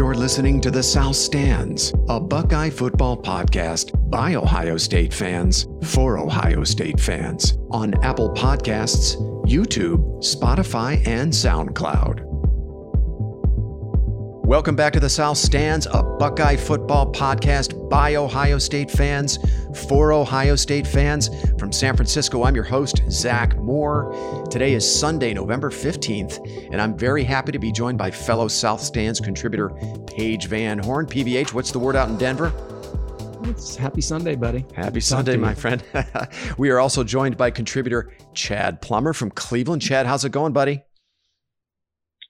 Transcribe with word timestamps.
You're 0.00 0.14
listening 0.14 0.62
to 0.62 0.70
The 0.70 0.82
South 0.82 1.14
Stands, 1.14 1.92
a 2.08 2.18
Buckeye 2.18 2.70
football 2.70 3.20
podcast 3.20 3.92
by 4.10 4.34
Ohio 4.34 4.78
State 4.78 5.12
fans 5.12 5.66
for 5.84 6.16
Ohio 6.16 6.64
State 6.64 6.98
fans 6.98 7.58
on 7.70 7.92
Apple 8.02 8.30
Podcasts, 8.30 9.16
YouTube, 9.44 10.00
Spotify, 10.24 11.06
and 11.06 11.30
SoundCloud. 11.30 12.29
Welcome 14.50 14.74
back 14.74 14.94
to 14.94 15.00
The 15.00 15.08
South 15.08 15.38
Stands, 15.38 15.86
a 15.92 16.02
Buckeye 16.02 16.56
football 16.56 17.12
podcast 17.12 17.88
by 17.88 18.16
Ohio 18.16 18.58
State 18.58 18.90
fans 18.90 19.38
for 19.86 20.12
Ohio 20.12 20.56
State 20.56 20.88
fans. 20.88 21.30
From 21.56 21.70
San 21.70 21.94
Francisco, 21.94 22.42
I'm 22.42 22.56
your 22.56 22.64
host, 22.64 23.00
Zach 23.12 23.56
Moore. 23.58 24.12
Today 24.50 24.72
is 24.72 24.84
Sunday, 24.84 25.32
November 25.34 25.70
15th, 25.70 26.72
and 26.72 26.82
I'm 26.82 26.98
very 26.98 27.22
happy 27.22 27.52
to 27.52 27.60
be 27.60 27.70
joined 27.70 27.96
by 27.96 28.10
fellow 28.10 28.48
South 28.48 28.80
Stands 28.80 29.20
contributor 29.20 29.68
Paige 30.08 30.48
Van 30.48 30.80
Horn. 30.80 31.06
PVH, 31.06 31.54
what's 31.54 31.70
the 31.70 31.78
word 31.78 31.94
out 31.94 32.08
in 32.08 32.18
Denver? 32.18 32.52
It's 33.44 33.76
happy 33.76 34.00
Sunday, 34.00 34.34
buddy. 34.34 34.66
Happy 34.74 35.00
Sunday, 35.00 35.36
my 35.36 35.54
friend. 35.54 35.84
we 36.58 36.70
are 36.70 36.80
also 36.80 37.04
joined 37.04 37.36
by 37.36 37.52
contributor 37.52 38.12
Chad 38.34 38.82
Plummer 38.82 39.12
from 39.12 39.30
Cleveland. 39.30 39.80
Chad, 39.80 40.06
how's 40.06 40.24
it 40.24 40.32
going, 40.32 40.52
buddy? 40.52 40.82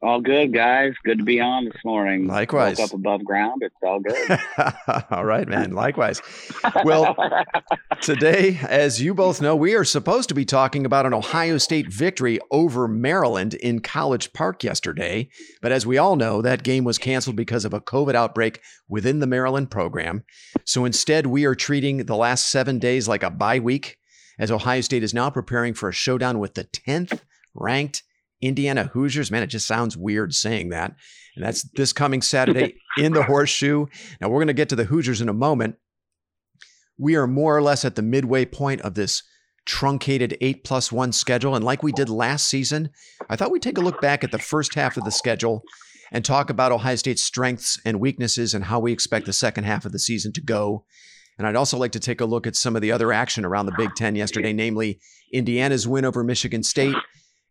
All 0.02 0.22
good, 0.22 0.54
guys. 0.54 0.94
Good 1.04 1.18
to 1.18 1.24
be 1.24 1.40
on 1.40 1.66
this 1.66 1.84
morning. 1.84 2.26
Likewise. 2.26 2.78
Woke 2.78 2.88
up 2.88 2.94
above 2.94 3.22
ground. 3.22 3.62
It's 3.62 3.74
all 3.82 4.00
good. 4.00 4.40
all 5.10 5.26
right, 5.26 5.46
man. 5.46 5.72
Likewise. 5.72 6.22
Well, 6.84 7.14
today, 8.00 8.58
as 8.66 9.02
you 9.02 9.12
both 9.12 9.42
know, 9.42 9.54
we 9.54 9.74
are 9.74 9.84
supposed 9.84 10.30
to 10.30 10.34
be 10.34 10.46
talking 10.46 10.86
about 10.86 11.04
an 11.04 11.12
Ohio 11.12 11.58
State 11.58 11.92
victory 11.92 12.38
over 12.50 12.88
Maryland 12.88 13.52
in 13.52 13.80
College 13.80 14.32
Park 14.32 14.64
yesterday. 14.64 15.28
But 15.60 15.70
as 15.70 15.84
we 15.84 15.98
all 15.98 16.16
know, 16.16 16.40
that 16.40 16.62
game 16.62 16.84
was 16.84 16.96
canceled 16.96 17.36
because 17.36 17.66
of 17.66 17.74
a 17.74 17.80
COVID 17.80 18.14
outbreak 18.14 18.62
within 18.88 19.18
the 19.18 19.26
Maryland 19.26 19.70
program. 19.70 20.24
So 20.64 20.86
instead, 20.86 21.26
we 21.26 21.44
are 21.44 21.54
treating 21.54 22.06
the 22.06 22.16
last 22.16 22.48
seven 22.48 22.78
days 22.78 23.06
like 23.06 23.22
a 23.22 23.28
bye 23.28 23.58
week, 23.58 23.98
as 24.38 24.50
Ohio 24.50 24.80
State 24.80 25.02
is 25.02 25.12
now 25.12 25.28
preparing 25.28 25.74
for 25.74 25.90
a 25.90 25.92
showdown 25.92 26.38
with 26.38 26.54
the 26.54 26.64
10th 26.64 27.20
ranked 27.54 28.02
Indiana 28.42 28.90
Hoosiers. 28.92 29.30
Man, 29.30 29.42
it 29.42 29.48
just 29.48 29.66
sounds 29.66 29.96
weird 29.96 30.34
saying 30.34 30.70
that. 30.70 30.94
And 31.36 31.44
that's 31.44 31.62
this 31.74 31.92
coming 31.92 32.22
Saturday 32.22 32.76
in 32.96 33.12
the 33.12 33.22
horseshoe. 33.22 33.86
Now, 34.20 34.28
we're 34.28 34.38
going 34.38 34.48
to 34.48 34.54
get 34.54 34.68
to 34.70 34.76
the 34.76 34.84
Hoosiers 34.84 35.20
in 35.20 35.28
a 35.28 35.34
moment. 35.34 35.76
We 36.98 37.16
are 37.16 37.26
more 37.26 37.56
or 37.56 37.62
less 37.62 37.84
at 37.84 37.96
the 37.96 38.02
midway 38.02 38.44
point 38.44 38.82
of 38.82 38.94
this 38.94 39.22
truncated 39.66 40.36
eight 40.40 40.64
plus 40.64 40.90
one 40.90 41.12
schedule. 41.12 41.54
And 41.54 41.64
like 41.64 41.82
we 41.82 41.92
did 41.92 42.08
last 42.08 42.48
season, 42.48 42.90
I 43.28 43.36
thought 43.36 43.50
we'd 43.50 43.62
take 43.62 43.78
a 43.78 43.82
look 43.82 44.00
back 44.00 44.24
at 44.24 44.32
the 44.32 44.38
first 44.38 44.74
half 44.74 44.96
of 44.96 45.04
the 45.04 45.10
schedule 45.10 45.62
and 46.12 46.24
talk 46.24 46.50
about 46.50 46.72
Ohio 46.72 46.96
State's 46.96 47.22
strengths 47.22 47.78
and 47.84 48.00
weaknesses 48.00 48.52
and 48.52 48.64
how 48.64 48.80
we 48.80 48.92
expect 48.92 49.26
the 49.26 49.32
second 49.32 49.64
half 49.64 49.84
of 49.84 49.92
the 49.92 49.98
season 49.98 50.32
to 50.32 50.40
go. 50.40 50.84
And 51.38 51.46
I'd 51.46 51.56
also 51.56 51.78
like 51.78 51.92
to 51.92 52.00
take 52.00 52.20
a 52.20 52.26
look 52.26 52.46
at 52.46 52.56
some 52.56 52.76
of 52.76 52.82
the 52.82 52.92
other 52.92 53.12
action 53.12 53.44
around 53.44 53.66
the 53.66 53.74
Big 53.76 53.94
Ten 53.94 54.14
yesterday, 54.14 54.52
namely 54.52 55.00
Indiana's 55.32 55.88
win 55.88 56.04
over 56.04 56.22
Michigan 56.22 56.62
State 56.62 56.96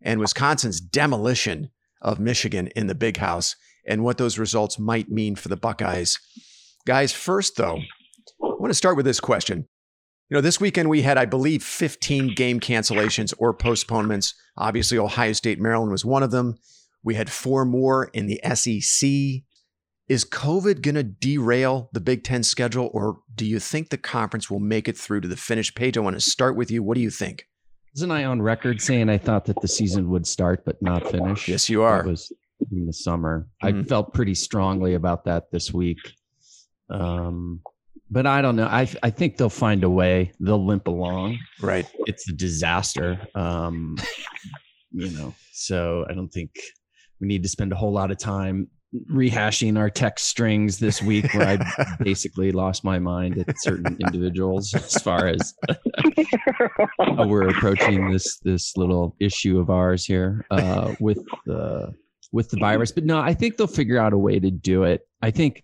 and 0.02 0.20
Wisconsin's 0.20 0.80
demolition 0.80 1.70
of 2.02 2.20
Michigan 2.20 2.68
in 2.76 2.88
the 2.88 2.96
big 2.96 3.18
house 3.18 3.56
and 3.86 4.04
what 4.04 4.18
those 4.18 4.38
results 4.38 4.80
might 4.80 5.10
mean 5.10 5.36
for 5.36 5.50
the 5.50 5.58
Buckeyes. 5.58 6.20
Guys, 6.86 7.12
first 7.12 7.58
though, 7.58 7.78
I 8.42 8.48
want 8.60 8.70
to 8.70 8.76
start 8.76 8.96
with 8.96 9.06
this 9.06 9.20
question. 9.20 9.68
You 10.30 10.36
know, 10.36 10.42
this 10.42 10.62
weekend 10.62 10.90
we 10.90 11.02
had, 11.02 11.18
I 11.18 11.26
believe, 11.26 11.64
15 11.64 12.36
game 12.36 12.60
cancellations 12.60 13.34
or 13.40 13.54
postponements. 13.54 14.36
Obviously, 14.58 14.98
Ohio 14.98 15.34
State, 15.34 15.60
Maryland 15.60 15.92
was 15.92 16.06
one 16.06 16.22
of 16.22 16.32
them. 16.32 16.60
We 17.04 17.16
had 17.16 17.32
four 17.32 17.66
more 17.66 18.12
in 18.14 18.28
the 18.28 18.40
SEC. 18.54 19.10
Is 20.08 20.26
COVID 20.26 20.82
going 20.82 20.96
to 20.96 21.04
derail 21.04 21.90
the 21.94 22.00
Big 22.00 22.24
Ten 22.24 22.44
schedule, 22.44 22.90
or 22.94 23.20
do 23.34 23.46
you 23.46 23.60
think 23.60 23.90
the 23.90 23.98
conference 23.98 24.50
will 24.50 24.60
make 24.60 24.88
it 24.88 24.98
through 24.98 25.22
to 25.22 25.28
the 25.28 25.38
finish 25.38 25.74
page? 25.74 25.98
I 25.98 26.02
want 26.02 26.16
to 26.16 26.22
start 26.22 26.56
with 26.56 26.70
you. 26.70 26.84
What 26.84 26.96
do 26.96 27.02
you 27.02 27.12
think? 27.12 27.46
Wasn't 27.94 28.12
I 28.12 28.26
on 28.26 28.42
record 28.42 28.82
saying 28.82 29.10
I 29.10 29.18
thought 29.18 29.46
that 29.46 29.60
the 29.62 29.68
season 29.68 30.10
would 30.10 30.28
start 30.28 30.64
but 30.66 30.82
not 30.82 31.10
finish? 31.10 31.48
Yes, 31.48 31.70
you 31.70 31.82
are. 31.82 32.02
It 32.02 32.08
was 32.08 32.32
in 32.72 32.86
the 32.86 32.94
summer. 32.94 33.48
Mm-hmm. 33.64 33.80
I 33.80 33.84
felt 33.84 34.14
pretty 34.14 34.36
strongly 34.36 34.94
about 34.94 35.26
that 35.26 35.52
this 35.52 35.74
week. 35.74 36.00
Um, 36.90 37.62
but 38.12 38.26
I 38.26 38.42
don't 38.42 38.56
know. 38.56 38.66
I 38.66 38.90
I 39.04 39.10
think 39.10 39.38
they'll 39.38 39.50
find 39.50 39.84
a 39.84 39.90
way. 39.90 40.32
They'll 40.40 40.66
limp 40.66 40.88
along. 40.88 41.40
Right. 41.62 41.88
It's 42.06 42.28
a 42.30 42.34
disaster. 42.34 43.20
Um, 43.36 43.98
you 44.92 45.10
know. 45.12 45.34
So 45.52 46.06
I 46.10 46.14
don't 46.14 46.30
think 46.30 46.52
we 47.20 47.28
need 47.28 47.44
to 47.44 47.50
spend 47.50 47.72
a 47.72 47.76
whole 47.76 47.92
lot 47.92 48.12
of 48.12 48.18
time 48.18 48.68
rehashing 49.12 49.78
our 49.78 49.90
text 49.90 50.26
strings 50.26 50.80
this 50.80 51.02
week 51.02 51.32
where 51.34 51.48
I 51.48 51.96
basically 52.04 52.52
lost 52.52 52.84
my 52.84 52.98
mind 52.98 53.38
at 53.38 53.56
certain 53.60 53.98
individuals 54.00 54.74
as 54.74 54.96
far 55.02 55.28
as 55.28 55.54
how 57.00 57.28
we're 57.28 57.50
approaching 57.50 58.12
this 58.12 58.40
this 58.40 58.76
little 58.78 59.16
issue 59.20 59.60
of 59.60 59.70
ours 59.70 60.06
here 60.06 60.46
uh, 60.50 60.96
with 61.00 61.24
the 61.46 61.94
with 62.32 62.50
the 62.50 62.58
virus. 62.58 62.92
But 62.92 63.06
no, 63.06 63.20
I 63.20 63.34
think 63.34 63.58
they'll 63.58 63.68
figure 63.68 64.00
out 64.00 64.14
a 64.14 64.18
way 64.18 64.40
to 64.40 64.50
do 64.50 64.84
it. 64.84 65.08
I 65.22 65.32
think 65.32 65.64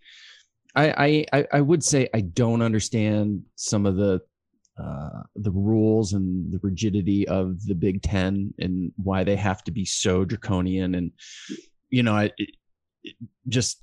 I 0.75 1.25
I, 1.33 1.47
I 1.51 1.61
would 1.61 1.83
say 1.83 2.07
I 2.13 2.21
don't 2.21 2.61
understand 2.61 3.43
some 3.55 3.87
of 3.87 3.95
the 3.95 4.21
uh, 4.79 5.23
the 5.35 5.51
rules 5.51 6.13
and 6.13 6.51
the 6.51 6.59
rigidity 6.61 7.27
of 7.27 7.65
the 7.65 7.75
Big 7.75 8.03
Ten 8.03 8.53
and 8.59 8.91
why 8.97 9.23
they 9.23 9.37
have 9.37 9.63
to 9.63 9.71
be 9.71 9.85
so 9.85 10.25
draconian 10.25 10.93
and 10.95 11.11
you 11.89 12.03
know 12.03 12.17
it, 12.17 12.33
just 13.47 13.81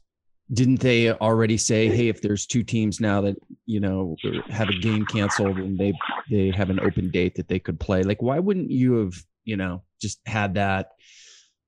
didn't 0.52 0.80
they 0.80 1.10
already 1.10 1.56
say 1.56 1.88
hey 1.88 2.08
if 2.08 2.20
there's 2.20 2.46
two 2.46 2.62
teams 2.62 3.00
now 3.00 3.20
that 3.20 3.36
you 3.66 3.80
know 3.80 4.16
have 4.48 4.68
a 4.68 4.78
game 4.78 5.06
canceled 5.06 5.56
and 5.58 5.78
they 5.78 5.92
they 6.30 6.50
have 6.50 6.70
an 6.70 6.80
open 6.80 7.10
date 7.10 7.34
that 7.34 7.48
they 7.48 7.58
could 7.58 7.78
play 7.80 8.02
like 8.02 8.20
why 8.20 8.38
wouldn't 8.38 8.70
you 8.70 8.94
have 8.94 9.14
you 9.44 9.56
know 9.56 9.82
just 10.00 10.20
had 10.26 10.54
that 10.54 10.90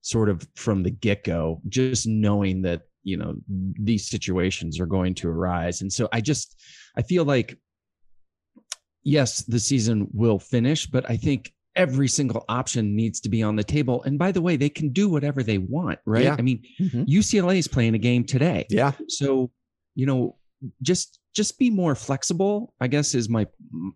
sort 0.03 0.28
of 0.28 0.47
from 0.54 0.82
the 0.82 0.91
get-go 0.91 1.60
just 1.69 2.06
knowing 2.06 2.62
that 2.62 2.82
you 3.04 3.16
know 3.16 3.34
these 3.48 4.09
situations 4.09 4.81
are 4.81 4.87
going 4.87 5.14
to 5.14 5.28
arise? 5.28 5.81
And 5.81 5.93
so 5.93 6.09
i 6.12 6.20
just 6.20 6.60
i 6.97 7.03
feel 7.03 7.25
like 7.25 7.59
yes 9.03 9.43
the 9.43 9.60
season 9.60 10.09
will 10.12 10.38
finish 10.38 10.87
but 10.87 11.09
i 11.10 11.16
think 11.16 11.53
every 11.77 12.09
single 12.09 12.45
option 12.49 12.95
needs 12.95 13.21
to 13.21 13.29
be 13.29 13.43
on 13.43 13.57
the 13.57 13.65
table. 13.65 14.03
And 14.05 14.19
by 14.19 14.31
the 14.33 14.41
way, 14.41 14.57
they 14.57 14.69
can 14.69 14.91
do 14.91 15.09
whatever 15.09 15.43
they 15.43 15.59
want, 15.59 15.99
right? 16.07 16.25
Yeah. 16.25 16.37
I 16.39 16.43
mean, 16.43 16.62
Mhm. 16.81 17.07
UCLA 17.09 17.59
is 17.59 17.67
playing 17.69 17.95
a 17.95 17.99
game 17.99 18.25
today. 18.25 18.67
Yeah. 18.71 18.93
So, 19.09 19.51
you 19.95 20.07
know, 20.07 20.37
just 20.83 21.19
just 21.35 21.59
be 21.59 21.69
more 21.69 21.97
flexible, 21.97 22.73
I 22.81 22.87
guess 22.87 23.15
is 23.15 23.29
my 23.29 23.47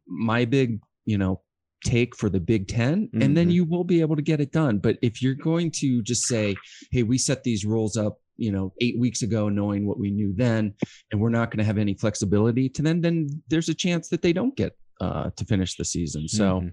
my 0.07 0.45
big, 0.45 0.81
you 1.07 1.17
know, 1.19 1.41
take 1.85 2.17
for 2.17 2.29
the 2.29 2.41
Big 2.41 2.67
10 2.67 3.09
and 3.21 3.37
then 3.37 3.49
Mhm. 3.49 3.53
you 3.53 3.65
will 3.65 3.85
be 3.85 4.01
able 4.01 4.17
to 4.17 4.23
get 4.23 4.41
it 4.41 4.51
done. 4.51 4.79
But 4.79 4.99
if 5.01 5.23
you're 5.23 5.35
going 5.37 5.71
to 5.83 6.03
just 6.03 6.25
say, 6.25 6.57
"Hey, 6.91 7.05
we 7.05 7.17
set 7.17 7.45
these 7.45 7.65
rules 7.65 7.97
up, 7.97 8.21
you 8.37 8.51
know, 8.51 8.73
8 8.81 8.99
weeks 8.99 9.23
ago 9.23 9.49
knowing 9.49 9.87
what 9.87 10.01
we 10.01 10.11
knew 10.11 10.33
then 10.35 10.75
and 11.13 11.21
we're 11.21 11.29
not 11.31 11.53
going 11.53 11.59
to 11.59 11.65
have 11.65 11.79
any 11.79 11.95
flexibility 11.95 12.69
to 12.71 12.83
then 12.83 13.01
then 13.01 13.29
there's 13.49 13.69
a 13.69 13.75
chance 13.75 14.09
that 14.09 14.23
they 14.23 14.33
don't 14.33 14.57
get 14.57 14.77
uh 15.01 15.31
to 15.37 15.45
finish 15.45 15.77
the 15.77 15.85
season." 15.85 16.27
So, 16.27 16.61
Mhm. 16.63 16.73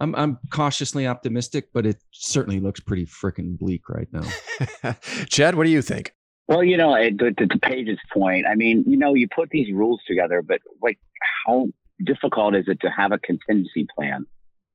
I'm 0.00 0.14
I'm 0.14 0.38
cautiously 0.50 1.06
optimistic, 1.06 1.68
but 1.72 1.86
it 1.86 1.98
certainly 2.12 2.58
looks 2.60 2.80
pretty 2.80 3.06
freaking 3.06 3.58
bleak 3.58 3.88
right 3.88 4.08
now. 4.12 4.94
Chad, 5.28 5.54
what 5.54 5.64
do 5.64 5.70
you 5.70 5.82
think? 5.82 6.14
well, 6.48 6.64
you 6.64 6.76
know, 6.76 6.94
it, 6.96 7.16
to, 7.20 7.32
to 7.32 7.58
Paige's 7.60 8.00
point, 8.12 8.44
I 8.44 8.56
mean, 8.56 8.82
you 8.84 8.96
know, 8.96 9.14
you 9.14 9.28
put 9.28 9.50
these 9.50 9.72
rules 9.72 10.00
together, 10.08 10.42
but 10.42 10.60
like, 10.82 10.98
how 11.46 11.68
difficult 12.04 12.56
is 12.56 12.64
it 12.66 12.80
to 12.80 12.90
have 12.90 13.12
a 13.12 13.18
contingency 13.18 13.86
plan? 13.96 14.26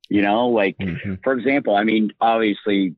You 0.08 0.22
know, 0.22 0.48
like, 0.48 0.78
Mhm. 0.78 1.22
for 1.22 1.34
example, 1.34 1.76
I 1.76 1.84
mean, 1.84 2.12
obviously, 2.22 2.96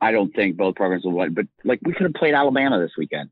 I 0.00 0.12
don't 0.12 0.34
think 0.34 0.56
both 0.56 0.76
programs 0.76 1.04
will 1.04 1.12
win, 1.12 1.34
but 1.34 1.44
like, 1.62 1.80
we 1.84 1.92
could 1.92 2.04
have 2.04 2.14
played 2.14 2.32
Alabama 2.32 2.80
this 2.80 2.92
weekend. 2.96 3.28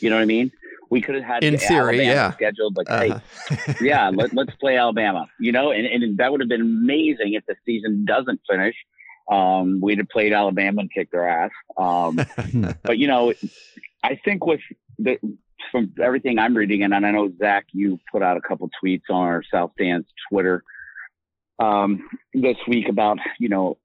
You 0.00 0.08
know 0.08 0.16
what 0.16 0.22
I 0.22 0.26
mean? 0.26 0.50
We 0.90 1.00
could 1.00 1.14
have 1.14 1.24
had 1.24 1.44
In 1.44 1.56
theory, 1.56 2.00
Alabama 2.00 2.02
yeah. 2.02 2.32
scheduled, 2.32 2.76
like, 2.76 2.88
hey, 2.88 3.10
Uh-huh. 3.10 3.74
yeah, 3.80 4.10
let, 4.12 4.34
let's 4.34 4.54
play 4.56 4.76
Alabama. 4.76 5.26
You 5.38 5.52
know, 5.52 5.70
and, 5.70 5.86
and 5.86 6.18
that 6.18 6.32
would 6.32 6.40
have 6.40 6.48
been 6.48 6.60
amazing 6.60 7.34
if 7.34 7.46
the 7.46 7.54
season 7.64 8.04
doesn't 8.04 8.40
finish. 8.48 8.74
Um, 9.30 9.80
we'd 9.80 9.98
have 9.98 10.08
played 10.08 10.32
Alabama 10.32 10.80
and 10.80 10.92
kicked 10.92 11.12
their 11.12 11.28
ass. 11.28 11.52
Um, 11.76 12.20
but 12.82 12.98
you 12.98 13.06
know, 13.06 13.32
I 14.02 14.18
think 14.24 14.44
with 14.44 14.60
the 14.98 15.18
from 15.70 15.92
everything 16.02 16.38
I'm 16.40 16.56
reading, 16.56 16.82
and 16.82 16.94
I 16.94 16.98
know 16.98 17.32
Zach, 17.38 17.66
you 17.72 18.00
put 18.10 18.22
out 18.22 18.36
a 18.36 18.40
couple 18.40 18.68
tweets 18.82 19.02
on 19.08 19.22
our 19.22 19.44
South 19.52 19.70
Stands 19.74 20.08
Twitter 20.28 20.64
um, 21.60 22.08
this 22.34 22.56
week 22.66 22.88
about 22.88 23.18
you 23.38 23.48
know 23.48 23.78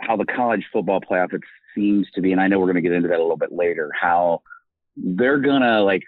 how 0.00 0.16
the 0.16 0.26
college 0.26 0.64
football 0.72 1.00
playoff 1.00 1.32
it 1.32 1.42
seems 1.74 2.08
to 2.14 2.20
be, 2.20 2.30
and 2.30 2.40
I 2.40 2.46
know 2.46 2.60
we're 2.60 2.66
going 2.66 2.76
to 2.76 2.82
get 2.82 2.92
into 2.92 3.08
that 3.08 3.18
a 3.18 3.22
little 3.22 3.36
bit 3.36 3.52
later. 3.52 3.90
How 3.98 4.42
they're 4.96 5.38
gonna 5.38 5.82
like 5.82 6.02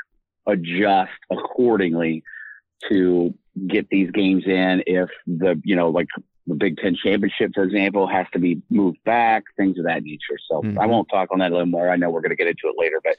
adjust 0.47 1.13
accordingly 1.31 2.23
to 2.89 3.33
get 3.69 3.89
these 3.91 4.11
games 4.11 4.45
in 4.47 4.83
if 4.87 5.09
the 5.27 5.61
you 5.65 5.77
know 5.77 5.91
like 5.91 6.09
the 6.49 6.55
Big 6.57 6.77
Ten 6.79 6.97
championship, 6.97 7.53
for 7.55 7.63
example, 7.63 8.09
has 8.09 8.27
to 8.33 8.41
be 8.41 8.61
moved 8.69 8.99
back, 9.05 9.45
things 9.57 9.79
of 9.79 9.85
that 9.85 10.03
nature. 10.03 10.37
So 10.51 10.61
Mhm. 10.63 10.77
I 10.77 10.87
won't 10.87 11.09
talk 11.09 11.29
on 11.31 11.39
that 11.39 11.51
a 11.53 11.55
little 11.55 11.67
more. 11.67 11.89
I 11.89 11.95
know 11.95 12.11
we're 12.11 12.21
going 12.21 12.31
to 12.31 12.37
get 12.37 12.49
into 12.49 12.63
it 12.65 12.75
later, 12.77 13.01
but 13.05 13.15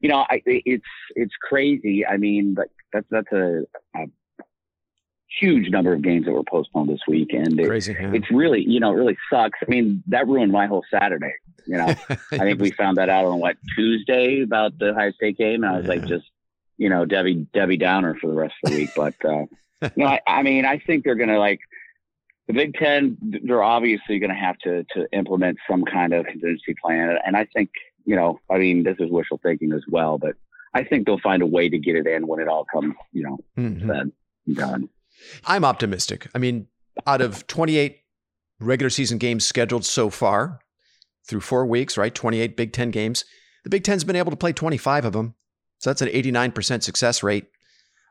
you 0.00 0.08
know, 0.08 0.24
I, 0.30 0.40
it's 0.46 0.84
it's 1.16 1.34
crazy. 1.42 2.06
I 2.06 2.16
mean, 2.18 2.54
but 2.54 2.68
that's 2.92 3.06
that's 3.10 3.32
a, 3.32 3.64
a 3.96 4.06
huge 5.40 5.70
number 5.70 5.92
of 5.92 6.02
games 6.02 6.26
that 6.26 6.32
were 6.32 6.42
postponed 6.44 6.88
this 6.88 7.00
week, 7.06 7.32
and 7.32 7.58
it, 7.60 7.66
Crazy. 7.66 7.96
yeah. 7.98 8.12
it's 8.12 8.30
really 8.30 8.62
you 8.62 8.80
know 8.80 8.92
it 8.92 8.96
really 8.96 9.18
sucks. 9.30 9.58
I 9.66 9.68
mean, 9.70 10.02
that 10.08 10.26
ruined 10.28 10.52
my 10.52 10.66
whole 10.66 10.84
Saturday. 10.90 11.32
You 11.66 11.76
know, 11.78 11.86
I 12.32 12.38
think 12.38 12.60
we 12.60 12.70
found 12.70 12.96
that 12.98 13.08
out 13.08 13.24
on 13.26 13.40
what 13.40 13.56
Tuesday 13.76 14.42
about 14.42 14.78
the 14.78 14.90
Ohio 14.90 15.10
State 15.12 15.36
game, 15.36 15.64
and 15.64 15.66
I 15.74 15.78
was 15.78 15.86
like, 15.86 16.06
just 16.06 16.26
you 16.78 16.88
know, 16.88 17.04
Debbie 17.04 17.46
Debbie 17.52 17.76
Downer 17.76 18.14
for 18.20 18.28
the 18.28 18.34
rest 18.34 18.54
of 18.64 18.70
the 18.72 18.78
week. 18.78 18.90
But 18.96 19.14
uh, 19.24 19.44
you 19.82 19.90
know, 20.04 20.06
I, 20.06 20.20
I 20.26 20.42
mean, 20.42 20.64
I 20.64 20.78
think 20.78 21.04
they're 21.04 21.14
going 21.14 21.28
to 21.28 21.38
like 21.38 21.60
the 22.46 22.54
Big 22.54 22.74
Ten. 22.74 23.18
They're 23.20 23.62
obviously 23.62 24.18
going 24.18 24.30
to 24.30 24.36
have 24.36 24.56
to 24.60 24.84
to 24.94 25.06
implement 25.12 25.58
some 25.70 25.84
kind 25.84 26.14
of 26.14 26.24
contingency 26.24 26.74
plan, 26.82 27.18
and 27.26 27.36
I 27.36 27.44
think 27.54 27.70
you 28.06 28.16
know, 28.16 28.40
I 28.50 28.56
mean, 28.56 28.84
this 28.84 28.96
is 29.00 29.10
wishful 29.10 29.38
thinking 29.42 29.72
as 29.72 29.82
well, 29.90 30.16
but 30.16 30.34
I 30.72 30.82
think 30.84 31.04
they'll 31.06 31.20
find 31.20 31.42
a 31.42 31.46
way 31.46 31.68
to 31.68 31.78
get 31.78 31.94
it 31.96 32.06
in 32.06 32.26
when 32.26 32.40
it 32.40 32.48
all 32.48 32.64
comes, 32.72 32.94
you 33.12 33.22
know, 33.22 33.38
Mhm. 33.58 33.86
said 33.86 34.12
and 34.46 34.56
done. 34.56 34.88
I'm 35.44 35.64
optimistic. 35.64 36.28
I 36.34 36.38
mean, 36.38 36.68
out 37.06 37.20
of 37.20 37.46
28 37.48 37.98
regular 38.60 38.88
season 38.88 39.18
games 39.18 39.44
scheduled 39.44 39.84
so 39.84 40.08
far 40.10 40.60
through 41.26 41.40
four 41.40 41.66
weeks, 41.66 41.98
right? 41.98 42.14
28 42.14 42.56
Big 42.56 42.72
Ten 42.72 42.90
games. 42.90 43.24
The 43.64 43.70
Big 43.70 43.84
Ten's 43.84 44.04
been 44.04 44.16
able 44.16 44.30
to 44.30 44.36
play 44.36 44.52
25 44.54 45.04
of 45.04 45.12
them. 45.12 45.34
So 45.78 45.90
that's 45.90 46.02
an 46.02 46.08
89% 46.08 46.82
success 46.82 47.22
rate. 47.22 47.46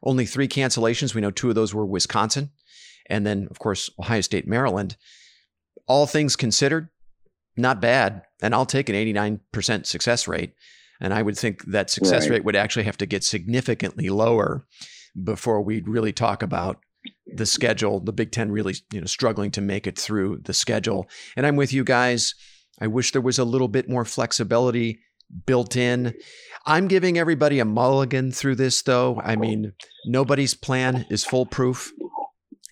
Only 0.03 0.25
three 0.25 0.47
cancellations. 0.47 1.13
We 1.13 1.21
know 1.21 1.31
two 1.31 1.49
of 1.49 1.55
those 1.55 1.73
were 1.73 1.85
Wisconsin. 1.85 2.51
And 3.09 3.25
then, 3.25 3.47
of 3.49 3.59
course, 3.59 3.89
Ohio 3.99 4.21
State, 4.21 4.47
Maryland. 4.47 4.95
All 5.87 6.05
things 6.07 6.35
considered, 6.35 6.89
not 7.55 7.81
bad. 7.81 8.23
And 8.41 8.53
I'll 8.53 8.65
take 8.65 8.89
an 8.89 8.95
89% 8.95 9.85
success 9.85 10.27
rate. 10.27 10.53
And 10.99 11.13
I 11.13 11.21
would 11.21 11.37
think 11.37 11.63
that 11.65 11.89
success 11.89 12.23
Right. 12.23 12.31
rate 12.31 12.45
would 12.45 12.55
actually 12.55 12.83
have 12.85 12.97
to 12.97 13.05
get 13.05 13.23
significantly 13.23 14.09
lower 14.09 14.65
before 15.21 15.61
we'd 15.61 15.87
really 15.87 16.11
talk 16.13 16.43
about 16.43 16.79
the 17.25 17.45
schedule, 17.45 17.99
the 17.99 18.11
Big 18.13 18.31
Ten 18.31 18.51
really, 18.51 18.75
you 18.91 18.99
know, 18.99 19.05
struggling 19.07 19.51
to 19.51 19.61
make 19.61 19.87
it 19.87 19.97
through 19.97 20.39
the 20.43 20.53
schedule. 20.53 21.07
And 21.35 21.45
I'm 21.45 21.55
with 21.55 21.71
you 21.71 21.83
guys. 21.83 22.33
I 22.79 22.87
wish 22.87 23.11
there 23.11 23.21
was 23.21 23.39
a 23.39 23.43
little 23.45 23.67
bit 23.67 23.89
more 23.89 24.05
flexibility 24.05 24.99
built 25.45 25.75
in. 25.75 26.13
I'm 26.65 26.87
giving 26.87 27.17
everybody 27.17 27.59
a 27.59 27.65
mulligan 27.65 28.31
through 28.31 28.55
this, 28.55 28.81
though. 28.81 29.21
I 29.23 29.35
mean, 29.35 29.73
nobody's 30.05 30.53
plan 30.53 31.05
is 31.09 31.23
foolproof. 31.23 31.91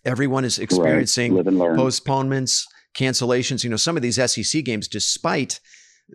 Everyone 0.04 0.46
is 0.46 0.60
experiencing 0.60 1.34
right. 1.34 1.38
live 1.38 1.48
and 1.48 1.58
learn. 1.58 1.76
postponements, 1.78 2.68
cancellations. 2.96 3.64
You 3.64 3.70
know, 3.70 3.78
some 3.78 3.96
of 3.96 4.04
these 4.04 4.16
SEC 4.32 4.64
games, 4.64 4.88
despite 4.88 5.60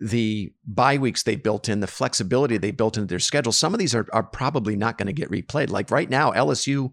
the 0.00 0.52
bye 0.66 0.98
weeks 0.98 1.22
they 1.22 1.36
built 1.36 1.68
in, 1.68 1.80
the 1.80 1.86
flexibility 1.86 2.56
they 2.58 2.70
built 2.70 2.96
into 2.96 3.08
their 3.08 3.18
schedule, 3.18 3.52
some 3.52 3.74
of 3.74 3.80
these 3.80 3.94
are, 3.94 4.06
are 4.12 4.22
probably 4.22 4.76
not 4.76 4.98
going 4.98 5.06
to 5.06 5.12
get 5.12 5.30
replayed. 5.30 5.70
Like 5.70 5.90
right 5.90 6.08
now, 6.08 6.30
LSU, 6.32 6.92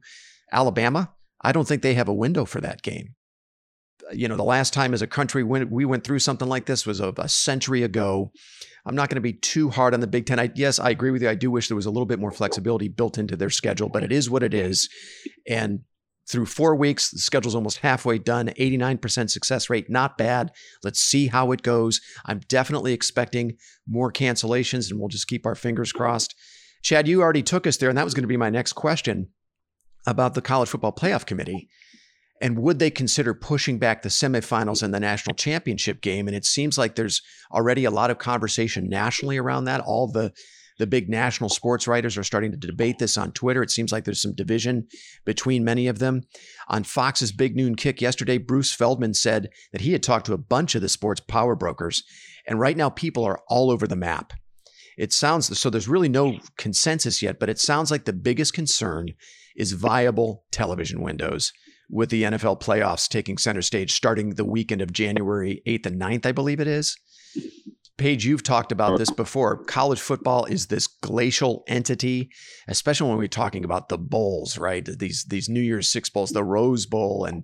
Alabama, 0.52 1.14
I 1.42 1.52
don't 1.52 1.68
think 1.68 1.82
they 1.82 1.94
have 1.94 2.08
a 2.08 2.14
window 2.14 2.46
for 2.46 2.62
that 2.62 2.82
game. 2.82 3.16
You 4.12 4.28
know, 4.28 4.38
the 4.38 4.44
last 4.44 4.74
time 4.74 4.94
as 4.94 5.02
a 5.02 5.08
country 5.08 5.44
when 5.44 5.70
we 5.70 5.86
went 5.86 6.04
through 6.04 6.20
something 6.20 6.48
like 6.48 6.66
this 6.66 6.86
was 6.86 7.00
a, 7.00 7.14
a 7.18 7.30
century 7.30 7.84
ago. 7.84 8.32
I'm 8.86 8.96
not 8.96 9.10
going 9.10 9.16
to 9.16 9.22
be 9.22 9.34
too 9.34 9.70
hard 9.70 9.94
on 9.94 10.00
the 10.00 10.08
Big 10.08 10.26
Ten. 10.26 10.40
I, 10.40 10.50
yes, 10.56 10.80
I 10.80 10.92
agree 10.92 11.12
with 11.12 11.22
you. 11.22 11.30
I 11.30 11.36
do 11.36 11.52
wish 11.52 11.68
there 11.68 11.76
was 11.76 11.86
a 11.86 11.92
little 11.92 12.06
bit 12.06 12.20
more 12.20 12.32
flexibility 12.32 12.88
built 12.88 13.18
into 13.18 13.36
their 13.36 13.50
schedule, 13.50 13.90
but 13.90 14.02
it 14.02 14.14
is 14.14 14.30
what 14.30 14.44
it 14.44 14.54
is. 14.54 14.88
And 15.46 15.82
through 16.30 16.46
four 16.46 16.76
weeks, 16.76 17.12
the 17.12 17.20
schedule's 17.20 17.56
almost 17.56 17.80
halfway 17.80 18.18
done. 18.18 18.48
89% 18.58 19.30
success 19.30 19.70
rate, 19.70 19.90
not 19.90 20.18
bad. 20.18 20.52
Let's 20.84 21.00
see 21.00 21.28
how 21.28 21.52
it 21.52 21.64
goes. 21.64 22.02
I'm 22.26 22.40
definitely 22.48 22.94
expecting 22.94 23.58
more 23.88 24.12
cancellations, 24.12 24.90
and 24.90 25.00
we'll 25.00 25.10
just 25.10 25.28
keep 25.28 25.46
our 25.46 25.56
fingers 25.56 25.92
crossed. 25.92 26.36
Chad, 26.82 27.08
you 27.08 27.22
already 27.22 27.44
took 27.44 27.66
us 27.66 27.78
there, 27.78 27.90
and 27.90 27.98
that 27.98 28.06
was 28.06 28.14
going 28.14 28.24
to 28.24 28.28
be 28.28 28.38
my 28.38 28.50
next 28.50 28.74
question 28.74 29.30
about 30.06 30.34
the 30.34 30.42
College 30.42 30.70
Football 30.70 30.94
Playoff 30.94 31.26
Committee. 31.26 31.70
And 32.42 32.60
would 32.60 32.80
they 32.80 32.92
consider 32.92 33.34
pushing 33.34 33.80
back 33.80 34.02
the 34.02 34.10
semifinals 34.10 34.84
and 34.84 34.94
the 34.94 35.00
national 35.00 35.36
championship 35.36 36.02
game? 36.02 36.28
And 36.28 36.36
it 36.36 36.46
seems 36.46 36.78
like 36.78 36.96
there's 36.96 37.22
already 37.52 37.86
a 37.86 37.92
lot 37.92 38.12
of 38.12 38.20
conversation 38.20 38.88
nationally 38.90 39.38
around 39.38 39.66
that. 39.66 39.82
All 39.82 40.12
the 40.12 40.34
the 40.78 40.88
big 40.88 41.10
national 41.10 41.50
sports 41.50 41.88
writers 41.88 42.18
are 42.18 42.24
starting 42.24 42.52
to 42.52 42.58
debate 42.58 43.00
this 43.00 43.18
on 43.18 43.32
Twitter. 43.32 43.64
It 43.64 43.72
seems 43.72 43.92
like 43.92 44.06
there's 44.06 44.22
some 44.22 44.36
division 44.36 44.88
between 45.26 45.64
many 45.64 45.88
of 45.88 46.00
them. 46.00 46.22
On 46.68 46.84
Fox's 46.84 47.32
Big 47.32 47.56
Noon 47.56 47.76
Kick 47.76 48.00
yesterday, 48.00 48.38
Bruce 48.38 48.74
Feldman 48.74 49.16
said 49.16 49.50
that 49.72 49.82
he 49.82 49.94
had 49.94 50.04
talked 50.04 50.28
to 50.28 50.34
a 50.34 50.38
bunch 50.38 50.76
of 50.76 50.82
the 50.82 50.90
sports 50.90 51.20
power 51.20 51.56
brokers, 51.56 52.04
and 52.48 52.60
right 52.60 52.78
now 52.78 52.90
people 52.90 53.24
are 53.26 53.40
all 53.48 53.72
over 53.72 53.88
the 53.88 53.96
map. 53.96 54.34
It 54.98 55.14
sounds 55.14 55.58
so 55.58 55.70
there's 55.70 55.88
really 55.88 56.10
no 56.10 56.40
consensus 56.58 57.22
yet, 57.22 57.40
but 57.40 57.50
it 57.50 57.60
sounds 57.60 57.92
like 57.92 58.06
the 58.06 58.14
biggest 58.14 58.54
concern 58.54 59.10
is 59.56 59.72
viable 59.72 60.44
television 60.52 61.02
windows 61.02 61.52
with 61.90 62.10
the 62.10 62.24
NFL 62.24 62.62
playoffs 62.62 63.08
taking 63.08 63.38
center 63.38 63.62
stage 63.62 63.94
starting 63.94 64.32
the 64.32 64.46
weekend 64.46 64.82
of 64.82 64.92
January 64.92 65.62
8th 65.66 65.86
and 65.86 66.02
9th, 66.02 66.26
I 66.26 66.32
believe 66.32 66.60
it 66.60 66.68
is. 66.68 66.98
Paige, 67.98 68.26
you've 68.26 68.44
talked 68.44 68.72
about 68.72 69.00
this 69.00 69.10
before. 69.10 69.64
College 69.64 70.00
football 70.00 70.46
is 70.46 70.68
this 70.68 70.86
glacial 70.86 71.64
entity, 71.68 72.30
especially 72.68 73.10
when 73.10 73.18
we're 73.18 73.28
talking 73.28 73.66
about 73.66 73.90
the 73.90 73.98
bowls, 73.98 74.58
right? 74.60 74.86
These 74.86 75.26
these 75.26 75.50
New 75.50 75.62
Year's 75.62 75.88
Six 75.88 76.10
bowls, 76.10 76.30
the 76.30 76.44
Rose 76.44 76.86
Bowl, 76.86 77.26
and 77.26 77.44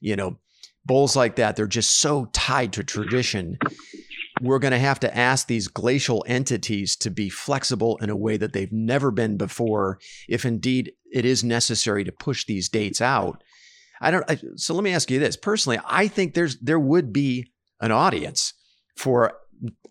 you 0.00 0.14
know, 0.14 0.38
bowls 0.84 1.16
like 1.16 1.36
that. 1.36 1.56
They're 1.56 1.66
just 1.66 2.00
so 2.00 2.26
tied 2.34 2.74
to 2.74 2.84
tradition. 2.84 3.58
We're 4.42 4.58
going 4.58 4.72
to 4.72 4.78
have 4.78 5.00
to 5.00 5.16
ask 5.16 5.46
these 5.46 5.68
glacial 5.68 6.22
entities 6.28 6.96
to 6.96 7.10
be 7.10 7.30
flexible 7.30 7.96
in 7.98 8.10
a 8.10 8.16
way 8.16 8.36
that 8.36 8.52
they've 8.52 8.72
never 8.72 9.10
been 9.10 9.38
before, 9.38 9.98
if 10.28 10.44
indeed 10.44 10.92
it 11.12 11.24
is 11.24 11.42
necessary 11.42 12.04
to 12.04 12.12
push 12.12 12.44
these 12.44 12.68
dates 12.68 13.00
out. 13.00 13.42
I 14.04 14.10
don't. 14.10 14.24
I, 14.30 14.38
so 14.56 14.74
let 14.74 14.84
me 14.84 14.92
ask 14.92 15.10
you 15.10 15.18
this 15.18 15.36
personally. 15.36 15.78
I 15.86 16.08
think 16.08 16.34
there's 16.34 16.58
there 16.60 16.78
would 16.80 17.12
be 17.12 17.50
an 17.80 17.90
audience 17.90 18.52
for 18.96 19.32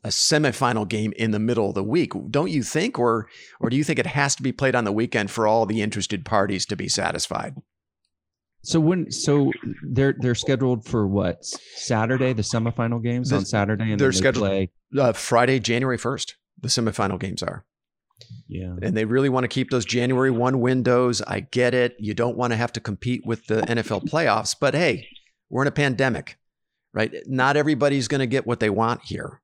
a 0.03 0.09
semifinal 0.09 0.87
game 0.87 1.13
in 1.17 1.31
the 1.31 1.39
middle 1.39 1.69
of 1.69 1.75
the 1.75 1.83
week, 1.83 2.11
don't 2.29 2.51
you 2.51 2.61
think, 2.63 2.99
or 2.99 3.27
or 3.59 3.69
do 3.69 3.75
you 3.77 3.83
think 3.83 3.99
it 3.99 4.05
has 4.07 4.35
to 4.35 4.43
be 4.43 4.51
played 4.51 4.75
on 4.75 4.83
the 4.83 4.91
weekend 4.91 5.31
for 5.31 5.47
all 5.47 5.65
the 5.65 5.81
interested 5.81 6.25
parties 6.25 6.65
to 6.67 6.75
be 6.75 6.87
satisfied? 6.87 7.55
So 8.61 8.79
when 8.79 9.11
so 9.11 9.51
they're 9.91 10.15
they're 10.19 10.35
scheduled 10.35 10.85
for 10.85 11.07
what 11.07 11.43
Saturday 11.45 12.33
the 12.33 12.43
semifinal 12.43 13.01
games 13.03 13.29
The- 13.29 13.37
on 13.37 13.45
Saturday 13.45 13.91
and 13.91 13.99
they're 13.99 14.09
then 14.11 14.11
they 14.11 14.17
scheduled- 14.17 14.45
play 14.45 14.71
Uh, 14.97 15.11
Friday, 15.13 15.59
January 15.59 15.97
first, 15.97 16.35
the 16.61 16.67
semifinal 16.69 17.19
games 17.19 17.41
are, 17.41 17.65
yeah 18.47 18.75
and 18.81 18.95
they 18.95 19.05
really 19.05 19.29
want 19.29 19.43
to 19.43 19.47
keep 19.47 19.69
those 19.71 19.85
January 19.85 20.31
one 20.31 20.59
windows. 20.59 21.21
I 21.21 21.41
get 21.41 21.73
it. 21.73 21.95
You 21.99 22.13
don't 22.13 22.37
want 22.37 22.51
to 22.53 22.57
have 22.57 22.73
to 22.73 22.79
compete 22.79 23.25
with 23.25 23.45
the 23.47 23.61
NFL 23.61 24.05
playoffs, 24.09 24.55
but 24.59 24.73
hey, 24.73 25.07
we're 25.49 25.61
in 25.63 25.67
a 25.67 25.71
pandemic, 25.71 26.37
right? 26.93 27.13
Not 27.27 27.57
everybody's 27.57 28.07
going 28.07 28.19
to 28.19 28.27
get 28.27 28.45
what 28.47 28.59
they 28.59 28.69
want 28.69 29.01
here. 29.03 29.41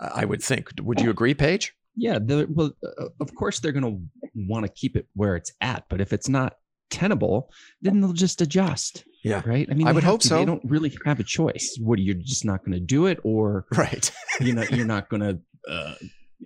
I 0.00 0.24
would 0.24 0.42
think. 0.42 0.70
Would 0.80 1.00
you 1.00 1.10
agree, 1.10 1.34
Paige? 1.34 1.74
yeah 1.94 2.18
the, 2.18 2.46
well 2.48 2.72
uh, 2.98 3.08
of 3.20 3.34
course 3.34 3.60
they're 3.60 3.70
going 3.70 3.84
to 3.84 4.30
want 4.48 4.64
to 4.64 4.72
keep 4.72 4.96
it 4.96 5.06
where 5.14 5.36
it's 5.36 5.52
at 5.60 5.84
but 5.90 6.00
if 6.00 6.10
it's 6.14 6.26
not 6.26 6.56
tenable 6.88 7.50
then 7.82 8.00
they'll 8.00 8.14
just 8.14 8.40
adjust 8.40 9.04
Yeah. 9.22 9.42
right 9.44 9.68
i 9.70 9.74
mean 9.74 9.86
I 9.86 9.92
would 9.92 10.02
hope 10.02 10.22
to. 10.22 10.28
so. 10.28 10.38
they 10.38 10.46
don't 10.46 10.62
really 10.64 10.96
have 11.04 11.20
a 11.20 11.22
choice 11.22 11.76
what 11.82 11.98
you're 11.98 12.14
just 12.14 12.46
not 12.46 12.60
going 12.64 12.72
to 12.72 12.80
do 12.80 13.04
it 13.08 13.20
or 13.24 13.66
Right. 13.76 14.10
you 14.40 14.54
know 14.54 14.64
you're 14.70 14.86
not 14.86 15.10
going 15.10 15.20
to 15.20 15.38
uh, 15.70 15.94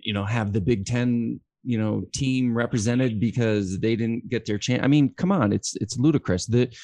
you 0.03 0.13
know 0.13 0.25
have 0.25 0.53
the 0.53 0.61
big 0.61 0.85
10 0.85 1.39
you 1.63 1.77
know 1.77 2.03
team 2.13 2.55
represented 2.55 3.19
because 3.19 3.79
they 3.79 3.95
didn't 3.95 4.29
get 4.29 4.45
their 4.45 4.57
chance 4.57 4.81
i 4.83 4.87
mean 4.87 5.13
come 5.17 5.31
on 5.31 5.51
it's 5.51 5.75
it's 5.81 5.97
ludicrous. 5.97 6.45
That 6.47 6.75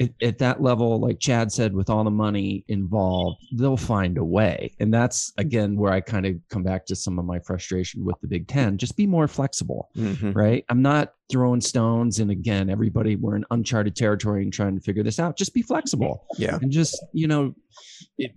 at, 0.00 0.12
at 0.22 0.38
that 0.38 0.62
level 0.62 0.98
like 0.98 1.18
chad 1.20 1.52
said 1.52 1.74
with 1.74 1.90
all 1.90 2.04
the 2.04 2.10
money 2.10 2.64
involved 2.68 3.36
they'll 3.58 3.76
find 3.76 4.16
a 4.16 4.24
way. 4.24 4.74
And 4.80 4.94
that's 4.94 5.30
again 5.36 5.76
where 5.76 5.92
i 5.92 6.00
kind 6.00 6.24
of 6.24 6.36
come 6.48 6.62
back 6.62 6.86
to 6.86 6.96
some 6.96 7.18
of 7.18 7.26
my 7.26 7.38
frustration 7.40 8.02
with 8.04 8.16
the 8.22 8.28
big 8.28 8.46
10 8.48 8.78
just 8.78 8.96
be 8.96 9.06
more 9.06 9.28
flexible 9.28 9.90
Mhm. 9.96 10.34
right? 10.34 10.64
I'm 10.70 10.80
not 10.80 11.12
throwing 11.30 11.60
stones 11.60 12.18
and 12.20 12.30
again 12.30 12.70
everybody 12.70 13.16
we're 13.16 13.36
in 13.36 13.44
uncharted 13.50 13.94
territory 13.94 14.42
and 14.42 14.52
trying 14.52 14.76
to 14.76 14.80
figure 14.82 15.02
this 15.02 15.18
out. 15.18 15.36
Just 15.36 15.52
be 15.52 15.60
flexible. 15.62 16.24
Yeah. 16.38 16.58
and 16.62 16.70
just 16.70 16.96
you 17.12 17.26
know 17.26 17.54
it, 18.16 18.32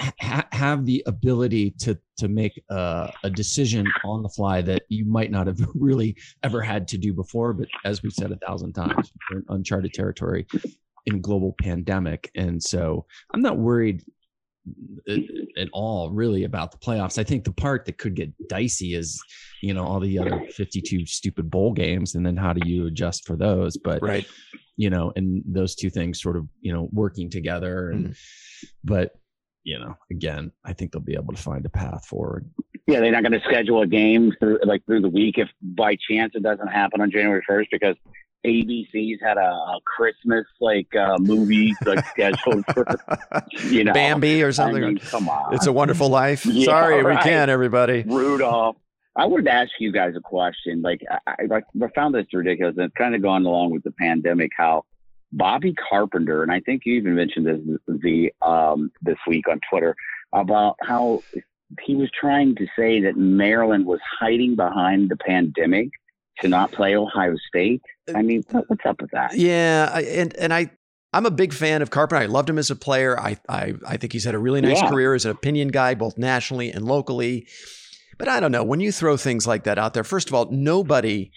ha- 0.00 0.48
have 0.50 0.86
the 0.86 1.04
ability 1.06 1.74
to 1.82 1.98
to 2.16 2.28
make 2.28 2.62
a, 2.70 3.12
a 3.24 3.30
decision 3.30 3.86
on 4.04 4.22
the 4.22 4.28
fly 4.28 4.62
that 4.62 4.82
you 4.88 5.04
might 5.04 5.30
not 5.30 5.46
have 5.46 5.60
really 5.74 6.16
ever 6.42 6.60
had 6.62 6.88
to 6.88 6.98
do 6.98 7.12
before 7.12 7.52
but 7.52 7.68
as 7.84 8.02
we've 8.02 8.12
said 8.12 8.30
a 8.32 8.36
thousand 8.46 8.72
times 8.72 9.12
we're 9.30 9.38
in 9.38 9.44
uncharted 9.48 9.92
territory 9.92 10.46
in 11.06 11.16
a 11.16 11.18
global 11.18 11.54
pandemic 11.60 12.30
and 12.34 12.62
so 12.62 13.04
i'm 13.34 13.42
not 13.42 13.58
worried 13.58 14.02
at, 15.08 15.20
at 15.56 15.68
all 15.72 16.10
really 16.10 16.44
about 16.44 16.72
the 16.72 16.78
playoffs 16.78 17.18
i 17.18 17.24
think 17.24 17.44
the 17.44 17.52
part 17.52 17.84
that 17.84 17.98
could 17.98 18.14
get 18.14 18.32
dicey 18.48 18.94
is 18.94 19.22
you 19.62 19.72
know 19.72 19.84
all 19.84 20.00
the 20.00 20.18
other 20.18 20.44
52 20.50 21.06
stupid 21.06 21.48
bowl 21.48 21.72
games 21.72 22.16
and 22.16 22.26
then 22.26 22.36
how 22.36 22.52
do 22.52 22.68
you 22.68 22.86
adjust 22.86 23.24
for 23.26 23.36
those 23.36 23.76
but 23.76 24.02
Right. 24.02 24.26
you 24.76 24.90
know, 24.90 25.12
and 25.16 25.42
those 25.46 25.74
two 25.74 25.90
things 25.90 26.20
sort 26.20 26.36
of, 26.36 26.46
you 26.60 26.72
know, 26.72 26.88
working 26.92 27.30
together. 27.30 27.90
And, 27.90 28.08
mm. 28.08 28.16
but, 28.84 29.12
you 29.66 29.80
know, 29.80 29.98
again, 30.12 30.52
I 30.64 30.72
think 30.72 30.92
they'll 30.92 31.02
be 31.02 31.14
able 31.14 31.34
to 31.34 31.42
find 31.42 31.66
a 31.66 31.68
path 31.68 32.06
forward. 32.06 32.48
Yeah, 32.86 33.00
they're 33.00 33.10
not 33.10 33.24
going 33.24 33.32
to 33.32 33.44
schedule 33.48 33.82
a 33.82 33.86
game 33.86 34.32
through 34.38 34.60
like 34.64 34.86
through 34.86 35.00
the 35.00 35.08
week 35.08 35.38
if 35.38 35.48
by 35.60 35.96
chance 36.08 36.32
it 36.36 36.44
doesn't 36.44 36.68
happen 36.68 37.00
on 37.00 37.10
January 37.10 37.42
first 37.44 37.68
because 37.72 37.96
ABC's 38.46 39.18
had 39.20 39.38
a, 39.38 39.50
a 39.50 39.80
Christmas 39.84 40.46
like 40.60 40.86
uh, 40.94 41.16
movie 41.18 41.74
like 41.84 42.06
scheduled 42.10 42.64
for 42.72 42.86
you 43.64 43.82
know 43.82 43.92
Bambi 43.92 44.40
or 44.44 44.52
something. 44.52 44.84
I 44.84 44.86
mean, 44.86 44.98
come 44.98 45.28
on, 45.28 45.52
It's 45.52 45.66
a 45.66 45.72
Wonderful 45.72 46.08
Life. 46.08 46.46
yeah, 46.46 46.66
Sorry, 46.66 47.02
right. 47.02 47.16
we 47.16 47.22
can't. 47.22 47.50
Everybody, 47.50 48.04
Rudolph. 48.06 48.76
I 49.16 49.26
wanted 49.26 49.46
to 49.46 49.52
ask 49.52 49.72
you 49.80 49.90
guys 49.90 50.14
a 50.16 50.20
question. 50.20 50.80
Like 50.80 51.00
I, 51.26 51.42
I 51.42 51.88
found 51.96 52.14
this 52.14 52.26
ridiculous, 52.32 52.76
and 52.76 52.84
it's 52.84 52.94
kind 52.96 53.16
of 53.16 53.22
gone 53.22 53.44
along 53.44 53.72
with 53.72 53.82
the 53.82 53.92
pandemic. 53.92 54.52
How 54.56 54.84
Bobby 55.32 55.74
Carpenter, 55.74 56.42
and 56.42 56.52
I 56.52 56.60
think 56.60 56.82
you 56.84 56.94
even 56.94 57.14
mentioned 57.14 57.46
this 57.46 57.78
the 57.86 58.32
um, 58.42 58.90
this 59.02 59.16
week 59.26 59.48
on 59.48 59.60
Twitter 59.70 59.94
about 60.32 60.76
how 60.82 61.22
he 61.82 61.94
was 61.96 62.10
trying 62.18 62.54
to 62.56 62.66
say 62.78 63.00
that 63.00 63.16
Maryland 63.16 63.86
was 63.86 64.00
hiding 64.20 64.56
behind 64.56 65.10
the 65.10 65.16
pandemic 65.16 65.88
to 66.40 66.48
not 66.48 66.72
play 66.72 66.94
Ohio 66.94 67.34
State. 67.48 67.82
I 68.14 68.22
mean, 68.22 68.44
what's 68.50 68.84
up 68.86 69.00
with 69.00 69.10
that? 69.12 69.36
Yeah, 69.36 69.98
and 69.98 70.34
and 70.36 70.52
I 70.54 70.70
I'm 71.12 71.26
a 71.26 71.30
big 71.30 71.52
fan 71.52 71.82
of 71.82 71.90
Carpenter. 71.90 72.22
I 72.22 72.26
loved 72.26 72.50
him 72.50 72.58
as 72.58 72.70
a 72.70 72.76
player. 72.76 73.18
I 73.18 73.36
I, 73.48 73.74
I 73.86 73.96
think 73.96 74.12
he's 74.12 74.24
had 74.24 74.34
a 74.34 74.38
really 74.38 74.60
nice 74.60 74.80
yeah. 74.80 74.90
career 74.90 75.14
as 75.14 75.24
an 75.24 75.30
opinion 75.30 75.68
guy, 75.68 75.94
both 75.94 76.18
nationally 76.18 76.70
and 76.70 76.84
locally. 76.84 77.46
But 78.18 78.28
I 78.28 78.40
don't 78.40 78.52
know. 78.52 78.64
When 78.64 78.80
you 78.80 78.92
throw 78.92 79.16
things 79.16 79.46
like 79.46 79.64
that 79.64 79.78
out 79.78 79.94
there, 79.94 80.04
first 80.04 80.28
of 80.28 80.34
all, 80.34 80.50
nobody, 80.50 81.30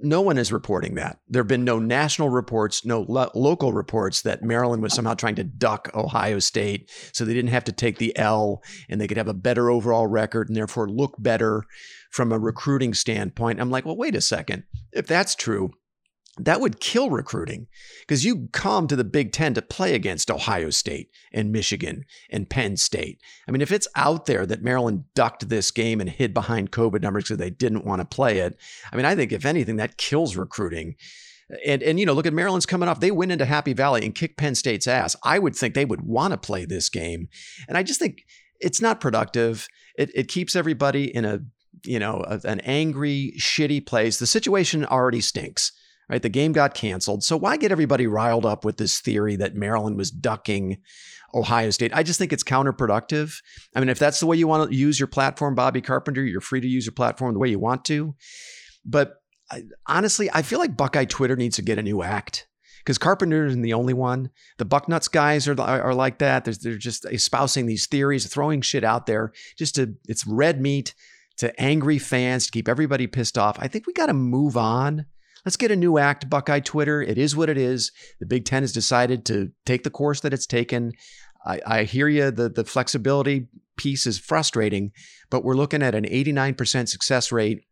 no 0.00 0.20
one 0.20 0.38
is 0.38 0.52
reporting 0.52 0.94
that. 0.94 1.18
There 1.28 1.40
have 1.40 1.48
been 1.48 1.64
no 1.64 1.78
national 1.78 2.28
reports, 2.28 2.84
no 2.84 3.04
lo- 3.08 3.30
local 3.34 3.72
reports 3.72 4.22
that 4.22 4.42
Maryland 4.42 4.82
was 4.82 4.94
somehow 4.94 5.14
trying 5.14 5.34
to 5.36 5.44
duck 5.44 5.90
Ohio 5.94 6.38
State 6.38 6.90
so 7.12 7.24
they 7.24 7.34
didn't 7.34 7.50
have 7.50 7.64
to 7.64 7.72
take 7.72 7.98
the 7.98 8.16
L 8.16 8.62
and 8.88 9.00
they 9.00 9.08
could 9.08 9.16
have 9.16 9.28
a 9.28 9.34
better 9.34 9.70
overall 9.70 10.06
record 10.06 10.48
and 10.48 10.56
therefore 10.56 10.88
look 10.88 11.14
better 11.18 11.64
from 12.10 12.32
a 12.32 12.38
recruiting 12.38 12.94
standpoint. 12.94 13.60
I'm 13.60 13.70
like, 13.70 13.84
well, 13.84 13.96
wait 13.96 14.14
a 14.14 14.20
second. 14.20 14.64
If 14.92 15.06
that's 15.06 15.34
true, 15.34 15.72
that 16.38 16.60
would 16.60 16.80
kill 16.80 17.10
recruiting 17.10 17.66
because 18.00 18.24
you 18.24 18.48
come 18.52 18.86
to 18.86 18.96
the 18.96 19.04
Big 19.04 19.32
Ten 19.32 19.54
to 19.54 19.62
play 19.62 19.94
against 19.94 20.30
Ohio 20.30 20.70
State 20.70 21.10
and 21.32 21.52
Michigan 21.52 22.04
and 22.30 22.48
Penn 22.48 22.76
State. 22.76 23.20
I 23.46 23.50
mean, 23.50 23.60
if 23.60 23.72
it's 23.72 23.88
out 23.96 24.26
there 24.26 24.46
that 24.46 24.62
Maryland 24.62 25.04
ducked 25.14 25.48
this 25.48 25.70
game 25.70 26.00
and 26.00 26.08
hid 26.08 26.32
behind 26.32 26.70
COVID 26.70 27.02
numbers 27.02 27.24
because 27.24 27.38
they 27.38 27.50
didn't 27.50 27.84
want 27.84 28.00
to 28.00 28.04
play 28.04 28.38
it, 28.38 28.56
I 28.92 28.96
mean, 28.96 29.04
I 29.04 29.14
think 29.14 29.32
if 29.32 29.44
anything, 29.44 29.76
that 29.76 29.98
kills 29.98 30.36
recruiting. 30.36 30.96
And 31.66 31.82
and 31.82 31.98
you 31.98 32.06
know, 32.06 32.12
look 32.12 32.26
at 32.26 32.34
Maryland's 32.34 32.66
coming 32.66 32.88
off. 32.88 33.00
They 33.00 33.10
went 33.10 33.32
into 33.32 33.46
Happy 33.46 33.72
Valley 33.72 34.04
and 34.04 34.14
kicked 34.14 34.36
Penn 34.36 34.54
State's 34.54 34.86
ass. 34.86 35.16
I 35.24 35.38
would 35.38 35.56
think 35.56 35.74
they 35.74 35.86
would 35.86 36.02
want 36.02 36.32
to 36.32 36.38
play 36.38 36.66
this 36.66 36.90
game, 36.90 37.28
and 37.66 37.78
I 37.78 37.82
just 37.82 37.98
think 37.98 38.26
it's 38.60 38.82
not 38.82 39.00
productive. 39.00 39.66
It 39.96 40.10
it 40.14 40.28
keeps 40.28 40.54
everybody 40.54 41.04
in 41.04 41.24
a 41.24 41.40
you 41.84 41.98
know 41.98 42.22
an 42.44 42.60
angry, 42.60 43.32
shitty 43.38 43.86
place. 43.86 44.18
The 44.18 44.26
situation 44.26 44.84
already 44.84 45.22
stinks 45.22 45.72
right? 46.08 46.22
The 46.22 46.28
game 46.28 46.52
got 46.52 46.74
canceled. 46.74 47.22
So 47.24 47.36
why 47.36 47.56
get 47.56 47.72
everybody 47.72 48.06
riled 48.06 48.46
up 48.46 48.64
with 48.64 48.76
this 48.76 49.00
theory 49.00 49.36
that 49.36 49.54
Maryland 49.54 49.96
was 49.96 50.10
ducking 50.10 50.78
Ohio 51.34 51.70
State? 51.70 51.92
I 51.94 52.02
just 52.02 52.18
think 52.18 52.32
it's 52.32 52.44
counterproductive. 52.44 53.40
I 53.74 53.80
mean, 53.80 53.88
if 53.88 53.98
that's 53.98 54.20
the 54.20 54.26
way 54.26 54.36
you 54.36 54.48
want 54.48 54.70
to 54.70 54.76
use 54.76 54.98
your 54.98 55.06
platform, 55.06 55.54
Bobby 55.54 55.80
Carpenter, 55.80 56.24
you're 56.24 56.40
free 56.40 56.60
to 56.60 56.68
use 56.68 56.86
your 56.86 56.94
platform 56.94 57.34
the 57.34 57.40
way 57.40 57.48
you 57.48 57.58
want 57.58 57.84
to. 57.86 58.14
But 58.84 59.14
I, 59.50 59.64
honestly, 59.86 60.30
I 60.32 60.42
feel 60.42 60.58
like 60.58 60.76
Buckeye 60.76 61.04
Twitter 61.04 61.36
needs 61.36 61.56
to 61.56 61.62
get 61.62 61.78
a 61.78 61.82
new 61.82 62.02
act 62.02 62.46
because 62.78 62.98
Carpenter 62.98 63.46
isn't 63.46 63.62
the 63.62 63.74
only 63.74 63.94
one. 63.94 64.30
The 64.56 64.64
Bucknuts 64.64 65.10
guys 65.10 65.46
are, 65.48 65.60
are, 65.60 65.94
like 65.94 66.18
that. 66.18 66.44
There's, 66.44 66.58
they're 66.58 66.78
just 66.78 67.04
espousing 67.06 67.66
these 67.66 67.86
theories, 67.86 68.26
throwing 68.26 68.62
shit 68.62 68.84
out 68.84 69.06
there. 69.06 69.32
Just 69.58 69.74
to, 69.74 69.94
it's 70.06 70.26
red 70.26 70.60
meat 70.60 70.94
to 71.38 71.58
angry 71.60 71.98
fans 71.98 72.46
to 72.46 72.50
keep 72.50 72.68
everybody 72.68 73.06
pissed 73.06 73.38
off. 73.38 73.58
I 73.58 73.68
think 73.68 73.86
we 73.86 73.92
got 73.92 74.06
to 74.06 74.14
move 74.14 74.56
on 74.56 75.06
Let's 75.48 75.56
get 75.56 75.70
a 75.70 75.76
new 75.76 75.96
act, 75.96 76.28
Buckeye 76.28 76.60
Twitter. 76.60 77.00
It 77.00 77.16
is 77.16 77.34
what 77.34 77.48
it 77.48 77.56
is. 77.56 77.90
The 78.20 78.26
Big 78.26 78.44
Ten 78.44 78.62
has 78.62 78.70
decided 78.70 79.24
to 79.24 79.50
take 79.64 79.82
the 79.82 79.88
course 79.88 80.20
that 80.20 80.34
it's 80.34 80.44
taken. 80.44 80.92
I, 81.42 81.60
I 81.66 81.84
hear 81.84 82.06
you. 82.06 82.30
The, 82.30 82.50
the 82.50 82.66
flexibility 82.66 83.48
piece 83.78 84.06
is 84.06 84.18
frustrating, 84.18 84.92
but 85.30 85.44
we're 85.44 85.54
looking 85.54 85.82
at 85.82 85.94
an 85.94 86.04
89% 86.04 86.86
success 86.90 87.32
rate. 87.32 87.62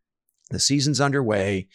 The 0.48 0.58
season's 0.58 1.02
underway. 1.02 1.68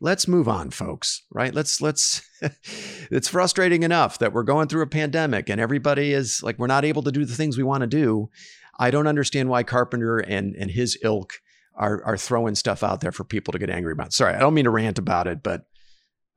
Let's 0.00 0.28
move 0.28 0.46
on, 0.46 0.70
folks. 0.70 1.24
Right? 1.32 1.52
Let's 1.52 1.80
let's. 1.80 2.22
it's 3.10 3.26
frustrating 3.26 3.82
enough 3.82 4.20
that 4.20 4.32
we're 4.32 4.44
going 4.44 4.68
through 4.68 4.82
a 4.82 4.86
pandemic 4.86 5.48
and 5.48 5.60
everybody 5.60 6.12
is 6.12 6.40
like 6.40 6.56
we're 6.60 6.68
not 6.68 6.84
able 6.84 7.02
to 7.02 7.10
do 7.10 7.24
the 7.24 7.34
things 7.34 7.58
we 7.58 7.64
want 7.64 7.80
to 7.80 7.88
do. 7.88 8.30
I 8.78 8.92
don't 8.92 9.08
understand 9.08 9.48
why 9.48 9.64
Carpenter 9.64 10.20
and 10.20 10.54
and 10.54 10.70
his 10.70 10.96
ilk 11.02 11.32
are 11.78 12.02
are 12.04 12.16
throwing 12.16 12.54
stuff 12.54 12.82
out 12.82 13.00
there 13.00 13.12
for 13.12 13.24
people 13.24 13.52
to 13.52 13.58
get 13.58 13.70
angry 13.70 13.92
about. 13.92 14.12
Sorry, 14.12 14.34
I 14.34 14.40
don't 14.40 14.54
mean 14.54 14.64
to 14.64 14.70
rant 14.70 14.98
about 14.98 15.26
it, 15.26 15.42
but 15.42 15.64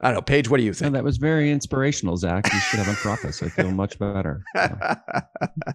I 0.02 0.08
don't 0.08 0.16
know. 0.16 0.22
Paige, 0.22 0.50
what 0.50 0.58
do 0.58 0.64
you 0.64 0.74
think? 0.74 0.94
No, 0.94 0.98
that 0.98 1.04
was 1.04 1.18
very 1.18 1.52
inspirational, 1.52 2.18
Zach. 2.18 2.52
You 2.52 2.60
should 2.60 2.80
have 2.80 2.88
a 2.88 2.98
preface. 2.98 3.44
I 3.44 3.50
feel 3.50 3.72
much 3.72 4.00
better. 4.00 4.44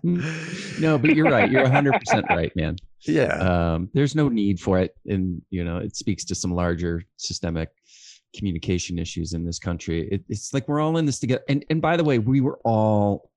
no, 0.02 0.98
but 0.98 1.14
you're 1.14 1.30
right. 1.30 1.48
You're 1.48 1.64
100% 1.64 2.28
right, 2.28 2.54
man. 2.56 2.76
Yeah. 3.08 3.74
Um, 3.74 3.88
there's 3.94 4.16
no 4.16 4.28
need 4.28 4.58
for 4.58 4.80
it. 4.80 4.96
And, 5.06 5.40
you 5.50 5.62
know, 5.62 5.76
it 5.76 5.94
speaks 5.94 6.24
to 6.24 6.34
some 6.34 6.52
larger 6.52 7.04
systemic 7.18 7.68
communication 8.34 8.98
issues 8.98 9.32
in 9.32 9.44
this 9.44 9.60
country. 9.60 10.08
It, 10.10 10.24
it's 10.28 10.52
like 10.52 10.66
we're 10.66 10.80
all 10.80 10.96
in 10.96 11.06
this 11.06 11.20
together. 11.20 11.44
And, 11.48 11.64
and 11.70 11.80
by 11.80 11.96
the 11.96 12.02
way, 12.02 12.18
we 12.18 12.40
were 12.40 12.58
all 12.64 13.30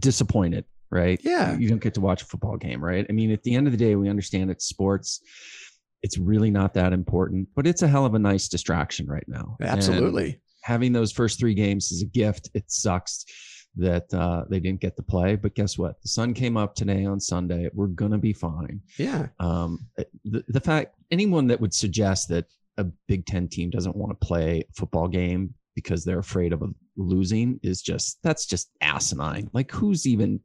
disappointed 0.00 0.64
right? 0.90 1.20
Yeah. 1.22 1.56
You 1.56 1.68
don't 1.68 1.82
get 1.82 1.94
to 1.94 2.00
watch 2.00 2.22
a 2.22 2.26
football 2.26 2.56
game, 2.56 2.82
right? 2.82 3.06
I 3.08 3.12
mean, 3.12 3.30
at 3.30 3.42
the 3.42 3.54
end 3.54 3.66
of 3.66 3.72
the 3.72 3.78
day, 3.78 3.96
we 3.96 4.08
understand 4.08 4.50
it's 4.50 4.66
sports. 4.66 5.20
It's 6.02 6.18
really 6.18 6.50
not 6.50 6.74
that 6.74 6.92
important, 6.92 7.48
but 7.54 7.66
it's 7.66 7.82
a 7.82 7.88
hell 7.88 8.06
of 8.06 8.14
a 8.14 8.18
nice 8.18 8.48
distraction 8.48 9.06
right 9.06 9.26
now. 9.26 9.56
Absolutely. 9.60 10.24
And 10.24 10.40
having 10.62 10.92
those 10.92 11.12
first 11.12 11.38
three 11.38 11.54
games 11.54 11.90
is 11.92 12.02
a 12.02 12.06
gift. 12.06 12.50
It 12.54 12.64
sucks 12.70 13.24
that 13.76 14.12
uh, 14.14 14.44
they 14.48 14.60
didn't 14.60 14.80
get 14.80 14.96
to 14.96 15.02
play, 15.02 15.36
but 15.36 15.54
guess 15.54 15.76
what? 15.76 16.00
The 16.02 16.08
sun 16.08 16.34
came 16.34 16.56
up 16.56 16.74
today 16.74 17.04
on 17.04 17.20
Sunday. 17.20 17.68
We're 17.74 17.88
gonna 17.88 18.18
be 18.18 18.32
fine. 18.32 18.80
Yeah. 18.98 19.28
Um, 19.38 19.86
the, 20.24 20.44
the 20.48 20.60
fact 20.60 20.94
anyone 21.10 21.46
that 21.48 21.60
would 21.60 21.74
suggest 21.74 22.28
that 22.30 22.46
a 22.78 22.84
Big 23.06 23.26
Ten 23.26 23.48
team 23.48 23.70
doesn't 23.70 23.96
want 23.96 24.18
to 24.18 24.26
play 24.26 24.60
a 24.60 24.72
football 24.74 25.08
game 25.08 25.54
because 25.74 26.04
they're 26.04 26.18
afraid 26.18 26.52
of 26.52 26.62
losing 26.96 27.60
is 27.62 27.82
just 27.82 28.18
that's 28.22 28.46
just 28.46 28.70
asinine. 28.80 29.50
Like 29.52 29.70
who's 29.70 30.06
even 30.06 30.40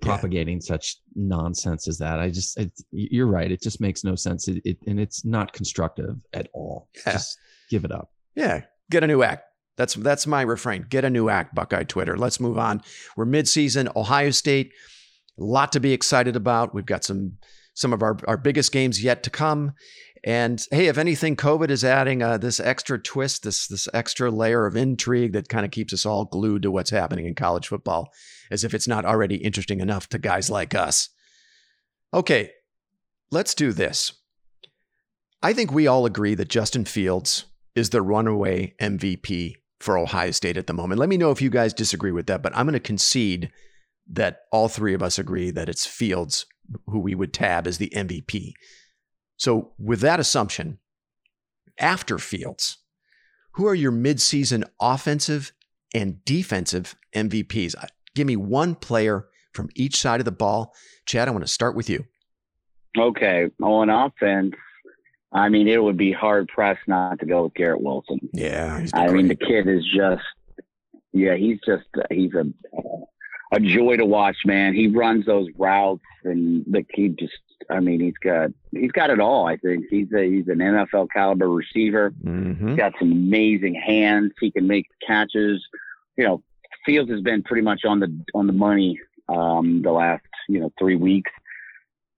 propagating 0.00 0.56
yeah. 0.56 0.66
such 0.66 0.96
nonsense 1.14 1.88
as 1.88 1.98
that. 1.98 2.20
I 2.20 2.30
just, 2.30 2.58
it, 2.58 2.72
you're 2.90 3.26
right. 3.26 3.50
It 3.50 3.62
just 3.62 3.80
makes 3.80 4.04
no 4.04 4.14
sense. 4.14 4.48
It, 4.48 4.62
it, 4.64 4.78
and 4.86 4.98
it's 5.00 5.24
not 5.24 5.52
constructive 5.52 6.16
at 6.32 6.48
all. 6.52 6.88
Yeah. 7.06 7.12
Just 7.12 7.38
give 7.68 7.84
it 7.84 7.92
up. 7.92 8.10
Yeah. 8.34 8.62
Get 8.90 9.04
a 9.04 9.06
new 9.06 9.22
act. 9.22 9.44
That's 9.76 9.94
that's 9.94 10.26
my 10.26 10.42
refrain. 10.42 10.84
Get 10.90 11.06
a 11.06 11.10
new 11.10 11.30
act, 11.30 11.54
Buckeye 11.54 11.84
Twitter. 11.84 12.16
Let's 12.18 12.38
move 12.38 12.58
on. 12.58 12.82
We're 13.16 13.24
midseason. 13.24 13.94
Ohio 13.96 14.30
State, 14.30 14.72
a 15.38 15.42
lot 15.42 15.72
to 15.72 15.80
be 15.80 15.94
excited 15.94 16.36
about. 16.36 16.74
We've 16.74 16.84
got 16.84 17.02
some 17.02 17.38
some 17.72 17.94
of 17.94 18.02
our, 18.02 18.18
our 18.28 18.36
biggest 18.36 18.72
games 18.72 19.02
yet 19.02 19.22
to 19.22 19.30
come. 19.30 19.72
And 20.22 20.64
hey, 20.70 20.88
if 20.88 20.98
anything, 20.98 21.34
COVID 21.34 21.70
is 21.70 21.84
adding 21.84 22.22
uh, 22.22 22.36
this 22.36 22.60
extra 22.60 22.98
twist, 22.98 23.42
this 23.42 23.66
this 23.66 23.88
extra 23.94 24.30
layer 24.30 24.66
of 24.66 24.76
intrigue 24.76 25.32
that 25.32 25.48
kind 25.48 25.64
of 25.64 25.70
keeps 25.70 25.92
us 25.94 26.04
all 26.04 26.26
glued 26.26 26.62
to 26.62 26.70
what's 26.70 26.90
happening 26.90 27.26
in 27.26 27.34
college 27.34 27.68
football, 27.68 28.12
as 28.50 28.62
if 28.62 28.74
it's 28.74 28.88
not 28.88 29.04
already 29.04 29.36
interesting 29.36 29.80
enough 29.80 30.08
to 30.10 30.18
guys 30.18 30.50
like 30.50 30.74
us. 30.74 31.08
Okay, 32.12 32.50
let's 33.30 33.54
do 33.54 33.72
this. 33.72 34.12
I 35.42 35.54
think 35.54 35.72
we 35.72 35.86
all 35.86 36.04
agree 36.04 36.34
that 36.34 36.48
Justin 36.48 36.84
Fields 36.84 37.46
is 37.74 37.90
the 37.90 38.02
runaway 38.02 38.74
MVP 38.80 39.54
for 39.78 39.96
Ohio 39.96 40.32
State 40.32 40.58
at 40.58 40.66
the 40.66 40.74
moment. 40.74 40.98
Let 40.98 41.08
me 41.08 41.16
know 41.16 41.30
if 41.30 41.40
you 41.40 41.48
guys 41.48 41.72
disagree 41.72 42.12
with 42.12 42.26
that, 42.26 42.42
but 42.42 42.54
I'm 42.54 42.66
going 42.66 42.74
to 42.74 42.80
concede 42.80 43.50
that 44.10 44.40
all 44.52 44.68
three 44.68 44.92
of 44.92 45.02
us 45.02 45.18
agree 45.18 45.50
that 45.50 45.68
it's 45.68 45.86
Fields 45.86 46.44
who 46.86 46.98
we 46.98 47.14
would 47.14 47.32
tab 47.32 47.66
as 47.66 47.78
the 47.78 47.90
MVP. 47.94 48.52
So, 49.40 49.72
with 49.78 50.00
that 50.00 50.20
assumption, 50.20 50.80
after 51.78 52.18
Fields, 52.18 52.76
who 53.52 53.66
are 53.66 53.74
your 53.74 53.90
midseason 53.90 54.64
offensive 54.78 55.54
and 55.94 56.22
defensive 56.26 56.94
MVPs? 57.16 57.74
Uh, 57.74 57.86
give 58.14 58.26
me 58.26 58.36
one 58.36 58.74
player 58.74 59.28
from 59.54 59.70
each 59.74 59.96
side 59.96 60.20
of 60.20 60.26
the 60.26 60.30
ball. 60.30 60.74
Chad, 61.06 61.26
I 61.26 61.30
want 61.30 61.46
to 61.46 61.50
start 61.50 61.74
with 61.74 61.88
you. 61.88 62.04
Okay. 62.98 63.50
On 63.62 63.88
offense, 63.88 64.52
I 65.32 65.48
mean, 65.48 65.68
it 65.68 65.82
would 65.82 65.96
be 65.96 66.12
hard 66.12 66.48
pressed 66.48 66.86
not 66.86 67.18
to 67.20 67.24
go 67.24 67.44
with 67.44 67.54
Garrett 67.54 67.80
Wilson. 67.80 68.18
Yeah. 68.34 68.84
I 68.92 69.06
great. 69.06 69.16
mean, 69.16 69.28
the 69.28 69.36
kid 69.36 69.66
is 69.68 69.86
just, 69.86 70.22
yeah, 71.14 71.36
he's 71.36 71.60
just, 71.64 71.86
he's 72.10 72.34
a, 72.34 72.44
a 73.52 73.58
joy 73.58 73.96
to 73.96 74.04
watch, 74.04 74.36
man. 74.44 74.74
He 74.74 74.88
runs 74.88 75.24
those 75.24 75.48
routes 75.56 76.04
and 76.24 76.62
the 76.66 76.84
he 76.92 77.08
just 77.08 77.32
I 77.68 77.80
mean, 77.80 78.00
he's 78.00 78.16
got 78.22 78.50
he's 78.72 78.92
got 78.92 79.10
it 79.10 79.20
all. 79.20 79.46
I 79.46 79.56
think 79.56 79.86
he's 79.90 80.12
a, 80.12 80.22
he's 80.22 80.48
an 80.48 80.58
NFL 80.58 81.08
caliber 81.12 81.48
receiver. 81.48 82.12
Mm-hmm. 82.24 82.68
He's 82.68 82.76
got 82.76 82.92
some 82.98 83.12
amazing 83.12 83.74
hands. 83.74 84.32
He 84.40 84.50
can 84.50 84.66
make 84.66 84.86
catches. 85.06 85.62
You 86.16 86.24
know, 86.24 86.42
Fields 86.86 87.10
has 87.10 87.20
been 87.20 87.42
pretty 87.42 87.62
much 87.62 87.84
on 87.84 88.00
the 88.00 88.24
on 88.34 88.46
the 88.46 88.52
money 88.52 88.98
um, 89.28 89.82
the 89.82 89.92
last 89.92 90.24
you 90.48 90.60
know 90.60 90.72
three 90.78 90.96
weeks. 90.96 91.30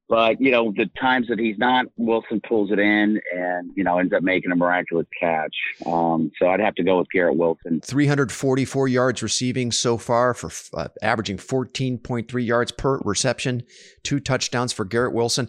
But 0.09 0.41
you 0.41 0.51
know, 0.51 0.73
the 0.77 0.91
times 1.01 1.29
that 1.29 1.39
he's 1.39 1.57
not, 1.59 1.87
Wilson 1.97 2.41
pulls 2.47 2.71
it 2.71 2.79
in 2.79 3.21
and 3.35 3.71
you 3.75 3.85
know 3.85 3.99
ends 3.99 4.13
up 4.13 4.23
making 4.23 4.53
a 4.53 4.57
miraculous 4.57 5.07
catch. 5.19 5.55
Um, 5.87 6.31
so 6.39 6.49
I'd 6.49 6.61
have 6.61 6.75
to 6.75 6.83
go 6.83 6.99
with 6.99 7.09
Garrett 7.11 7.37
Wilson. 7.37 7.81
344 7.81 8.89
yards 8.89 9.23
receiving 9.23 9.73
so 9.73 9.97
far 9.97 10.35
for 10.35 10.51
uh, 10.75 10.89
averaging 11.01 11.39
14.3 11.39 12.47
yards 12.47 12.73
per 12.73 12.99
reception, 12.99 13.63
two 14.03 14.21
touchdowns 14.21 14.73
for 14.73 14.85
Garrett 14.85 15.15
Wilson. 15.15 15.49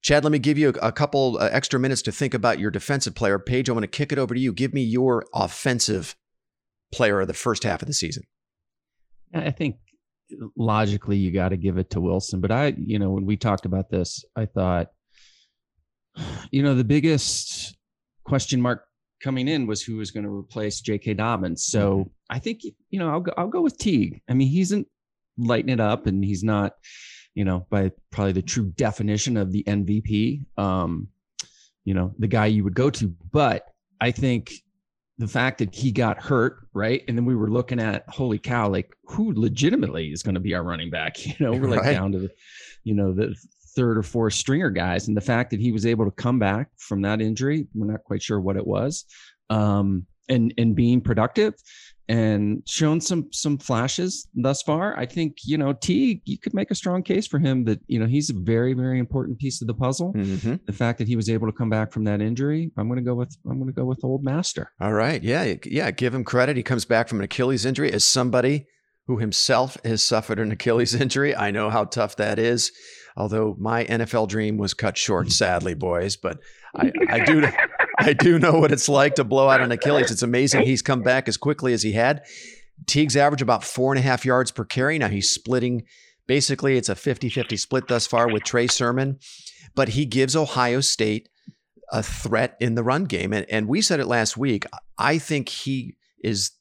Chad, 0.00 0.22
let 0.22 0.32
me 0.32 0.38
give 0.38 0.58
you 0.58 0.68
a, 0.68 0.88
a 0.88 0.92
couple 0.92 1.38
uh, 1.38 1.48
extra 1.50 1.80
minutes 1.80 2.02
to 2.02 2.12
think 2.12 2.34
about 2.34 2.58
your 2.58 2.70
defensive 2.70 3.14
player. 3.14 3.38
Paige, 3.38 3.70
I 3.70 3.72
want 3.72 3.84
to 3.84 3.88
kick 3.88 4.12
it 4.12 4.18
over 4.18 4.34
to 4.34 4.40
you. 4.40 4.52
Give 4.52 4.74
me 4.74 4.82
your 4.82 5.24
offensive 5.34 6.14
player 6.92 7.20
of 7.20 7.26
the 7.26 7.34
first 7.34 7.64
half 7.64 7.82
of 7.82 7.88
the 7.88 7.94
season. 7.94 8.24
I 9.34 9.50
think 9.50 9.76
logically 10.56 11.16
you 11.16 11.30
got 11.30 11.50
to 11.50 11.56
give 11.56 11.78
it 11.78 11.90
to 11.90 12.00
Wilson. 12.00 12.40
But 12.40 12.50
I, 12.50 12.74
you 12.76 12.98
know, 12.98 13.10
when 13.10 13.26
we 13.26 13.36
talked 13.36 13.66
about 13.66 13.90
this, 13.90 14.24
I 14.36 14.46
thought, 14.46 14.88
you 16.50 16.62
know, 16.62 16.74
the 16.74 16.84
biggest 16.84 17.76
question 18.24 18.60
mark 18.60 18.84
coming 19.22 19.48
in 19.48 19.66
was 19.66 19.82
who 19.82 19.96
was 19.96 20.10
going 20.10 20.24
to 20.24 20.30
replace 20.30 20.80
J.K. 20.80 21.14
Dobbins. 21.14 21.64
So 21.64 21.98
mm-hmm. 21.98 22.08
I 22.30 22.38
think, 22.38 22.62
you 22.90 22.98
know, 22.98 23.10
I'll 23.10 23.20
go, 23.20 23.32
I'll 23.36 23.48
go 23.48 23.62
with 23.62 23.78
Teague. 23.78 24.20
I 24.28 24.34
mean, 24.34 24.48
he's 24.48 24.72
not 24.72 24.84
lighting 25.38 25.70
it 25.70 25.80
up 25.80 26.06
and 26.06 26.24
he's 26.24 26.44
not, 26.44 26.74
you 27.34 27.44
know, 27.44 27.66
by 27.70 27.90
probably 28.10 28.32
the 28.32 28.42
true 28.42 28.66
definition 28.76 29.36
of 29.36 29.50
the 29.50 29.64
MVP, 29.64 30.44
um, 30.56 31.08
you 31.84 31.94
know, 31.94 32.14
the 32.18 32.28
guy 32.28 32.46
you 32.46 32.64
would 32.64 32.74
go 32.74 32.90
to. 32.90 33.14
But 33.32 33.64
I 34.00 34.10
think 34.10 34.52
the 35.18 35.28
fact 35.28 35.58
that 35.58 35.74
he 35.74 35.92
got 35.92 36.20
hurt, 36.20 36.66
right? 36.72 37.04
And 37.06 37.16
then 37.16 37.24
we 37.24 37.36
were 37.36 37.50
looking 37.50 37.78
at, 37.78 38.04
holy 38.08 38.38
cow, 38.38 38.68
like 38.68 38.96
who 39.04 39.32
legitimately 39.34 40.12
is 40.12 40.22
going 40.22 40.34
to 40.34 40.40
be 40.40 40.54
our 40.54 40.62
running 40.62 40.90
back? 40.90 41.16
You 41.26 41.34
know, 41.38 41.52
we're 41.52 41.68
like 41.68 41.82
right. 41.82 41.92
down 41.92 42.12
to 42.12 42.18
the, 42.18 42.30
you 42.82 42.94
know, 42.94 43.12
the 43.12 43.34
third 43.74 43.98
or 43.98 44.02
fourth 44.02 44.34
stringer 44.34 44.70
guys. 44.70 45.08
And 45.08 45.16
the 45.16 45.20
fact 45.20 45.50
that 45.50 45.60
he 45.60 45.72
was 45.72 45.86
able 45.86 46.04
to 46.04 46.10
come 46.10 46.38
back 46.38 46.68
from 46.78 47.02
that 47.02 47.20
injury, 47.20 47.66
we're 47.74 47.90
not 47.90 48.04
quite 48.04 48.22
sure 48.22 48.40
what 48.40 48.56
it 48.56 48.66
was, 48.66 49.04
um, 49.50 50.06
and 50.28 50.54
and 50.56 50.74
being 50.74 51.00
productive 51.02 51.54
and 52.08 52.62
shown 52.66 53.00
some 53.00 53.28
some 53.32 53.56
flashes 53.58 54.28
thus 54.34 54.62
far. 54.62 54.98
I 54.98 55.06
think 55.06 55.38
you 55.44 55.56
know 55.56 55.72
T. 55.72 56.22
You 56.24 56.38
could 56.38 56.54
make 56.54 56.70
a 56.70 56.74
strong 56.74 57.02
case 57.02 57.26
for 57.26 57.38
him 57.38 57.64
that 57.64 57.80
you 57.86 57.98
know 57.98 58.06
he's 58.06 58.30
a 58.30 58.34
very 58.34 58.74
very 58.74 58.98
important 58.98 59.38
piece 59.38 59.60
of 59.62 59.68
the 59.68 59.74
puzzle. 59.74 60.12
Mm-hmm. 60.12 60.56
The 60.66 60.72
fact 60.72 60.98
that 60.98 61.08
he 61.08 61.16
was 61.16 61.30
able 61.30 61.46
to 61.46 61.52
come 61.52 61.70
back 61.70 61.92
from 61.92 62.04
that 62.04 62.20
injury, 62.20 62.70
I'm 62.76 62.88
going 62.88 62.98
to 62.98 63.04
go 63.04 63.14
with 63.14 63.36
I'm 63.48 63.58
going 63.58 63.72
to 63.72 63.72
go 63.72 63.84
with 63.84 64.04
old 64.04 64.22
master. 64.22 64.70
All 64.80 64.92
right, 64.92 65.22
yeah, 65.22 65.54
yeah. 65.64 65.90
Give 65.90 66.14
him 66.14 66.24
credit. 66.24 66.56
He 66.56 66.62
comes 66.62 66.84
back 66.84 67.08
from 67.08 67.18
an 67.18 67.24
Achilles 67.24 67.64
injury 67.64 67.92
as 67.92 68.04
somebody 68.04 68.66
who 69.06 69.18
himself 69.18 69.76
has 69.84 70.02
suffered 70.02 70.38
an 70.38 70.52
Achilles 70.52 70.94
injury. 71.00 71.34
I 71.34 71.50
know 71.50 71.70
how 71.70 71.84
tough 71.84 72.16
that 72.16 72.38
is. 72.38 72.72
Although 73.16 73.54
my 73.58 73.84
NFL 73.84 74.28
dream 74.28 74.56
was 74.56 74.74
cut 74.74 74.98
short, 74.98 75.30
sadly, 75.32 75.74
boys. 75.74 76.16
But 76.16 76.38
I, 76.74 76.92
I 77.08 77.24
do. 77.24 77.46
I 78.04 78.12
do 78.12 78.38
know 78.38 78.58
what 78.58 78.70
it's 78.70 78.88
like 78.88 79.14
to 79.14 79.24
blow 79.24 79.48
out 79.48 79.62
an 79.62 79.72
Achilles. 79.72 80.10
It's 80.10 80.22
amazing 80.22 80.62
he's 80.62 80.82
come 80.82 81.00
back 81.00 81.26
as 81.26 81.38
quickly 81.38 81.72
as 81.72 81.82
he 81.82 81.92
had. 81.92 82.22
Teague's 82.86 83.16
average 83.16 83.40
about 83.40 83.64
four 83.64 83.92
and 83.92 83.98
a 83.98 84.02
half 84.02 84.26
yards 84.26 84.50
per 84.50 84.64
carry. 84.64 84.98
Now 84.98 85.08
he's 85.08 85.30
splitting. 85.30 85.84
Basically, 86.26 86.76
it's 86.76 86.90
a 86.90 86.94
50 86.94 87.30
50 87.30 87.56
split 87.56 87.88
thus 87.88 88.06
far 88.06 88.30
with 88.30 88.44
Trey 88.44 88.66
Sermon, 88.66 89.18
but 89.74 89.90
he 89.90 90.04
gives 90.04 90.36
Ohio 90.36 90.80
State 90.80 91.30
a 91.90 92.02
threat 92.02 92.56
in 92.60 92.74
the 92.74 92.82
run 92.82 93.04
game. 93.04 93.32
And, 93.32 93.46
and 93.48 93.68
we 93.68 93.80
said 93.80 94.00
it 94.00 94.06
last 94.06 94.36
week. 94.36 94.66
I 94.98 95.18
think 95.18 95.48
he 95.48 95.96
is 96.22 96.52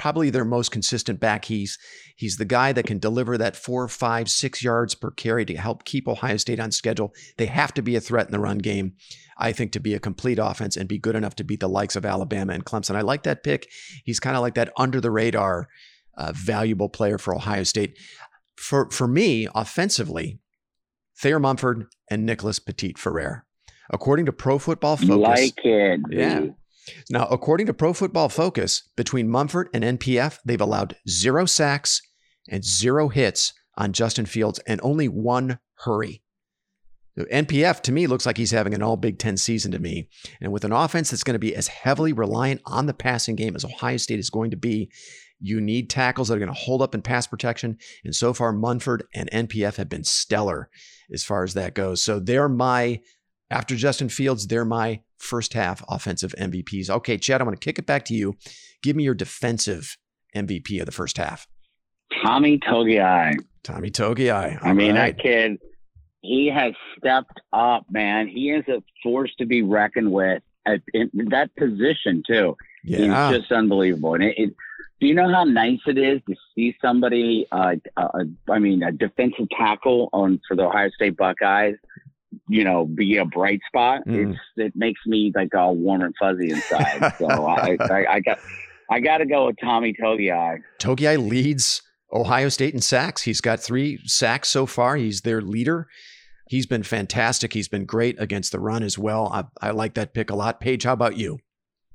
probably 0.00 0.30
their 0.30 0.46
most 0.46 0.70
consistent 0.70 1.20
back. 1.20 1.44
He's 1.44 1.78
he's 2.16 2.38
the 2.38 2.46
guy 2.46 2.72
that 2.72 2.86
can 2.86 2.98
deliver 2.98 3.36
that 3.36 3.54
four, 3.54 3.86
five, 3.86 4.30
six 4.30 4.62
yards 4.62 4.94
per 4.94 5.10
carry 5.10 5.44
to 5.44 5.56
help 5.56 5.84
keep 5.84 6.08
Ohio 6.08 6.38
State 6.38 6.58
on 6.58 6.72
schedule. 6.72 7.12
They 7.36 7.46
have 7.46 7.74
to 7.74 7.82
be 7.82 7.96
a 7.96 8.00
threat 8.00 8.24
in 8.24 8.32
the 8.32 8.40
run 8.40 8.58
game, 8.58 8.94
I 9.36 9.52
think, 9.52 9.72
to 9.72 9.80
be 9.80 9.92
a 9.92 10.00
complete 10.00 10.38
offense 10.40 10.74
and 10.74 10.88
be 10.88 10.98
good 10.98 11.16
enough 11.16 11.36
to 11.36 11.44
beat 11.44 11.60
the 11.60 11.68
likes 11.68 11.96
of 11.96 12.06
Alabama 12.06 12.54
and 12.54 12.64
Clemson. 12.64 12.96
I 12.96 13.02
like 13.02 13.24
that 13.24 13.44
pick. 13.44 13.68
He's 14.02 14.20
kind 14.20 14.36
of 14.36 14.42
like 14.42 14.54
that 14.54 14.72
under 14.78 15.02
the 15.02 15.10
radar, 15.10 15.68
uh, 16.16 16.32
valuable 16.34 16.88
player 16.88 17.18
for 17.18 17.34
Ohio 17.34 17.64
State. 17.64 17.98
For 18.56 18.90
for 18.90 19.06
me, 19.06 19.48
offensively, 19.54 20.38
Thayer 21.18 21.38
Munford 21.38 21.86
and 22.10 22.24
Nicholas 22.24 22.58
Petit-Frere. 22.58 23.44
According 23.90 24.26
to 24.26 24.32
Pro 24.32 24.58
Football 24.58 24.96
Focus, 24.96 25.16
like 25.16 25.64
it, 25.64 26.00
yeah, 26.10 26.46
now, 27.08 27.26
according 27.26 27.66
to 27.66 27.74
Pro 27.74 27.92
Football 27.92 28.28
Focus, 28.28 28.88
between 28.96 29.28
Munford 29.28 29.68
and 29.74 29.98
NPF, 29.98 30.38
they've 30.44 30.60
allowed 30.60 30.96
zero 31.08 31.46
sacks 31.46 32.02
and 32.48 32.64
zero 32.64 33.08
hits 33.08 33.52
on 33.76 33.92
Justin 33.92 34.26
Fields 34.26 34.58
and 34.66 34.80
only 34.82 35.08
one 35.08 35.58
hurry. 35.84 36.22
NPF 37.18 37.80
to 37.82 37.92
me 37.92 38.06
looks 38.06 38.24
like 38.24 38.36
he's 38.36 38.50
having 38.50 38.72
an 38.72 38.82
all 38.82 38.96
Big 38.96 39.18
Ten 39.18 39.36
season 39.36 39.72
to 39.72 39.78
me. 39.78 40.08
And 40.40 40.52
with 40.52 40.64
an 40.64 40.72
offense 40.72 41.10
that's 41.10 41.24
going 41.24 41.34
to 41.34 41.38
be 41.38 41.54
as 41.54 41.68
heavily 41.68 42.12
reliant 42.12 42.62
on 42.64 42.86
the 42.86 42.94
passing 42.94 43.36
game 43.36 43.56
as 43.56 43.64
Ohio 43.64 43.96
State 43.96 44.18
is 44.18 44.30
going 44.30 44.50
to 44.52 44.56
be, 44.56 44.90
you 45.40 45.60
need 45.60 45.90
tackles 45.90 46.28
that 46.28 46.36
are 46.36 46.40
going 46.40 46.52
to 46.52 46.58
hold 46.58 46.82
up 46.82 46.94
in 46.94 47.02
pass 47.02 47.26
protection. 47.26 47.78
And 48.04 48.14
so 48.14 48.32
far, 48.32 48.52
Munford 48.52 49.04
and 49.14 49.30
NPF 49.30 49.76
have 49.76 49.88
been 49.88 50.04
stellar 50.04 50.70
as 51.12 51.24
far 51.24 51.42
as 51.42 51.54
that 51.54 51.74
goes. 51.74 52.02
So 52.02 52.20
they're 52.20 52.48
my, 52.48 53.00
after 53.50 53.74
Justin 53.74 54.08
Fields, 54.08 54.46
they're 54.46 54.64
my 54.64 55.02
first 55.20 55.52
half 55.52 55.84
offensive 55.88 56.34
MVPs. 56.38 56.90
Okay, 56.90 57.18
Chad, 57.18 57.40
I'm 57.40 57.46
going 57.46 57.56
to 57.56 57.60
kick 57.64 57.78
it 57.78 57.86
back 57.86 58.04
to 58.06 58.14
you. 58.14 58.36
Give 58.82 58.96
me 58.96 59.04
your 59.04 59.14
defensive 59.14 59.96
MVP 60.34 60.80
of 60.80 60.86
the 60.86 60.92
first 60.92 61.18
half. 61.18 61.46
Tommy 62.24 62.58
Togiai. 62.58 63.34
Tommy 63.62 63.90
Togiai. 63.90 64.58
I 64.62 64.72
mean, 64.72 64.96
right. 64.96 65.16
that 65.16 65.22
kid, 65.22 65.58
he 66.22 66.48
has 66.48 66.72
stepped 66.98 67.40
up, 67.52 67.86
man. 67.90 68.28
He 68.28 68.50
is 68.50 68.64
a 68.68 68.82
force 69.02 69.30
to 69.38 69.46
be 69.46 69.62
reckoned 69.62 70.10
with 70.10 70.42
at 70.66 70.80
in 70.92 71.10
that 71.30 71.54
position 71.56 72.22
too. 72.26 72.56
Yeah. 72.84 73.30
He's 73.30 73.40
just 73.40 73.52
unbelievable. 73.52 74.14
And 74.14 74.24
it, 74.24 74.34
it, 74.36 74.54
do 75.00 75.06
you 75.06 75.14
know 75.14 75.32
how 75.32 75.44
nice 75.44 75.80
it 75.86 75.96
is 75.96 76.20
to 76.28 76.34
see 76.54 76.76
somebody, 76.82 77.46
uh, 77.52 77.76
uh, 77.96 78.24
I 78.50 78.58
mean, 78.58 78.82
a 78.82 78.92
defensive 78.92 79.46
tackle 79.56 80.10
on 80.12 80.40
for 80.46 80.56
the 80.56 80.64
Ohio 80.64 80.90
State 80.90 81.16
Buckeyes 81.16 81.76
you 82.48 82.64
know, 82.64 82.86
be 82.86 83.16
a 83.16 83.24
bright 83.24 83.60
spot. 83.66 84.02
Mm. 84.06 84.32
It's 84.32 84.40
it 84.56 84.72
makes 84.74 85.00
me 85.06 85.32
like 85.34 85.54
all 85.54 85.76
warm 85.76 86.02
and 86.02 86.14
fuzzy 86.18 86.50
inside. 86.50 87.14
so 87.18 87.26
I, 87.28 87.76
I, 87.80 88.06
I 88.14 88.20
got 88.20 88.38
I 88.90 89.00
got 89.00 89.18
to 89.18 89.26
go 89.26 89.46
with 89.46 89.56
Tommy 89.62 89.94
Togiai. 89.94 90.58
Togiai 90.78 91.28
leads 91.28 91.82
Ohio 92.12 92.48
State 92.48 92.74
in 92.74 92.80
sacks. 92.80 93.22
He's 93.22 93.40
got 93.40 93.60
three 93.60 93.98
sacks 94.04 94.48
so 94.48 94.66
far. 94.66 94.96
He's 94.96 95.20
their 95.22 95.40
leader. 95.40 95.86
He's 96.48 96.66
been 96.66 96.82
fantastic. 96.82 97.52
He's 97.52 97.68
been 97.68 97.84
great 97.84 98.20
against 98.20 98.50
the 98.50 98.58
run 98.58 98.82
as 98.82 98.98
well. 98.98 99.28
I, 99.32 99.44
I 99.68 99.70
like 99.70 99.94
that 99.94 100.14
pick 100.14 100.30
a 100.30 100.34
lot. 100.34 100.60
Paige, 100.60 100.82
how 100.82 100.92
about 100.92 101.16
you? 101.16 101.38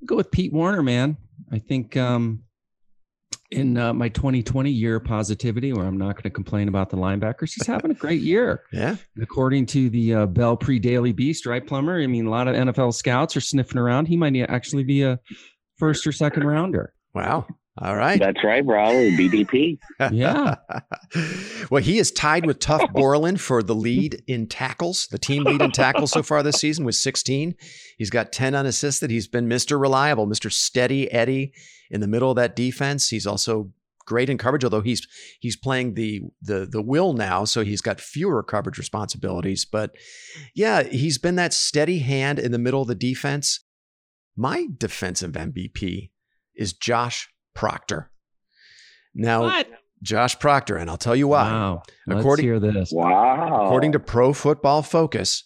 Go 0.05 0.15
with 0.15 0.31
Pete 0.31 0.53
Werner, 0.53 0.81
man. 0.81 1.17
I 1.51 1.59
think 1.59 1.97
um, 1.97 2.44
in 3.51 3.77
uh, 3.77 3.93
my 3.93 4.09
2020 4.09 4.69
year 4.69 4.99
positivity, 4.99 5.71
where 5.71 5.85
I'm 5.85 5.97
not 5.97 6.15
going 6.15 6.23
to 6.23 6.29
complain 6.29 6.67
about 6.67 6.89
the 6.89 6.97
linebackers. 6.97 7.53
He's 7.53 7.67
having 7.67 7.91
a 7.91 7.95
great 7.95 8.21
year. 8.21 8.63
Yeah. 8.71 8.97
According 9.21 9.67
to 9.67 9.89
the 9.89 10.13
uh, 10.13 10.25
Bell 10.25 10.57
Pre 10.57 10.79
Daily 10.79 11.13
Beast, 11.13 11.45
right, 11.45 11.65
Plummer? 11.65 12.01
I 12.01 12.07
mean, 12.07 12.25
a 12.25 12.29
lot 12.29 12.49
of 12.49 12.55
NFL 12.55 12.93
scouts 12.93 13.37
are 13.37 13.41
sniffing 13.41 13.77
around. 13.77 14.07
He 14.07 14.17
might 14.17 14.35
actually 14.49 14.83
be 14.83 15.03
a 15.03 15.19
first 15.77 16.05
or 16.05 16.11
second 16.11 16.43
rounder. 16.43 16.93
Wow. 17.13 17.47
All 17.81 17.95
right. 17.95 18.19
That's 18.19 18.43
right, 18.43 18.65
bro. 18.65 18.87
BDP. 19.17 19.77
yeah. 20.11 20.55
well, 21.69 21.81
he 21.81 21.99
is 21.99 22.11
tied 22.11 22.45
with 22.45 22.59
Tuf 22.59 22.91
Borland 22.93 23.39
for 23.39 23.63
the 23.63 23.75
lead 23.75 24.21
in 24.27 24.47
tackles, 24.47 25.07
the 25.07 25.17
team 25.17 25.43
lead 25.43 25.61
in 25.61 25.71
tackles 25.71 26.11
so 26.11 26.23
far 26.23 26.43
this 26.43 26.55
season 26.55 26.85
with 26.85 26.95
16. 26.95 27.55
He's 27.97 28.09
got 28.09 28.31
10 28.33 28.55
unassisted. 28.55 29.09
He's 29.09 29.27
been 29.27 29.47
Mr. 29.47 29.79
Reliable, 29.79 30.27
Mr. 30.27 30.51
Steady 30.51 31.11
Eddie 31.11 31.53
in 31.89 32.01
the 32.01 32.07
middle 32.07 32.31
of 32.31 32.35
that 32.35 32.55
defense. 32.55 33.09
He's 33.09 33.27
also 33.27 33.71
great 34.05 34.29
in 34.29 34.37
coverage, 34.37 34.63
although 34.63 34.81
he's 34.81 35.07
he's 35.39 35.55
playing 35.55 35.95
the 35.95 36.21
the 36.41 36.67
the 36.69 36.81
will 36.81 37.13
now, 37.13 37.45
so 37.45 37.63
he's 37.63 37.81
got 37.81 37.99
fewer 37.99 38.43
coverage 38.43 38.77
responsibilities. 38.77 39.65
But 39.65 39.95
yeah, 40.53 40.83
he's 40.83 41.17
been 41.17 41.35
that 41.35 41.53
steady 41.53 41.99
hand 41.99 42.39
in 42.39 42.51
the 42.51 42.59
middle 42.59 42.81
of 42.81 42.87
the 42.87 42.95
defense. 42.95 43.61
My 44.35 44.67
defensive 44.77 45.31
MVP 45.31 46.11
is 46.55 46.73
Josh 46.73 47.29
Proctor. 47.53 48.11
Now, 49.13 49.43
what? 49.43 49.67
Josh 50.01 50.37
Proctor, 50.39 50.75
and 50.75 50.89
I'll 50.89 50.97
tell 50.97 51.15
you 51.15 51.29
why. 51.29 51.51
Wow. 51.51 51.83
According, 52.09 52.49
Let's 52.49 52.63
hear 52.63 52.73
this. 52.73 52.91
Wow. 52.91 53.65
According 53.65 53.93
to 53.93 53.99
Pro 53.99 54.33
Football 54.33 54.83
Focus, 54.83 55.45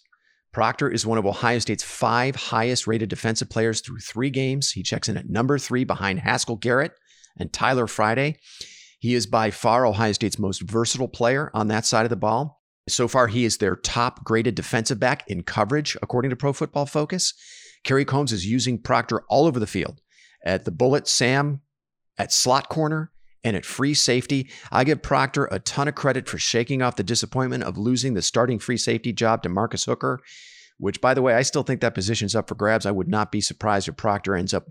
Proctor 0.52 0.88
is 0.90 1.06
one 1.06 1.18
of 1.18 1.26
Ohio 1.26 1.60
State's 1.60 1.84
five 1.84 2.34
highest 2.34 2.86
rated 2.86 3.08
defensive 3.08 3.48
players 3.48 3.80
through 3.80 4.00
three 4.00 4.30
games. 4.30 4.72
He 4.72 4.82
checks 4.82 5.08
in 5.08 5.16
at 5.16 5.28
number 5.28 5.58
three 5.58 5.84
behind 5.84 6.20
Haskell 6.20 6.56
Garrett 6.56 6.92
and 7.36 7.52
Tyler 7.52 7.86
Friday. 7.86 8.36
He 8.98 9.14
is 9.14 9.26
by 9.26 9.50
far 9.50 9.86
Ohio 9.86 10.12
State's 10.12 10.38
most 10.38 10.62
versatile 10.62 11.08
player 11.08 11.50
on 11.54 11.68
that 11.68 11.86
side 11.86 12.04
of 12.04 12.10
the 12.10 12.16
ball. 12.16 12.60
So 12.88 13.06
far, 13.06 13.28
he 13.28 13.44
is 13.44 13.58
their 13.58 13.76
top 13.76 14.24
graded 14.24 14.56
defensive 14.56 14.98
back 14.98 15.22
in 15.28 15.44
coverage, 15.44 15.96
according 16.02 16.30
to 16.30 16.36
Pro 16.36 16.52
Football 16.52 16.86
Focus. 16.86 17.32
Kerry 17.84 18.04
Coombs 18.04 18.32
is 18.32 18.46
using 18.46 18.78
Proctor 18.78 19.22
all 19.28 19.46
over 19.46 19.60
the 19.60 19.66
field 19.66 20.00
at 20.44 20.64
the 20.64 20.70
bullet, 20.70 21.06
Sam, 21.06 21.60
at 22.18 22.32
slot 22.32 22.68
corner, 22.68 23.12
and 23.44 23.56
at 23.56 23.64
free 23.64 23.94
safety. 23.94 24.50
I 24.70 24.84
give 24.84 25.02
Proctor 25.02 25.46
a 25.46 25.58
ton 25.58 25.88
of 25.88 25.94
credit 25.94 26.28
for 26.28 26.38
shaking 26.38 26.82
off 26.82 26.96
the 26.96 27.02
disappointment 27.02 27.64
of 27.64 27.78
losing 27.78 28.14
the 28.14 28.22
starting 28.22 28.58
free 28.58 28.76
safety 28.76 29.12
job 29.12 29.42
to 29.42 29.48
Marcus 29.48 29.84
Hooker, 29.84 30.20
which, 30.78 31.00
by 31.00 31.14
the 31.14 31.22
way, 31.22 31.34
I 31.34 31.42
still 31.42 31.62
think 31.62 31.80
that 31.80 31.94
position's 31.94 32.34
up 32.34 32.48
for 32.48 32.54
grabs. 32.54 32.86
I 32.86 32.90
would 32.90 33.08
not 33.08 33.32
be 33.32 33.40
surprised 33.40 33.88
if 33.88 33.96
Proctor 33.96 34.34
ends 34.34 34.54
up 34.54 34.66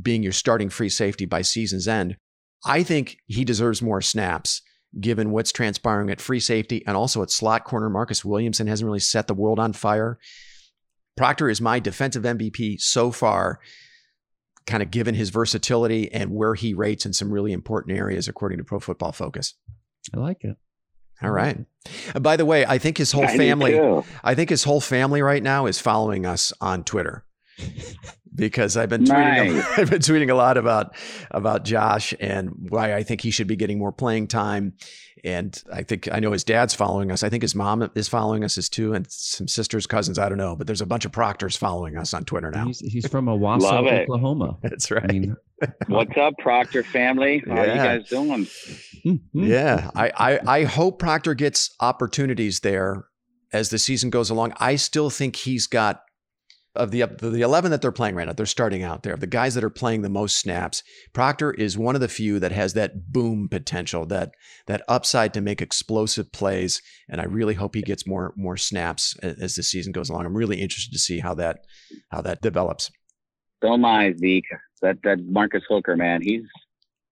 being 0.00 0.22
your 0.22 0.32
starting 0.32 0.70
free 0.70 0.88
safety 0.88 1.24
by 1.24 1.42
season's 1.42 1.88
end. 1.88 2.16
I 2.64 2.82
think 2.82 3.18
he 3.26 3.44
deserves 3.44 3.82
more 3.82 4.00
snaps 4.00 4.62
given 5.00 5.30
what's 5.30 5.52
transpiring 5.52 6.10
at 6.10 6.20
free 6.20 6.40
safety 6.40 6.84
and 6.86 6.96
also 6.96 7.22
at 7.22 7.30
slot 7.30 7.64
corner. 7.64 7.90
Marcus 7.90 8.24
Williamson 8.24 8.66
hasn't 8.66 8.86
really 8.86 9.00
set 9.00 9.26
the 9.26 9.34
world 9.34 9.58
on 9.58 9.72
fire. 9.72 10.18
Proctor 11.16 11.48
is 11.48 11.60
my 11.60 11.78
defensive 11.78 12.24
MVP 12.24 12.80
so 12.80 13.10
far, 13.10 13.60
kind 14.66 14.82
of 14.82 14.90
given 14.90 15.14
his 15.14 15.30
versatility 15.30 16.10
and 16.12 16.30
where 16.30 16.54
he 16.54 16.74
rates 16.74 17.04
in 17.04 17.12
some 17.12 17.30
really 17.30 17.52
important 17.52 17.96
areas, 17.96 18.28
according 18.28 18.58
to 18.58 18.64
Pro 18.64 18.80
Football 18.80 19.12
Focus. 19.12 19.54
I 20.14 20.18
like 20.18 20.44
it. 20.44 20.56
All 21.22 21.30
right. 21.30 21.58
And 22.14 22.24
by 22.24 22.36
the 22.36 22.44
way, 22.44 22.66
I 22.66 22.78
think 22.78 22.98
his 22.98 23.12
whole 23.12 23.24
I 23.24 23.36
family. 23.36 23.78
I 24.22 24.34
think 24.34 24.50
his 24.50 24.64
whole 24.64 24.80
family 24.80 25.22
right 25.22 25.42
now 25.42 25.66
is 25.66 25.78
following 25.78 26.26
us 26.26 26.52
on 26.60 26.84
Twitter 26.84 27.24
because 28.34 28.76
I've 28.76 28.88
been 28.88 29.04
tweeting, 29.04 29.54
Nice. 29.54 29.66
I've 29.78 29.90
been 29.90 30.00
tweeting 30.00 30.30
a 30.30 30.34
lot 30.34 30.56
about 30.56 30.96
about 31.30 31.64
Josh 31.64 32.14
and 32.18 32.50
why 32.68 32.94
I 32.94 33.02
think 33.04 33.20
he 33.20 33.30
should 33.30 33.46
be 33.46 33.56
getting 33.56 33.78
more 33.78 33.92
playing 33.92 34.28
time. 34.28 34.74
And 35.24 35.60
I 35.72 35.82
think 35.82 36.06
I 36.12 36.20
know 36.20 36.32
his 36.32 36.44
dad's 36.44 36.74
following 36.74 37.10
us. 37.10 37.22
I 37.22 37.30
think 37.30 37.42
his 37.42 37.54
mom 37.54 37.90
is 37.94 38.08
following 38.08 38.44
us 38.44 38.58
as 38.58 38.68
too, 38.68 38.92
and 38.92 39.06
some 39.10 39.48
sisters, 39.48 39.86
cousins. 39.86 40.18
I 40.18 40.28
don't 40.28 40.36
know, 40.36 40.54
but 40.54 40.66
there's 40.66 40.82
a 40.82 40.86
bunch 40.86 41.06
of 41.06 41.12
proctors 41.12 41.56
following 41.56 41.96
us 41.96 42.12
on 42.12 42.24
Twitter 42.24 42.50
now. 42.50 42.66
He's, 42.66 42.80
he's 42.80 43.08
from 43.08 43.24
Owasso, 43.28 44.02
Oklahoma. 44.02 44.58
That's 44.62 44.90
right. 44.90 45.02
I 45.02 45.06
mean, 45.12 45.36
What's 45.86 46.14
up, 46.18 46.34
Proctor 46.38 46.82
family? 46.84 47.42
How 47.48 47.64
Yeah. 47.64 47.72
you 47.74 47.98
guys 48.00 48.08
doing? 48.10 48.46
hmm, 49.02 49.14
hmm. 49.32 49.44
Yeah, 49.44 49.90
I, 49.94 50.10
I 50.16 50.40
I 50.60 50.64
hope 50.64 50.98
Proctor 50.98 51.32
gets 51.34 51.74
opportunities 51.80 52.60
there 52.60 53.06
as 53.52 53.70
the 53.70 53.78
season 53.78 54.10
goes 54.10 54.28
along. 54.28 54.52
I 54.58 54.76
still 54.76 55.08
think 55.08 55.36
he's 55.36 55.66
got 55.66 56.02
of 56.76 56.90
the 56.90 57.06
the 57.06 57.42
eleven 57.42 57.70
that 57.70 57.80
they're 57.82 57.92
playing 57.92 58.14
right 58.14 58.26
now. 58.26 58.32
They're 58.32 58.46
starting 58.46 58.82
out 58.82 59.02
there. 59.02 59.16
The 59.16 59.26
guys 59.26 59.54
that 59.54 59.64
are 59.64 59.70
playing 59.70 60.02
the 60.02 60.08
most 60.08 60.36
snaps, 60.36 60.82
Proctor 61.12 61.52
is 61.52 61.78
one 61.78 61.94
of 61.94 62.00
the 62.00 62.08
few 62.08 62.38
that 62.40 62.52
has 62.52 62.74
that 62.74 63.12
boom 63.12 63.48
potential, 63.48 64.06
that 64.06 64.32
that 64.66 64.82
upside 64.88 65.34
to 65.34 65.40
make 65.40 65.62
explosive 65.62 66.32
plays. 66.32 66.82
And 67.08 67.20
I 67.20 67.24
really 67.24 67.54
hope 67.54 67.74
he 67.74 67.82
gets 67.82 68.06
more 68.06 68.34
more 68.36 68.56
snaps 68.56 69.16
a- 69.22 69.36
as 69.40 69.54
the 69.54 69.62
season 69.62 69.92
goes 69.92 70.10
along. 70.10 70.26
I'm 70.26 70.36
really 70.36 70.60
interested 70.60 70.92
to 70.92 70.98
see 70.98 71.20
how 71.20 71.34
that 71.34 71.60
how 72.10 72.20
that 72.22 72.42
develops. 72.42 72.90
Don't 73.62 73.80
mind 73.80 74.18
Zeke. 74.18 74.44
That 74.82 74.98
that 75.04 75.24
Marcus 75.24 75.62
Hooker 75.68 75.96
man, 75.96 76.20
he's 76.22 76.42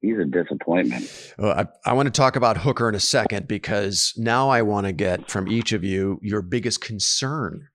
he's 0.02 0.18
a 0.18 0.24
disappointment. 0.24 1.34
Uh, 1.38 1.64
I, 1.84 1.90
I 1.90 1.92
want 1.94 2.06
to 2.06 2.10
talk 2.10 2.36
about 2.36 2.58
Hooker 2.58 2.88
in 2.88 2.94
a 2.94 3.00
second 3.00 3.48
because 3.48 4.12
now 4.16 4.50
I 4.50 4.62
want 4.62 4.86
to 4.86 4.92
get 4.92 5.30
from 5.30 5.48
each 5.48 5.72
of 5.72 5.84
you 5.84 6.18
your 6.20 6.42
biggest 6.42 6.80
concern 6.80 7.68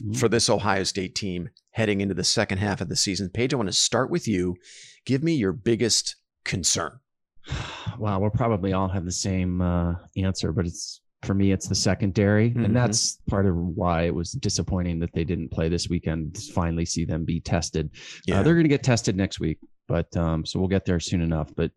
Mhm. 0.00 0.16
for 0.16 0.28
this 0.28 0.48
Ohio 0.48 0.84
State 0.84 1.14
team 1.14 1.50
heading 1.72 2.00
into 2.00 2.14
the 2.14 2.24
second 2.24 2.58
half 2.58 2.80
of 2.80 2.88
the 2.88 2.96
season. 2.96 3.28
Paige, 3.28 3.52
I 3.52 3.56
want 3.56 3.68
to 3.68 3.72
start 3.72 4.10
with 4.10 4.26
you. 4.28 4.56
Give 5.04 5.22
me 5.22 5.34
your 5.34 5.52
biggest 5.52 6.16
concern. 6.44 6.98
Wow, 7.98 8.20
we'll 8.20 8.30
probably 8.30 8.72
all 8.72 8.88
have 8.88 9.04
the 9.04 9.12
same 9.12 9.60
uh, 9.60 9.94
answer, 10.16 10.50
but 10.52 10.66
it's 10.66 11.00
for 11.24 11.34
me, 11.34 11.52
it's 11.52 11.68
the 11.68 11.74
secondary, 11.74 12.50
Mhm. 12.50 12.64
and 12.64 12.74
that's 12.76 13.18
part 13.28 13.46
of 13.46 13.54
why 13.54 14.04
it 14.04 14.14
was 14.14 14.32
disappointing 14.32 14.98
that 15.00 15.12
they 15.12 15.22
didn't 15.24 15.50
play 15.50 15.68
this 15.68 15.88
weekend. 15.88 16.36
Finally 16.52 16.84
see 16.86 17.04
them 17.04 17.24
be 17.24 17.38
tested. 17.38 17.90
Uh, 18.30 18.42
they're 18.42 18.54
going 18.54 18.64
to 18.64 18.68
get 18.68 18.82
tested 18.82 19.14
next 19.14 19.38
week, 19.38 19.58
but 19.86 20.16
um, 20.16 20.44
so 20.46 20.58
we'll 20.58 20.68
get 20.68 20.84
there 20.84 20.98
soon 20.98 21.20
enough. 21.20 21.54
But 21.54 21.70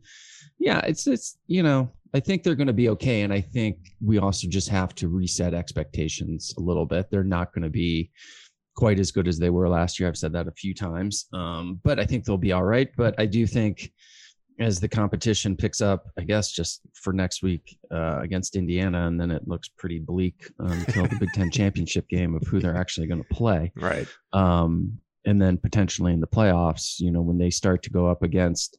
yeah, 0.58 0.80
it's 0.80 1.06
it's 1.06 1.38
you 1.48 1.62
know 1.64 1.92
I 2.16 2.22
think 2.22 2.44
they're 2.44 2.56
going 2.56 2.68
to 2.68 2.74
be 2.74 2.88
okay, 2.90 3.24
and 3.24 3.34
I 3.34 3.42
think 3.42 3.78
we 4.02 4.20
also 4.20 4.48
just 4.48 4.70
have 4.70 4.96
to 4.96 5.10
reset 5.10 5.54
expectations 5.54 6.54
a 6.58 6.62
little 6.62 6.86
bit. 6.86 7.08
They're 7.12 7.26
not 7.26 7.54
going 7.54 7.64
to 7.64 7.70
be 7.70 8.10
quite 8.76 9.00
as 9.00 9.12
good 9.12 9.28
as 9.28 9.38
they 9.38 9.50
were 9.50 9.68
last 9.68 10.00
year. 10.00 10.08
I've 10.08 10.18
said 10.18 10.32
that 10.32 10.48
a 10.48 10.52
few 10.52 10.74
times, 10.74 11.26
um, 11.34 11.82
but 11.84 12.00
I 12.00 12.06
think 12.06 12.24
they'll 12.24 12.38
be 12.38 12.54
all 12.54 12.64
right. 12.64 12.88
But 12.96 13.16
I 13.18 13.26
do 13.26 13.46
think 13.46 13.92
as 14.62 14.80
the 14.80 14.88
competition 14.88 15.58
picks 15.58 15.82
up, 15.82 16.06
I 16.18 16.24
guess 16.24 16.54
just 16.54 16.80
for 16.94 17.12
next 17.12 17.44
week 17.44 17.78
uh, 17.92 18.20
against 18.22 18.56
Indiana, 18.56 19.08
and 19.08 19.20
then 19.20 19.30
it 19.30 19.46
looks 19.46 19.68
pretty 19.68 20.00
bleak 20.00 20.50
until 20.60 21.08
the 21.08 21.18
Big 21.20 21.34
Ten 21.34 21.52
championship 21.52 22.08
game 22.08 22.34
of 22.34 22.44
who 22.48 22.62
they're 22.62 22.78
actually 22.78 23.08
going 23.08 23.24
to 23.24 23.36
play 23.36 23.74
right. 23.76 24.08
um, 24.32 25.00
and 25.26 25.42
then 25.42 25.58
potentially 25.58 26.14
in 26.14 26.22
the 26.22 26.28
playoffs, 26.28 27.00
you 27.00 27.12
know, 27.12 27.22
when 27.22 27.38
they 27.38 27.50
start 27.50 27.84
to 27.84 27.90
go 27.90 28.08
up 28.08 28.24
against 28.24 28.78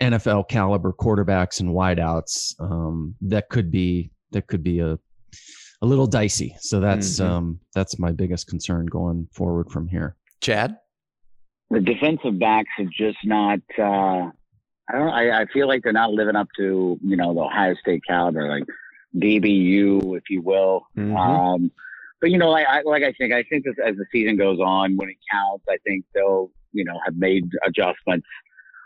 NFL 0.00 0.48
caliber 0.48 0.92
quarterbacks 0.92 1.60
and 1.60 1.70
wideouts, 1.70 2.54
um, 2.60 3.14
that 3.22 3.48
could 3.48 3.70
be 3.70 4.10
that 4.32 4.46
could 4.46 4.62
be 4.62 4.80
a 4.80 4.98
a 5.82 5.86
little 5.86 6.06
dicey. 6.06 6.54
So 6.60 6.78
that's 6.80 7.20
Mhm. 7.20 7.24
um, 7.24 7.60
that's 7.74 7.98
my 7.98 8.12
biggest 8.12 8.46
concern 8.48 8.86
going 8.86 9.28
forward 9.32 9.70
from 9.70 9.88
here. 9.88 10.16
Chad? 10.40 10.76
The 11.70 11.80
defensive 11.80 12.38
backs 12.38 12.70
are 12.78 12.84
just 12.86 13.18
not. 13.24 13.60
Uh, 13.78 14.30
I 14.88 14.92
don't. 14.98 15.08
I, 15.10 15.42
I 15.42 15.46
feel 15.52 15.68
like 15.68 15.82
they're 15.82 15.92
not 15.92 16.10
living 16.12 16.36
up 16.36 16.48
to 16.56 16.98
you 17.02 17.16
know 17.16 17.32
the 17.34 17.40
Ohio 17.40 17.74
State 17.74 18.02
caliber, 18.06 18.48
like 18.48 18.64
DBU, 19.18 20.16
if 20.16 20.24
you 20.30 20.42
will. 20.42 20.82
Mhm. 20.96 21.16
Um, 21.16 21.70
but 22.20 22.30
you 22.30 22.38
know, 22.38 22.50
I, 22.52 22.62
I 22.62 22.82
like 22.82 23.02
I 23.02 23.12
think 23.12 23.32
I 23.32 23.42
think 23.44 23.66
as, 23.66 23.74
as 23.84 23.96
the 23.96 24.06
season 24.12 24.36
goes 24.36 24.58
on, 24.60 24.96
when 24.96 25.08
it 25.08 25.16
counts, 25.30 25.64
I 25.68 25.76
think 25.86 26.04
they'll 26.14 26.50
you 26.72 26.84
know 26.84 26.98
have 27.04 27.16
made 27.16 27.48
adjustments, 27.66 28.26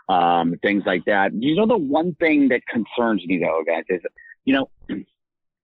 um, 0.09 0.55
things 0.61 0.83
like 0.85 1.03
that. 1.05 1.33
You 1.33 1.55
know, 1.55 1.65
the 1.65 1.77
one 1.77 2.15
thing 2.15 2.49
that 2.49 2.61
concerns 2.67 3.25
me 3.25 3.39
though, 3.39 3.63
guys, 3.65 3.83
is 3.89 4.01
you 4.45 4.53
know, 4.53 4.69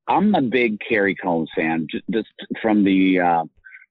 I'm 0.08 0.34
a 0.36 0.42
big 0.42 0.80
Kerry 0.88 1.16
Coombs 1.16 1.50
fan, 1.56 1.88
just, 1.90 2.04
just 2.12 2.28
from 2.62 2.84
the 2.84 3.20
uh, 3.20 3.44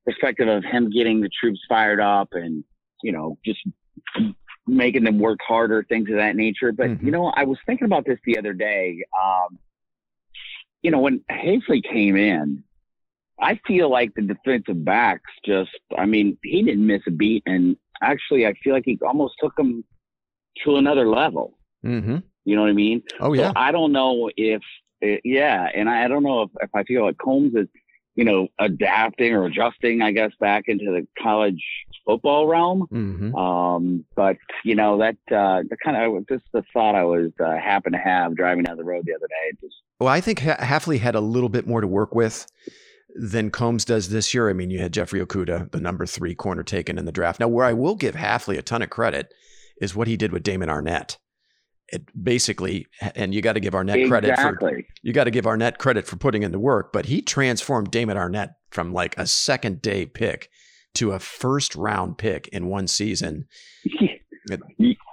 perspective 0.04 0.48
of 0.48 0.64
him 0.64 0.90
getting 0.90 1.20
the 1.20 1.30
troops 1.40 1.60
fired 1.68 2.00
up 2.00 2.30
and 2.32 2.64
you 3.02 3.12
know 3.12 3.38
just 3.44 3.60
making 4.66 5.04
them 5.04 5.18
work 5.18 5.38
harder, 5.46 5.84
things 5.84 6.08
of 6.10 6.16
that 6.16 6.36
nature. 6.36 6.72
But 6.72 6.90
Mhm. 6.90 7.02
you 7.04 7.10
know, 7.10 7.26
I 7.36 7.44
was 7.44 7.58
thinking 7.66 7.86
about 7.86 8.04
this 8.06 8.18
the 8.24 8.38
other 8.38 8.52
day. 8.52 9.02
Um, 9.20 9.58
you 10.82 10.90
know, 10.90 11.00
when 11.00 11.20
Hafley 11.30 11.82
came 11.82 12.16
in, 12.16 12.64
I 13.38 13.58
feel 13.66 13.90
like 13.90 14.14
the 14.14 14.22
defensive 14.22 14.84
backs 14.84 15.30
just, 15.44 15.70
I 15.96 16.06
mean, 16.06 16.38
he 16.42 16.62
didn't 16.62 16.86
miss 16.86 17.02
a 17.06 17.10
beat. 17.10 17.42
And 17.46 17.76
actually, 18.02 18.46
I 18.46 18.54
feel 18.62 18.74
like 18.74 18.84
he 18.84 18.98
almost 19.02 19.34
took 19.40 19.54
them 19.56 19.84
to 20.64 20.76
another 20.76 21.08
level. 21.08 21.58
Mm-hmm. 21.84 22.18
You 22.44 22.56
know 22.56 22.62
what 22.62 22.70
I 22.70 22.74
mean? 22.74 23.02
Oh, 23.20 23.32
yeah. 23.32 23.48
So 23.48 23.52
I 23.56 23.72
don't 23.72 23.92
know 23.92 24.30
if, 24.36 24.62
eh, 25.02 25.18
yeah. 25.24 25.68
And 25.74 25.88
I, 25.88 26.04
I 26.04 26.08
don't 26.08 26.22
know 26.22 26.42
if, 26.42 26.50
if 26.60 26.70
I 26.74 26.84
feel 26.84 27.04
like 27.04 27.18
Coombs 27.18 27.54
is, 27.54 27.68
you 28.16 28.24
know, 28.24 28.48
adapting 28.58 29.32
or 29.34 29.46
adjusting, 29.46 30.02
I 30.02 30.12
guess, 30.12 30.32
back 30.40 30.64
into 30.66 30.86
the 30.86 31.06
college 31.22 31.62
football 32.04 32.46
realm. 32.46 32.86
Mm-hmm. 32.92 33.34
Um, 33.34 34.04
but 34.16 34.36
you 34.64 34.74
know 34.74 34.98
that 34.98 35.16
uh, 35.30 35.62
the 35.68 35.76
kind 35.82 35.96
of 35.96 36.26
just 36.28 36.44
the 36.52 36.62
thought 36.72 36.94
I 36.94 37.04
was 37.04 37.30
uh, 37.40 37.56
happened 37.56 37.94
to 37.94 38.00
have 38.00 38.36
driving 38.36 38.64
down 38.64 38.76
the 38.76 38.84
road 38.84 39.04
the 39.06 39.14
other 39.14 39.28
day. 39.28 39.56
Just 39.60 39.76
Well, 40.00 40.08
I 40.08 40.20
think 40.20 40.40
ha- 40.40 40.56
Hafley 40.56 40.98
had 40.98 41.14
a 41.14 41.20
little 41.20 41.48
bit 41.48 41.66
more 41.66 41.80
to 41.80 41.86
work 41.86 42.14
with 42.14 42.46
than 43.14 43.50
Coombs 43.50 43.84
does 43.84 44.08
this 44.10 44.34
year. 44.34 44.48
I 44.48 44.52
mean, 44.52 44.70
you 44.70 44.80
had 44.80 44.92
Jeffrey 44.92 45.24
Okudah, 45.24 45.70
the 45.70 45.80
number 45.80 46.06
three 46.06 46.34
corner 46.34 46.62
taken 46.62 46.98
in 46.98 47.04
the 47.04 47.12
draft. 47.12 47.40
Now, 47.40 47.48
where 47.48 47.64
I 47.64 47.72
will 47.72 47.94
give 47.94 48.14
Hafley 48.14 48.58
a 48.58 48.62
ton 48.62 48.82
of 48.82 48.90
credit 48.90 49.32
is 49.80 49.94
what 49.96 50.06
he 50.08 50.16
did 50.16 50.32
with 50.32 50.42
Damon 50.42 50.68
Arnette. 50.68 51.16
It 51.88 52.02
basically, 52.22 52.86
and 53.16 53.34
you 53.34 53.42
got 53.42 53.54
to 53.54 53.60
give 53.60 53.72
Arnette 53.74 54.06
credit 54.06 54.28
for 54.36 54.48
exactly. 54.50 54.86
you 55.02 55.12
got 55.12 55.24
to 55.24 55.32
give 55.32 55.44
Arnette 55.44 55.78
credit 55.78 56.06
for 56.06 56.16
putting 56.16 56.44
in 56.44 56.52
the 56.52 56.58
work, 56.60 56.92
but 56.92 57.06
he 57.06 57.20
transformed 57.20 57.90
Damon 57.90 58.16
Arnette 58.16 58.52
from 58.70 58.92
like 58.92 59.16
a 59.18 59.26
second 59.26 59.82
day 59.82 60.06
pick 60.06 60.48
to 60.94 61.10
a 61.12 61.18
first 61.18 61.74
round 61.74 62.16
pick 62.18 62.46
in 62.48 62.68
one 62.68 62.86
season. 62.86 63.46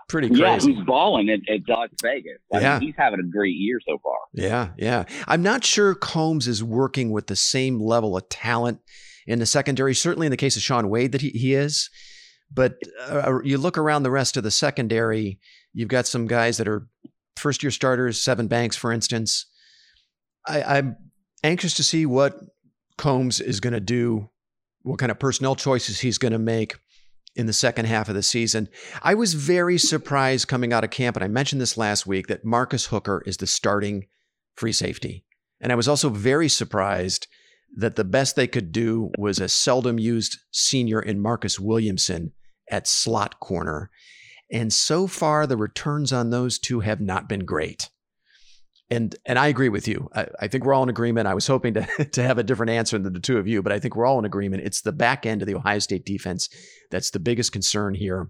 Pretty 0.10 0.30
yeah, 0.30 0.52
crazy. 0.58 0.74
he's 0.74 0.86
balling 0.86 1.30
at, 1.30 1.40
at 1.54 1.62
Las 1.68 1.90
Vegas. 2.02 2.38
I 2.54 2.60
Yeah. 2.62 2.80
mean, 2.80 2.88
he's 2.88 2.96
having 2.98 3.20
a 3.20 3.28
great 3.30 3.56
year 3.56 3.78
so 3.86 3.98
far. 4.02 4.16
Yeah, 4.34 4.70
yeah. 4.78 5.04
I'm 5.28 5.42
not 5.44 5.66
sure 5.66 5.96
Coombs 5.96 6.48
is 6.48 6.64
working 6.64 7.12
with 7.12 7.28
the 7.28 7.36
same 7.36 7.80
level 7.82 8.16
of 8.16 8.30
talent 8.30 8.80
in 9.26 9.40
the 9.40 9.46
secondary. 9.46 9.94
Certainly 9.94 10.28
in 10.28 10.32
the 10.32 10.38
case 10.38 10.56
of 10.56 10.62
Shaun 10.62 10.88
Wade, 10.90 11.12
that 11.12 11.20
he, 11.22 11.30
he 11.32 11.54
is. 11.56 11.90
But 12.52 12.76
uh, 13.08 13.40
you 13.44 13.58
look 13.58 13.78
around 13.78 14.04
the 14.04 14.12
rest 14.12 14.38
of 14.38 14.44
the 14.44 14.52
secondary, 14.52 15.40
you've 15.74 15.90
got 15.90 16.08
some 16.08 16.28
guys 16.28 16.58
that 16.58 16.68
are 16.68 16.88
first 17.36 17.64
year 17.64 17.72
starters, 17.72 18.24
Sevyn 18.24 18.50
Banks, 18.50 18.76
for 18.76 18.92
instance. 18.92 19.46
I, 20.48 20.78
I'm 20.78 20.98
anxious 21.44 21.74
to 21.76 21.84
see 21.84 22.06
what 22.06 22.40
Coombs 22.98 23.40
is 23.40 23.60
going 23.60 23.74
to 23.74 23.80
do, 23.80 24.30
what 24.82 25.00
kind 25.00 25.12
of 25.12 25.20
personnel 25.20 25.56
choices 25.56 26.00
he's 26.00 26.18
going 26.18 26.32
to 26.32 26.40
make 26.40 26.76
in 27.36 27.46
the 27.46 27.54
second 27.54 27.86
half 27.86 28.10
of 28.10 28.16
the 28.16 28.24
season. 28.24 28.68
I 29.04 29.14
was 29.14 29.36
very 29.36 29.78
surprised 29.78 30.48
coming 30.48 30.74
out 30.74 30.84
of 30.84 30.90
camp, 30.90 31.16
and 31.16 31.24
I 31.24 31.28
mentioned 31.28 31.62
this 31.62 31.78
last 31.78 32.08
week 32.08 32.28
that 32.28 32.44
Marcus 32.44 32.88
Hooker 32.88 33.24
is 33.26 33.38
the 33.38 33.46
starting 33.48 34.08
free 34.56 34.72
safety. 34.72 35.24
And 35.62 35.72
I 35.72 35.76
was 35.76 35.88
also 35.88 36.10
very 36.10 36.50
surprised 36.50 37.28
that 37.76 37.96
the 37.96 38.04
best 38.04 38.36
they 38.36 38.48
could 38.48 38.72
do 38.72 39.12
was 39.18 39.40
a 39.40 39.50
seldom 39.50 40.00
used 40.00 40.40
senior 40.52 41.00
in 41.00 41.20
Marcus 41.20 41.60
Williamson 41.60 42.32
at 42.70 42.88
slot 42.88 43.40
corner. 43.40 43.90
And 44.52 44.72
so 44.72 45.08
far, 45.08 45.46
the 45.46 45.58
returns 45.58 46.14
on 46.14 46.30
those 46.30 46.58
two 46.58 46.82
have 46.82 47.02
not 47.02 47.28
been 47.28 47.46
great. 47.46 47.90
And 48.90 49.16
and 49.26 49.38
I 49.38 49.48
agree 49.48 49.68
with 49.68 49.88
you. 49.88 50.10
I, 50.16 50.28
I, 50.40 50.48
think 50.48 50.64
we're 50.64 50.74
all 50.74 50.84
in 50.84 50.90
agreement. 50.90 51.28
I 51.28 51.34
was 51.34 51.48
hoping 51.48 51.74
to, 51.74 52.06
to 52.12 52.24
have 52.24 52.38
a 52.38 52.44
different 52.44 52.70
answer 52.70 52.98
than 52.98 53.12
the 53.12 53.20
two 53.20 53.38
of 53.38 53.48
you, 53.48 53.62
but 53.62 53.74
I 53.74 53.80
think 53.80 53.96
we're 53.96 54.06
all 54.06 54.20
in 54.20 54.24
agreement. 54.24 54.64
It's 54.64 54.82
the 54.82 54.94
back 54.94 55.26
end 55.26 55.42
of 55.42 55.48
the 55.48 55.56
Ohio 55.56 55.80
State 55.80 56.06
defense 56.06 56.48
that's 56.90 57.12
the 57.12 57.20
biggest 57.20 57.52
concern 57.52 57.96
here. 57.96 58.30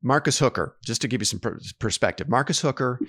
Marcus 0.00 0.38
Hooker, 0.38 0.76
just 0.84 1.00
to 1.00 1.08
give 1.08 1.20
you 1.20 1.24
some 1.24 1.40
per- 1.40 1.58
perspective, 1.80 2.28
Marcus 2.28 2.60
Hooker 2.60 3.00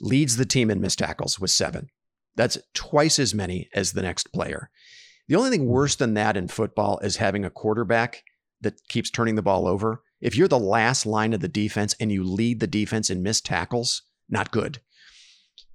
leads 0.00 0.36
the 0.36 0.44
team 0.44 0.70
in 0.70 0.80
missed 0.80 0.98
tackles 0.98 1.40
with 1.40 1.50
seven. 1.50 1.88
That's 2.36 2.58
twice 2.74 3.18
as 3.18 3.34
many 3.34 3.68
as 3.74 3.92
the 3.92 4.02
next 4.02 4.32
player. 4.32 4.70
The 5.28 5.36
only 5.36 5.50
thing 5.50 5.66
worse 5.66 5.96
than 5.96 6.14
that 6.14 6.36
in 6.36 6.48
football 6.48 6.98
is 7.00 7.16
having 7.16 7.44
a 7.44 7.50
quarterback 7.50 8.22
that 8.62 8.86
keeps 8.88 9.10
turning 9.10 9.34
the 9.34 9.42
ball 9.42 9.66
over. 9.66 10.02
If 10.20 10.36
you're 10.36 10.48
the 10.48 10.58
last 10.58 11.04
line 11.04 11.32
of 11.32 11.40
the 11.40 11.48
defense 11.48 11.94
and 12.00 12.10
you 12.10 12.24
lead 12.24 12.60
the 12.60 12.66
defense 12.66 13.10
in 13.10 13.22
missed 13.22 13.44
tackles, 13.44 14.02
not 14.28 14.50
good. 14.50 14.80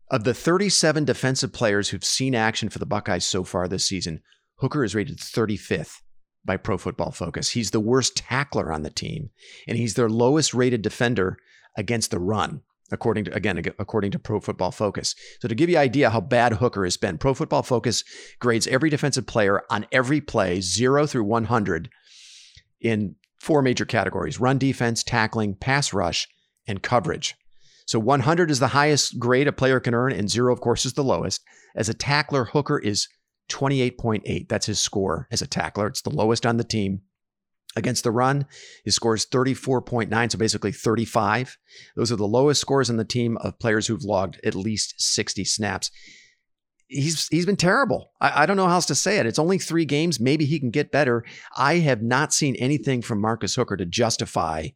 Of 0.10 0.24
the 0.24 0.34
37 0.34 1.04
defensive 1.06 1.52
players 1.52 1.90
who've 1.90 2.04
seen 2.04 2.34
action 2.34 2.70
for 2.70 2.80
the 2.80 2.86
Buckeyes 2.86 3.26
so 3.26 3.44
far 3.44 3.68
this 3.68 3.86
season, 3.86 4.22
Hooker 4.56 4.84
is 4.84 4.96
rated 4.96 5.18
35th 5.18 6.02
by 6.46 6.56
Pro 6.56 6.78
Football 6.78 7.12
Focus. 7.12 7.50
He's 7.50 7.72
the 7.72 7.82
worst 7.82 8.16
tackler 8.16 8.72
on 8.72 8.84
the 8.84 8.90
team, 8.90 9.32
and 9.68 9.78
he's 9.78 9.96
their 9.96 10.10
lowest 10.10 10.54
rated 10.54 10.82
defender 10.82 11.38
against 11.76 12.10
the 12.12 12.20
run 12.20 12.62
according 12.92 13.26
to 13.26 13.34
again 13.36 13.62
according 13.80 14.12
to 14.12 14.20
Pro 14.20 14.40
Football 14.40 14.72
Focus. 14.72 15.16
So 15.42 15.48
to 15.48 15.56
give 15.56 15.70
you 15.70 15.76
an 15.76 15.84
idea 15.84 16.10
how 16.10 16.22
bad 16.22 16.54
Hooker 16.54 16.84
has 16.86 16.98
been, 16.98 17.18
Pro 17.18 17.34
Football 17.34 17.64
Focus 17.64 18.04
grades 18.40 18.68
every 18.68 18.90
defensive 18.90 19.28
player 19.28 19.64
on 19.70 19.86
every 19.92 20.22
play 20.22 20.62
0 20.62 21.06
through 21.06 21.26
100 21.26 21.90
in 22.82 23.16
four 23.40 23.62
major 23.62 23.86
categories: 23.86 24.40
run 24.40 24.58
defense, 24.58 25.04
tackling, 25.04 25.56
pass 25.56 25.94
rush, 25.94 26.28
and 26.68 26.84
coverage. 26.84 27.36
So 27.86 28.00
100 28.00 28.52
is 28.52 28.60
the 28.60 28.68
highest 28.68 29.18
grade 29.18 29.48
a 29.48 29.54
player 29.54 29.80
can 29.80 29.94
earn 29.94 30.12
and 30.12 30.30
0 30.30 30.52
of 30.52 30.60
course 30.60 30.86
is 30.86 30.94
the 30.94 31.06
lowest. 31.06 31.42
As 31.74 31.88
a 31.88 31.94
tackler, 31.94 32.44
Hooker 32.44 32.78
is 32.78 33.08
28.8. 33.50 34.50
That's 34.50 34.66
his 34.66 34.80
score 34.80 35.28
as 35.32 35.42
a 35.42 35.48
tackler. 35.48 35.88
It's 35.88 36.02
the 36.02 36.10
lowest 36.10 36.46
on 36.46 36.58
the 36.58 36.66
team. 36.66 37.02
Against 37.78 38.04
the 38.04 38.12
run, 38.12 38.48
his 38.84 38.96
score 38.96 39.14
is 39.14 39.26
34.9, 39.28 40.32
so 40.32 40.38
basically 40.38 40.72
35. 40.72 41.58
Those 41.96 42.12
are 42.12 42.16
the 42.16 42.28
lowest 42.28 42.60
scores 42.60 42.90
on 42.90 42.98
the 42.98 43.06
team 43.06 43.38
of 43.38 43.60
players 43.60 43.86
who've 43.86 44.04
logged 44.04 44.40
at 44.44 44.56
least 44.56 44.96
60 44.98 45.46
snaps. 45.46 45.92
He's 46.88 47.28
he's 47.28 47.46
been 47.46 47.58
terrible. 47.58 48.12
I, 48.22 48.44
I 48.44 48.46
don't 48.46 48.58
know 48.58 48.68
how 48.68 48.76
else 48.76 48.86
to 48.88 48.96
say 48.96 49.18
it. 49.18 49.26
It's 49.26 49.40
only 49.40 49.58
three 49.58 49.86
games. 49.86 50.20
Maybe 50.20 50.46
he 50.46 50.60
can 50.60 50.72
get 50.72 50.92
better. 50.92 51.26
I 51.58 51.76
have 51.80 52.02
not 52.02 52.34
seen 52.34 52.56
anything 52.56 53.02
from 53.02 53.20
Marcus 53.20 53.56
Hooker 53.56 53.76
to 53.78 53.86
justify 53.86 54.70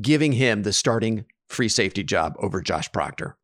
giving 0.00 0.32
him 0.32 0.62
the 0.62 0.72
starting 0.72 1.24
free 1.48 1.68
safety 1.68 2.02
job 2.02 2.34
over 2.38 2.60
Josh 2.60 2.90
Proctor. 2.92 3.36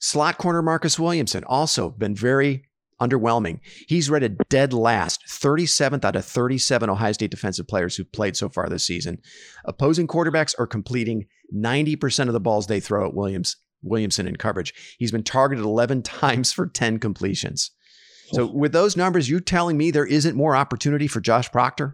Slot 0.00 0.38
corner 0.38 0.62
Marcus 0.62 0.98
Williamson 0.98 1.44
also 1.44 1.90
been 1.90 2.14
very 2.14 2.64
underwhelming. 3.00 3.60
He's 3.88 4.10
rated 4.10 4.38
dead 4.48 4.72
last, 4.72 5.22
37th 5.28 6.04
out 6.04 6.16
of 6.16 6.24
37 6.24 6.90
Ohio 6.90 7.12
State 7.12 7.30
defensive 7.30 7.66
players 7.66 7.96
who've 7.96 8.12
played 8.12 8.36
so 8.36 8.48
far 8.48 8.68
this 8.68 8.86
season. 8.86 9.18
Opposing 9.64 10.06
quarterbacks 10.06 10.54
are 10.58 10.66
completing 10.66 11.26
90% 11.54 12.26
of 12.28 12.32
the 12.32 12.40
balls 12.40 12.66
they 12.66 12.80
throw 12.80 13.06
at 13.06 13.14
Williams 13.14 13.56
Williamson 13.84 14.26
in 14.26 14.36
coverage. 14.36 14.96
He's 14.98 15.12
been 15.12 15.22
targeted 15.22 15.64
11 15.64 16.02
times 16.04 16.52
for 16.52 16.66
10 16.66 16.98
completions. 16.98 17.70
So 18.32 18.46
with 18.46 18.72
those 18.72 18.96
numbers, 18.96 19.28
you 19.28 19.38
telling 19.38 19.76
me 19.76 19.90
there 19.90 20.06
isn't 20.06 20.34
more 20.34 20.56
opportunity 20.56 21.06
for 21.06 21.20
Josh 21.20 21.52
Proctor? 21.52 21.92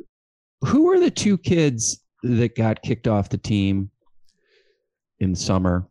Who 0.63 0.91
are 0.91 1.01
the 1.01 1.11
two 1.11 1.37
kids 1.37 2.01
that 2.23 2.57
got 2.57 2.83
kicked 2.83 3.09
off 3.09 3.31
the 3.31 3.39
team 3.39 3.91
in 5.19 5.35
summer? 5.35 5.87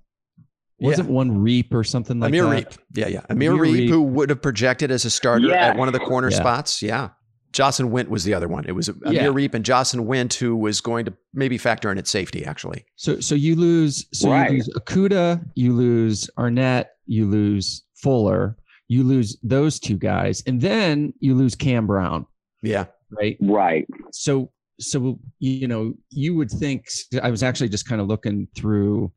Wasn't 0.79 1.09
yeah. 1.09 1.13
one 1.13 1.31
Riep 1.43 1.73
or 1.73 1.83
something 1.83 2.19
like 2.19 2.29
Amir 2.29 2.45
that? 2.45 2.69
Riep. 2.71 2.77
Yeah, 2.93 3.07
yeah. 3.07 3.21
Amir, 3.29 3.51
Amir 3.51 3.63
Riep, 3.63 3.87
Riep, 3.87 3.89
who 3.89 4.01
would 4.01 4.29
have 4.29 4.41
projected 4.41 4.91
as 4.91 5.03
a 5.03 5.09
starter 5.09 5.47
yeah. 5.47 5.67
at 5.67 5.77
one 5.77 5.89
of 5.89 5.93
the 5.93 5.99
corner 5.99 6.29
yeah. 6.29 6.37
spots. 6.37 6.81
Yeah. 6.81 7.09
Jocelyn 7.51 7.91
Wint 7.91 8.09
was 8.09 8.23
the 8.23 8.33
other 8.33 8.47
one. 8.47 8.65
It 8.67 8.73
was 8.73 8.89
Amir 8.89 9.13
yeah. 9.13 9.27
Riep 9.27 9.53
and 9.53 9.65
Jocelyn 9.65 10.05
Wint 10.05 10.33
who 10.35 10.55
was 10.55 10.81
going 10.81 11.05
to 11.05 11.13
maybe 11.33 11.57
factor 11.57 11.91
in 11.91 11.97
at 11.97 12.07
safety, 12.07 12.45
actually. 12.45 12.85
So 12.95 13.19
so 13.19 13.35
you 13.35 13.55
lose 13.55 14.05
so 14.13 14.29
right. 14.29 14.51
you 14.51 14.57
lose 14.57 14.69
Okudah, 14.75 15.43
you 15.55 15.73
lose 15.73 16.29
Arnette, 16.37 16.87
you 17.05 17.25
lose 17.25 17.83
Fuller, 17.95 18.57
you 18.87 19.03
lose 19.03 19.37
those 19.43 19.79
two 19.79 19.97
guys, 19.97 20.43
and 20.45 20.61
then 20.61 21.13
you 21.19 21.35
lose 21.35 21.55
Cam 21.55 21.87
Brown. 21.87 22.25
Yeah. 22.61 22.85
Right. 23.11 23.37
Right. 23.41 23.87
So 24.11 24.51
so 24.79 25.19
you 25.39 25.67
know, 25.67 25.93
you 26.11 26.35
would 26.35 26.51
think 26.51 26.87
I 27.21 27.31
was 27.31 27.43
actually 27.43 27.69
just 27.69 27.87
kind 27.87 27.99
of 27.99 28.07
looking 28.07 28.47
through 28.55 29.11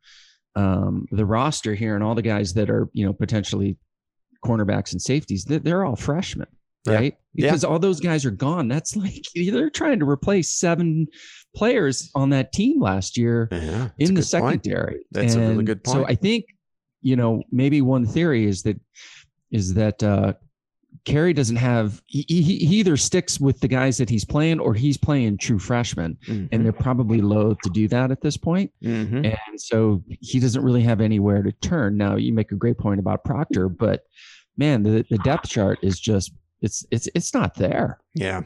um, 0.57 1.07
the 1.11 1.25
roster 1.25 1.75
here 1.75 1.95
and 1.95 2.05
all 2.05 2.14
the 2.14 2.23
guys 2.23 2.55
that 2.55 2.71
are 2.71 2.88
you 2.92 3.07
know 3.07 3.12
potentially 3.12 3.77
cornerbacks 4.45 4.92
and 4.92 5.01
safeties, 5.01 5.45
they're 5.45 5.85
all 5.85 5.97
freshmen, 5.97 6.49
right? 6.87 7.16
Yeah. 7.35 7.47
Because 7.47 7.62
yeah. 7.62 7.68
all 7.68 7.79
those 7.79 8.01
guys 8.01 8.25
are 8.25 8.31
gone. 8.31 8.68
That's 8.68 8.97
like 8.97 9.25
they're 9.35 9.71
trying 9.71 10.01
to 10.01 10.09
replace 10.09 10.51
seven 10.51 11.09
players 11.55 12.11
on 12.14 12.31
that 12.31 12.53
team 12.53 12.81
last 12.81 13.16
year 13.16 13.49
yeah, 13.53 13.88
in 13.99 14.14
the 14.14 14.23
secondary. 14.23 14.95
Point. 14.95 15.07
That's 15.12 15.35
and 15.35 15.45
a 15.45 15.49
really 15.49 15.64
good 15.64 15.85
point. 15.85 15.97
So 15.97 16.07
I 16.07 16.14
think 16.14 16.47
you 17.01 17.16
know 17.16 17.42
maybe 17.51 17.81
one 17.81 18.07
theory 18.07 18.47
is 18.47 18.62
that 18.62 18.81
is 19.51 19.75
that 19.75 20.03
uh, 20.03 20.33
Kerry 21.05 21.33
doesn't 21.33 21.57
have 21.57 22.01
he, 22.07 22.25
he, 22.29 22.42
he 22.42 22.77
either 22.77 22.97
sticks 22.97 23.40
with 23.40 23.61
the 23.61 23.68
guys 23.68 23.99
that 23.99 24.09
he's 24.09 24.25
playing 24.25 24.61
or 24.61 24.73
he's 24.73 24.97
playing 24.97 25.38
true 25.38 25.59
freshmen 25.59 26.16
mm-hmm. 26.27 26.47
and 26.53 26.64
they're 26.64 26.73
probably 26.73 27.21
loath 27.21 27.59
to 27.64 27.71
do 27.71 27.88
that 27.88 28.11
at 28.11 28.21
this 28.21 28.37
point. 28.37 28.71
Mm-hmm. 28.83 29.25
and 29.25 29.61
so 29.61 30.03
he 30.21 30.38
doesn't 30.38 30.62
really 30.62 30.83
have 30.83 31.01
anywhere 31.01 31.42
to 31.42 31.53
turn 31.53 31.97
now 31.97 32.16
you 32.16 32.33
make 32.33 32.53
a 32.53 32.57
great 32.57 32.79
point 32.79 33.01
about 33.01 33.25
proctor 33.25 33.68
but 33.68 34.05
man 34.57 34.83
the, 34.83 35.05
the 35.11 35.18
depth 35.18 35.49
chart 35.49 35.79
is 35.83 35.99
just 35.99 36.33
it's 36.62 36.87
it's 36.90 37.09
it's 37.14 37.35
not 37.35 37.55
there 37.57 37.98
yeah 38.14 38.42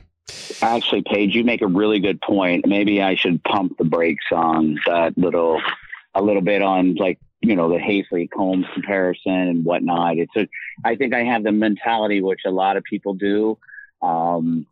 actually 0.60 1.02
paige 1.02 1.34
you 1.34 1.44
make 1.44 1.62
a 1.62 1.66
really 1.66 2.00
good 2.00 2.20
point 2.20 2.66
maybe 2.66 3.00
i 3.00 3.14
should 3.14 3.42
pump 3.44 3.76
the 3.78 3.84
brakes 3.84 4.24
on 4.32 4.76
that 4.86 5.16
little 5.16 5.60
a 6.16 6.22
little 6.22 6.42
bit 6.42 6.62
on 6.62 6.94
like 6.96 7.18
you 7.42 7.54
know 7.54 7.68
the 7.68 7.78
Hafley 7.78 8.28
Coombs 8.30 8.66
comparison 8.72 9.32
and 9.32 9.64
whatnot. 9.64 10.18
It's 10.18 10.34
a 10.36 10.48
I 10.84 10.96
think 10.96 11.14
I 11.14 11.22
have 11.24 11.44
the 11.44 11.52
mentality 11.52 12.20
which 12.20 12.40
a 12.46 12.50
lot 12.50 12.76
of 12.76 12.84
people 12.84 13.14
do, 13.14 13.58
um, 14.02 14.66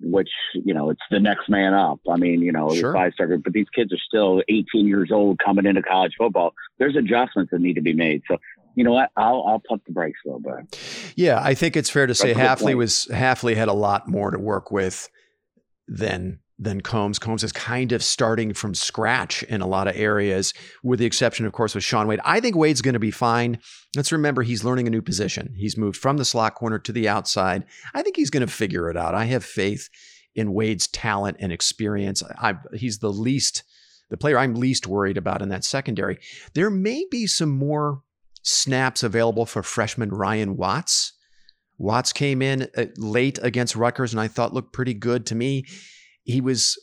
which 0.00 0.30
you 0.54 0.72
know 0.72 0.90
it's 0.90 1.02
the 1.10 1.20
next 1.20 1.48
man 1.48 1.74
up. 1.74 2.00
I 2.08 2.16
mean, 2.16 2.40
you 2.40 2.52
know, 2.52 2.72
sure. 2.72 2.94
five 2.94 3.12
star, 3.14 3.36
but 3.36 3.52
these 3.52 3.68
kids 3.74 3.92
are 3.92 3.98
still 3.98 4.42
18 4.48 4.86
years 4.86 5.10
old 5.12 5.38
coming 5.44 5.66
into 5.66 5.82
college 5.82 6.14
football. 6.16 6.54
There's 6.78 6.96
adjustments 6.96 7.50
that 7.50 7.60
need 7.60 7.74
to 7.74 7.82
be 7.82 7.92
made. 7.92 8.22
So 8.28 8.38
you 8.76 8.84
know 8.84 8.92
what? 8.92 9.10
I'll 9.16 9.42
I'll 9.48 9.62
pump 9.66 9.82
the 9.86 9.92
brakes 9.92 10.20
a 10.24 10.28
little 10.28 10.40
bit. 10.40 10.78
Yeah, 11.16 11.40
I 11.42 11.54
think 11.54 11.76
it's 11.76 11.90
fair 11.90 12.06
to 12.06 12.14
say 12.14 12.34
Hafley 12.34 12.76
was 12.76 13.08
Hafley 13.10 13.56
had 13.56 13.68
a 13.68 13.72
lot 13.72 14.06
more 14.06 14.30
to 14.30 14.38
work 14.38 14.70
with 14.70 15.08
than 15.88 16.40
than 16.58 16.82
Coombs. 16.82 17.18
Coombs 17.18 17.42
is 17.42 17.52
kind 17.52 17.92
of 17.92 18.02
starting 18.02 18.52
from 18.52 18.74
scratch 18.74 19.42
in 19.44 19.60
a 19.60 19.66
lot 19.66 19.88
of 19.88 19.96
areas, 19.96 20.54
with 20.82 20.98
the 20.98 21.06
exception, 21.06 21.46
of 21.46 21.52
course, 21.52 21.74
with 21.74 21.84
Shaun 21.84 22.06
Wade. 22.06 22.20
I 22.24 22.40
think 22.40 22.54
Wade's 22.54 22.82
going 22.82 22.94
to 22.94 23.00
be 23.00 23.10
fine. 23.10 23.58
Let's 23.94 24.12
remember 24.12 24.42
he's 24.42 24.64
learning 24.64 24.86
a 24.86 24.90
new 24.90 25.02
position. 25.02 25.54
He's 25.56 25.76
moved 25.76 25.96
from 25.96 26.18
the 26.18 26.24
slot 26.24 26.54
corner 26.54 26.78
to 26.78 26.92
the 26.92 27.08
outside. 27.08 27.64
I 27.94 28.02
think 28.02 28.16
he's 28.16 28.30
going 28.30 28.46
to 28.46 28.52
figure 28.52 28.90
it 28.90 28.96
out. 28.96 29.14
I 29.14 29.24
have 29.26 29.44
faith 29.44 29.88
in 30.34 30.52
Wade's 30.52 30.86
talent 30.86 31.38
and 31.40 31.50
experience. 31.50 32.22
I, 32.38 32.54
he's 32.74 32.98
the 32.98 33.12
least, 33.12 33.62
the 34.10 34.18
player 34.18 34.38
I'm 34.38 34.54
least 34.54 34.86
worried 34.86 35.16
about 35.16 35.42
in 35.42 35.48
that 35.48 35.64
secondary. 35.64 36.18
There 36.54 36.70
may 36.70 37.06
be 37.10 37.26
some 37.26 37.50
more 37.50 38.02
snaps 38.46 39.02
available 39.02 39.46
for 39.46 39.62
freshman 39.62 40.10
Ryan 40.10 40.56
Watts. 40.56 41.12
Watts 41.78 42.12
came 42.12 42.40
in 42.40 42.68
uh, 42.76 42.86
late 42.96 43.38
against 43.42 43.76
Rutgers 43.76 44.12
and 44.12 44.20
I 44.20 44.28
thought 44.28 44.54
looked 44.54 44.72
pretty 44.72 44.94
good 44.94 45.26
to 45.26 45.34
me 45.34 45.64
he 46.26 46.40
was 46.40 46.76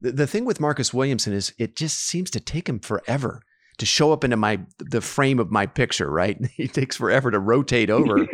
the, 0.00 0.12
the 0.12 0.26
thing 0.26 0.44
with 0.44 0.60
Marcus 0.60 0.94
Williamson 0.94 1.34
is 1.34 1.52
it 1.58 1.76
just 1.76 1.98
seems 1.98 2.30
to 2.30 2.40
take 2.40 2.68
him 2.68 2.78
forever 2.78 3.42
to 3.78 3.86
show 3.86 4.12
up 4.12 4.24
into 4.24 4.36
my 4.36 4.60
the 4.78 5.00
frame 5.00 5.38
of 5.38 5.50
my 5.50 5.66
picture, 5.66 6.10
right? 6.10 6.38
He 6.56 6.68
takes 6.68 6.96
forever 6.96 7.30
to 7.30 7.38
rotate 7.38 7.90
over. 7.90 8.26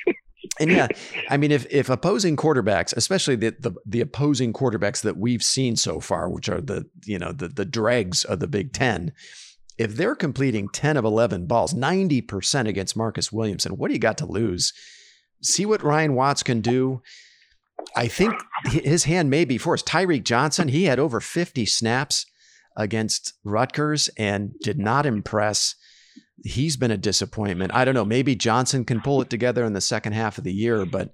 and 0.60 0.70
yeah, 0.70 0.88
I 1.30 1.36
mean, 1.36 1.52
if 1.52 1.66
if 1.70 1.88
opposing 1.88 2.36
quarterbacks, 2.36 2.94
especially 2.96 3.36
the, 3.36 3.54
the, 3.58 3.72
the 3.86 4.00
opposing 4.00 4.52
quarterbacks 4.52 5.02
that 5.02 5.16
we've 5.16 5.42
seen 5.42 5.76
so 5.76 6.00
far, 6.00 6.28
which 6.28 6.48
are 6.48 6.60
the 6.60 6.86
you 7.04 7.18
know 7.18 7.32
the 7.32 7.48
the 7.48 7.64
dregs 7.64 8.24
of 8.24 8.40
the 8.40 8.48
Big 8.48 8.72
Ten, 8.72 9.12
if 9.82 9.96
they're 9.96 10.14
completing 10.14 10.68
ten 10.68 10.96
of 10.96 11.04
eleven 11.04 11.46
balls, 11.46 11.74
ninety 11.74 12.20
percent 12.20 12.68
against 12.68 12.96
Marcus 12.96 13.32
Williamson, 13.32 13.76
what 13.76 13.88
do 13.88 13.94
you 13.94 14.00
got 14.00 14.18
to 14.18 14.26
lose? 14.26 14.72
See 15.42 15.66
what 15.66 15.82
Ryan 15.82 16.14
Watts 16.14 16.44
can 16.44 16.60
do. 16.60 17.02
I 17.96 18.06
think 18.06 18.34
his 18.66 19.04
hand 19.04 19.28
may 19.28 19.44
be 19.44 19.58
forced. 19.58 19.86
Tyreke 19.86 20.22
Johnson, 20.22 20.68
he 20.68 20.84
had 20.84 21.00
over 21.00 21.20
50 21.20 21.66
snaps 21.66 22.26
against 22.76 23.34
Rutgers 23.42 24.08
and 24.16 24.52
did 24.62 24.78
not 24.78 25.04
impress. 25.04 25.74
he's 26.44 26.76
been 26.76 26.92
a 26.92 26.96
disappointment. 26.96 27.74
I 27.74 27.84
don't 27.84 27.94
know. 27.94 28.04
Maybe 28.04 28.36
Johnson 28.36 28.84
can 28.84 29.00
pull 29.00 29.20
it 29.20 29.30
together 29.30 29.64
in 29.64 29.72
the 29.72 29.80
second 29.80 30.12
half 30.12 30.38
of 30.38 30.44
the 30.44 30.52
year, 30.52 30.86
but 30.86 31.10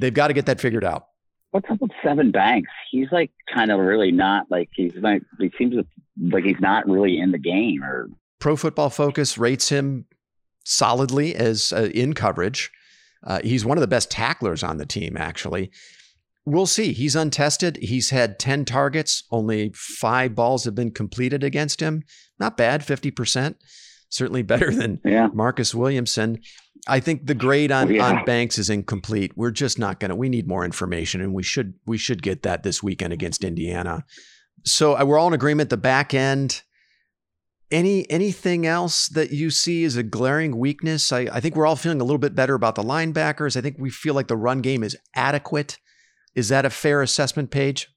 they've 0.00 0.14
got 0.14 0.28
to 0.28 0.34
get 0.34 0.46
that 0.46 0.60
figured 0.60 0.84
out. 0.84 1.06
What's 1.50 1.68
up 1.68 1.80
with 1.80 1.90
Sevyn 2.04 2.32
Banks? 2.32 2.70
He's 2.92 3.08
like 3.10 3.32
kind 3.52 3.72
of 3.72 3.80
really 3.80 4.12
not 4.12 4.46
like 4.48 4.70
he's 4.72 4.94
like 4.94 5.22
he 5.40 5.50
seems 5.58 5.74
like 6.18 6.44
he's 6.44 6.60
not 6.60 6.88
really 6.88 7.18
in 7.18 7.32
the 7.32 7.38
game. 7.38 7.82
Or 7.82 8.08
Pro 8.38 8.56
Football 8.56 8.90
Focus 8.90 9.38
rates 9.38 9.68
him 9.68 10.06
solidly 10.64 11.34
as 11.34 11.72
uh, 11.72 11.90
in 11.94 12.14
coverage. 12.14 12.70
Uh, 13.22 13.40
he's 13.42 13.64
one 13.64 13.76
of 13.76 13.82
the 13.82 13.88
best 13.88 14.10
tacklers 14.10 14.62
on 14.62 14.78
the 14.78 14.86
team, 14.86 15.16
actually. 15.16 15.70
We'll 16.46 16.66
see. 16.66 16.92
He's 16.92 17.14
untested. 17.14 17.76
He's 17.82 18.10
had 18.10 18.38
10 18.38 18.64
targets. 18.64 19.24
Only 19.30 19.72
five 19.74 20.34
balls 20.34 20.64
have 20.64 20.74
been 20.74 20.90
completed 20.90 21.44
against 21.44 21.80
him. 21.80 22.02
Not 22.38 22.56
bad, 22.56 22.80
50%. 22.80 23.56
Certainly 24.08 24.42
better 24.42 24.70
than 24.74 25.00
yeah. 25.04 25.28
Marcus 25.32 25.74
Williamson. 25.74 26.40
I 26.88 27.00
think 27.00 27.26
the 27.26 27.34
grade 27.34 27.70
on, 27.70 27.92
yeah. 27.92 28.06
on 28.06 28.24
Banks 28.24 28.58
is 28.58 28.70
incomplete. 28.70 29.32
We're 29.36 29.50
just 29.50 29.78
not 29.78 30.00
gonna. 30.00 30.16
We 30.16 30.30
need 30.30 30.48
more 30.48 30.64
information, 30.64 31.20
and 31.20 31.34
we 31.34 31.42
should 31.42 31.74
we 31.84 31.98
should 31.98 32.22
get 32.22 32.42
that 32.42 32.62
this 32.62 32.82
weekend 32.82 33.12
against 33.12 33.44
Indiana. 33.44 34.04
So 34.64 34.96
uh, 34.98 35.04
we're 35.04 35.18
all 35.18 35.28
in 35.28 35.34
agreement. 35.34 35.70
The 35.70 35.76
back 35.76 36.14
end. 36.14 36.62
Any 37.70 38.10
anything 38.10 38.66
else 38.66 39.06
that 39.08 39.30
you 39.30 39.48
see 39.50 39.84
as 39.84 39.94
a 39.96 40.02
glaring 40.02 40.58
weakness? 40.58 41.12
I, 41.12 41.20
I 41.32 41.38
think 41.40 41.54
we're 41.54 41.66
all 41.66 41.76
feeling 41.76 42.00
a 42.00 42.04
little 42.04 42.18
bit 42.18 42.34
better 42.34 42.54
about 42.54 42.74
the 42.74 42.82
linebackers. 42.82 43.56
I 43.56 43.60
think 43.60 43.76
we 43.78 43.90
feel 43.90 44.12
like 44.14 44.26
the 44.26 44.36
run 44.36 44.60
game 44.60 44.82
is 44.82 44.96
adequate. 45.14 45.78
Is 46.34 46.48
that 46.48 46.64
a 46.64 46.70
fair 46.70 47.00
assessment 47.00 47.52
Paige? 47.52 47.88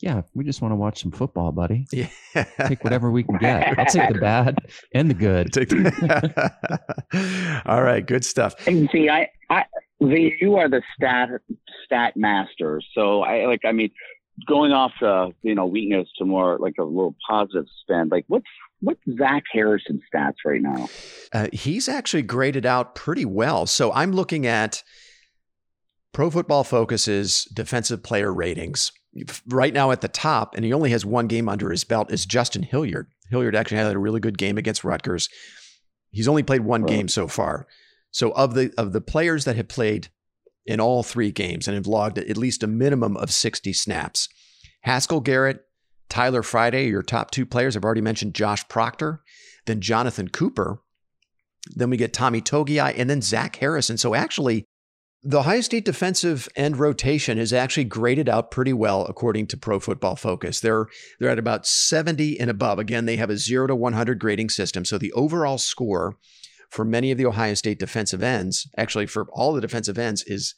Yeah, 0.00 0.22
we 0.34 0.44
just 0.44 0.60
want 0.62 0.72
to 0.72 0.76
watch 0.76 1.00
some 1.02 1.12
football, 1.12 1.52
buddy. 1.52 1.86
Yeah. 1.92 2.08
Take 2.66 2.82
whatever 2.82 3.10
we 3.10 3.22
can 3.22 3.36
get. 3.38 3.78
I'll 3.78 3.86
take 3.86 4.12
the 4.12 4.18
bad 4.18 4.58
and 4.92 5.08
the 5.08 5.14
good. 5.14 5.52
Take 5.52 5.68
the- 5.68 7.62
All 7.66 7.82
right, 7.82 8.04
good 8.04 8.24
stuff. 8.24 8.54
And 8.66 8.88
see, 8.90 9.08
I, 9.08 9.28
I, 9.50 9.64
you 10.00 10.56
are 10.56 10.68
the 10.68 10.82
stat 10.96 11.28
stat 11.84 12.16
master. 12.16 12.80
So 12.94 13.22
I 13.22 13.46
like, 13.46 13.60
I 13.64 13.72
mean, 13.72 13.90
going 14.46 14.72
off 14.72 14.92
the 15.00 15.32
you 15.42 15.54
know 15.54 15.66
weakness 15.66 16.08
to 16.18 16.24
more 16.24 16.58
like 16.58 16.74
a 16.78 16.84
little 16.84 17.14
positive 17.28 17.66
spin. 17.82 18.08
Like, 18.10 18.24
what's 18.28 18.46
what's 18.80 19.00
Zach 19.18 19.44
Harrison 19.52 20.00
stats 20.12 20.36
right 20.44 20.60
now? 20.60 20.88
Uh, 21.32 21.48
he's 21.52 21.88
actually 21.88 22.22
graded 22.22 22.66
out 22.66 22.94
pretty 22.94 23.24
well. 23.24 23.66
So 23.66 23.92
I'm 23.92 24.12
looking 24.12 24.46
at 24.46 24.82
Pro 26.12 26.30
Football 26.30 26.64
Focus's 26.64 27.44
defensive 27.52 28.02
player 28.02 28.32
ratings. 28.32 28.92
Right 29.46 29.72
now 29.72 29.92
at 29.92 30.00
the 30.00 30.08
top, 30.08 30.56
and 30.56 30.64
he 30.64 30.72
only 30.72 30.90
has 30.90 31.06
one 31.06 31.28
game 31.28 31.48
under 31.48 31.70
his 31.70 31.84
belt, 31.84 32.12
is 32.12 32.26
Justin 32.26 32.64
Hilliard. 32.64 33.06
Hilliard 33.30 33.54
actually 33.54 33.76
had 33.76 33.94
a 33.94 33.98
really 33.98 34.18
good 34.18 34.36
game 34.36 34.58
against 34.58 34.82
Rutgers. 34.82 35.28
He's 36.10 36.26
only 36.26 36.42
played 36.42 36.62
one 36.62 36.82
game 36.82 37.06
so 37.06 37.28
far. 37.28 37.68
So 38.10 38.32
of 38.32 38.54
the 38.54 38.72
of 38.76 38.92
the 38.92 39.00
players 39.00 39.44
that 39.44 39.56
have 39.56 39.68
played 39.68 40.08
in 40.66 40.80
all 40.80 41.02
three 41.02 41.30
games 41.30 41.68
and 41.68 41.74
have 41.74 41.86
logged 41.86 42.18
at 42.18 42.36
least 42.36 42.62
a 42.62 42.66
minimum 42.66 43.16
of 43.16 43.30
60 43.30 43.72
snaps, 43.72 44.28
Haskell 44.82 45.20
Garrett, 45.20 45.64
Tyler 46.08 46.42
Friday, 46.42 46.88
your 46.88 47.02
top 47.02 47.30
two 47.30 47.46
players. 47.46 47.76
I've 47.76 47.84
already 47.84 48.00
mentioned 48.00 48.34
Josh 48.34 48.66
Proctor, 48.68 49.22
then 49.66 49.80
Jonathan 49.80 50.28
Cooper. 50.28 50.80
Then 51.74 51.90
we 51.90 51.96
get 51.96 52.12
Tommy 52.12 52.40
Togiai 52.40 52.94
and 52.96 53.08
then 53.08 53.22
Zach 53.22 53.56
Harrison. 53.56 53.96
So 53.96 54.14
actually, 54.14 54.66
the 55.22 55.38
Ohio 55.38 55.62
State 55.62 55.86
defensive 55.86 56.48
end 56.54 56.76
rotation 56.76 57.38
is 57.38 57.52
actually 57.54 57.84
graded 57.84 58.28
out 58.28 58.50
pretty 58.50 58.74
well 58.74 59.06
according 59.06 59.46
to 59.48 59.56
Pro 59.56 59.80
Football 59.80 60.16
Focus. 60.16 60.60
They're 60.60 60.86
they're 61.18 61.30
at 61.30 61.38
about 61.38 61.66
70 61.66 62.38
and 62.38 62.50
above. 62.50 62.78
Again, 62.78 63.06
they 63.06 63.16
have 63.16 63.30
a 63.30 63.38
0 63.38 63.68
to 63.68 63.74
100 63.74 64.18
grading 64.18 64.50
system. 64.50 64.84
So 64.84 64.98
the 64.98 65.12
overall 65.12 65.56
score 65.56 66.16
for 66.74 66.84
many 66.84 67.12
of 67.12 67.18
the 67.18 67.26
Ohio 67.26 67.54
State 67.54 67.78
defensive 67.78 68.20
ends, 68.20 68.68
actually 68.76 69.06
for 69.06 69.28
all 69.32 69.52
the 69.52 69.60
defensive 69.60 69.96
ends 69.96 70.24
is 70.24 70.56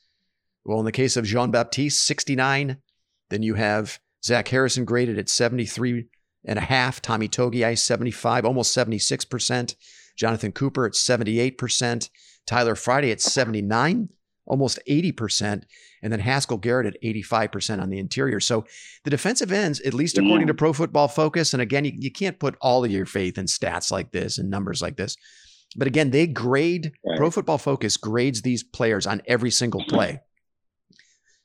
well 0.65 0.79
in 0.79 0.87
the 0.87 0.93
case 0.93 1.15
of 1.15 1.27
Jean 1.27 1.51
Baptiste 1.51 2.03
69, 2.05 2.79
then 3.29 3.43
you 3.43 3.55
have 3.55 4.01
Zach 4.25 4.49
Harrison 4.49 4.87
graded 4.87 5.19
at 5.19 5.29
73 5.29 6.07
and 6.47 6.59
a 6.59 6.63
half, 6.63 7.03
Tommy 7.03 7.29
Togiai 7.29 7.79
75, 7.79 8.47
almost 8.47 8.75
76%, 8.75 9.75
Jonathan 10.17 10.53
Cooper 10.53 10.87
at 10.87 10.93
78%, 10.93 12.09
Tyler 12.47 12.75
Friday 12.75 13.11
at 13.11 13.21
79 13.21 14.09
almost 14.47 14.79
80%, 14.89 15.65
and 16.03 16.13
then 16.13 16.21
Haskell 16.21 16.59
Garrett 16.59 16.87
at 16.87 17.03
85% 17.03 17.83
on 17.83 17.91
the 17.91 17.99
interior. 17.99 18.39
So 18.39 18.65
the 19.03 19.11
defensive 19.11 19.51
ends, 19.51 19.81
at 19.81 19.93
least 19.93 20.19
according 20.19 20.47
to 20.47 20.55
Pro 20.55 20.73
Football 20.73 21.09
Focus, 21.09 21.53
and 21.53 21.61
again, 21.61 21.85
you, 21.85 21.93
you 21.99 22.13
can't 22.13 22.39
put 22.39 22.57
all 22.61 22.85
of 22.85 22.91
your 22.93 23.07
faith 23.07 23.39
in 23.39 23.47
stats 23.47 23.91
like 23.91 24.13
this 24.13 24.39
and 24.39 24.49
numbers 24.49 24.81
like 24.81 24.97
this. 24.97 25.17
But 25.77 25.87
again, 25.87 26.11
they 26.11 26.27
grade, 26.27 26.93
right. 27.05 27.19
Pro 27.19 27.31
Football 27.31 27.59
Focus 27.59 27.97
grades 27.97 28.43
these 28.43 28.63
players 28.63 29.07
on 29.07 29.23
every 29.27 29.51
single 29.51 29.85
play. 29.89 30.21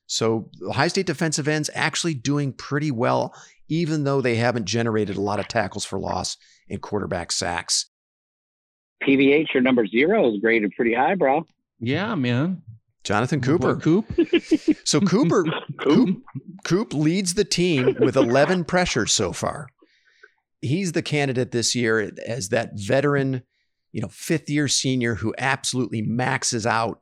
So 0.06 0.50
Ohio 0.68 0.88
State 0.88 1.06
defensive 1.06 1.48
ends 1.48 1.70
actually 1.74 2.14
doing 2.14 2.54
pretty 2.54 2.92
well, 2.92 3.34
even 3.70 4.04
though 4.04 4.22
they 4.22 4.36
haven't 4.36 4.66
generated 4.66 5.16
a 5.18 5.22
lot 5.22 5.40
of 5.40 5.48
tackles 5.48 5.86
for 5.86 6.00
loss 6.00 6.38
and 6.70 6.82
quarterback 6.82 7.32
sacks. 7.32 7.86
PVH, 9.04 9.54
your 9.54 9.64
number 9.64 9.86
zero 9.88 10.30
is 10.32 10.40
graded 10.40 10.72
pretty 10.76 10.94
high, 10.94 11.16
bro. 11.16 11.46
Yeah, 11.80 12.14
man. 12.16 12.62
Jonathan 13.04 13.42
Cooper. 13.42 13.76
Coop. 13.78 14.06
So 14.84 15.00
Cooper 15.00 15.46
Coop. 15.80 16.22
Coop 16.66 16.94
leads 16.94 17.36
the 17.36 17.46
team 17.46 17.96
with 18.00 18.18
11 18.18 18.66
pressures 18.66 19.14
so 19.14 19.32
far. 19.32 19.70
He's 20.62 20.92
the 20.92 21.02
candidate 21.02 21.52
this 21.52 21.74
year 21.76 22.12
as 22.28 22.50
that 22.50 22.72
veteran, 22.76 23.44
you 23.92 24.02
know, 24.02 24.08
fifth 24.08 24.50
year 24.50 24.68
senior 24.68 25.16
who 25.16 25.34
absolutely 25.38 26.02
maxes 26.02 26.66
out 26.66 27.02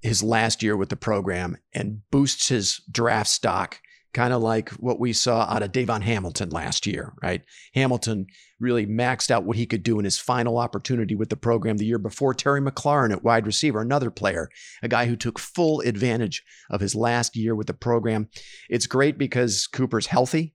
his 0.00 0.22
last 0.22 0.62
year 0.62 0.76
with 0.76 0.88
the 0.88 0.96
program 0.96 1.56
and 1.72 2.00
boosts 2.10 2.48
his 2.48 2.80
draft 2.90 3.28
stock 3.28 3.80
kind 4.12 4.32
of 4.32 4.42
like 4.42 4.70
what 4.70 4.98
we 4.98 5.12
saw 5.12 5.42
out 5.42 5.62
of 5.62 5.70
DaVon 5.70 6.02
Hamilton 6.02 6.50
last 6.50 6.86
year, 6.86 7.12
right? 7.22 7.42
Hamilton 7.74 8.26
really 8.58 8.86
maxed 8.86 9.30
out 9.30 9.44
what 9.44 9.56
he 9.56 9.66
could 9.66 9.82
do 9.82 9.98
in 9.98 10.04
his 10.04 10.18
final 10.18 10.58
opportunity 10.58 11.14
with 11.14 11.28
the 11.28 11.36
program 11.36 11.76
the 11.76 11.86
year 11.86 11.98
before. 11.98 12.34
Terry 12.34 12.60
McLaurin 12.60 13.12
at 13.12 13.22
wide 13.22 13.46
receiver, 13.46 13.80
another 13.80 14.10
player, 14.10 14.48
a 14.82 14.88
guy 14.88 15.06
who 15.06 15.16
took 15.16 15.38
full 15.38 15.80
advantage 15.80 16.42
of 16.70 16.80
his 16.80 16.94
last 16.94 17.36
year 17.36 17.54
with 17.54 17.68
the 17.68 17.74
program. 17.74 18.28
It's 18.68 18.86
great 18.86 19.16
because 19.16 19.68
Cooper's 19.68 20.06
healthy. 20.06 20.54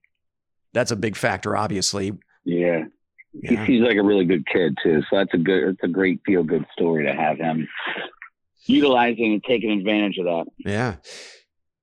That's 0.74 0.90
a 0.90 0.96
big 0.96 1.16
factor, 1.16 1.56
obviously. 1.56 2.12
Yeah. 2.44 2.84
Yeah. 3.42 3.64
He 3.64 3.66
seems 3.66 3.86
like 3.86 3.96
a 3.96 4.02
really 4.02 4.24
good 4.24 4.46
kid 4.46 4.76
too. 4.82 5.02
So 5.10 5.16
that's 5.16 5.34
a 5.34 5.38
good, 5.38 5.68
it's 5.68 5.82
a 5.82 5.88
great 5.88 6.20
feel 6.26 6.42
good 6.42 6.64
story 6.72 7.06
to 7.06 7.12
have 7.12 7.38
him 7.38 7.68
utilizing 8.66 9.32
and 9.32 9.44
taking 9.44 9.70
advantage 9.70 10.18
of 10.18 10.24
that. 10.24 10.44
Yeah 10.58 10.96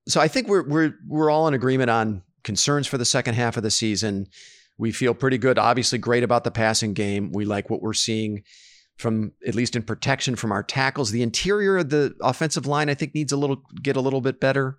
so 0.08 0.20
I 0.20 0.28
think 0.28 0.48
we're 0.48 0.68
we're 0.68 0.96
we're 1.08 1.30
all 1.30 1.48
in 1.48 1.54
agreement 1.54 1.90
on 1.90 2.24
concerns 2.44 2.88
for 2.88 2.98
the 2.98 3.06
second 3.06 3.36
half 3.36 3.58
of 3.58 3.64
the 3.64 3.72
season. 3.72 4.28
We 4.78 4.92
feel 4.92 5.14
pretty 5.14 5.38
good, 5.38 5.58
obviously 5.60 6.00
great 6.00 6.24
about 6.24 6.44
the 6.44 6.52
passing 6.52 6.94
game. 6.94 7.32
We 7.32 7.46
like 7.46 7.70
what 7.70 7.82
we're 7.82 7.94
seeing 7.94 8.44
from 8.98 9.32
at 9.48 9.56
least 9.56 9.76
in 9.76 9.84
protection 9.84 10.36
from 10.36 10.52
our 10.52 10.64
tackles. 10.64 11.12
The 11.12 11.22
interior 11.22 11.78
of 11.78 11.90
the 11.90 12.14
offensive 12.22 12.66
line 12.66 12.90
I 12.90 12.96
think 12.96 13.16
needs 13.16 13.32
a 13.32 13.38
little 13.38 13.64
get 13.82 13.96
a 13.96 14.02
little 14.02 14.22
bit 14.22 14.40
better. 14.40 14.78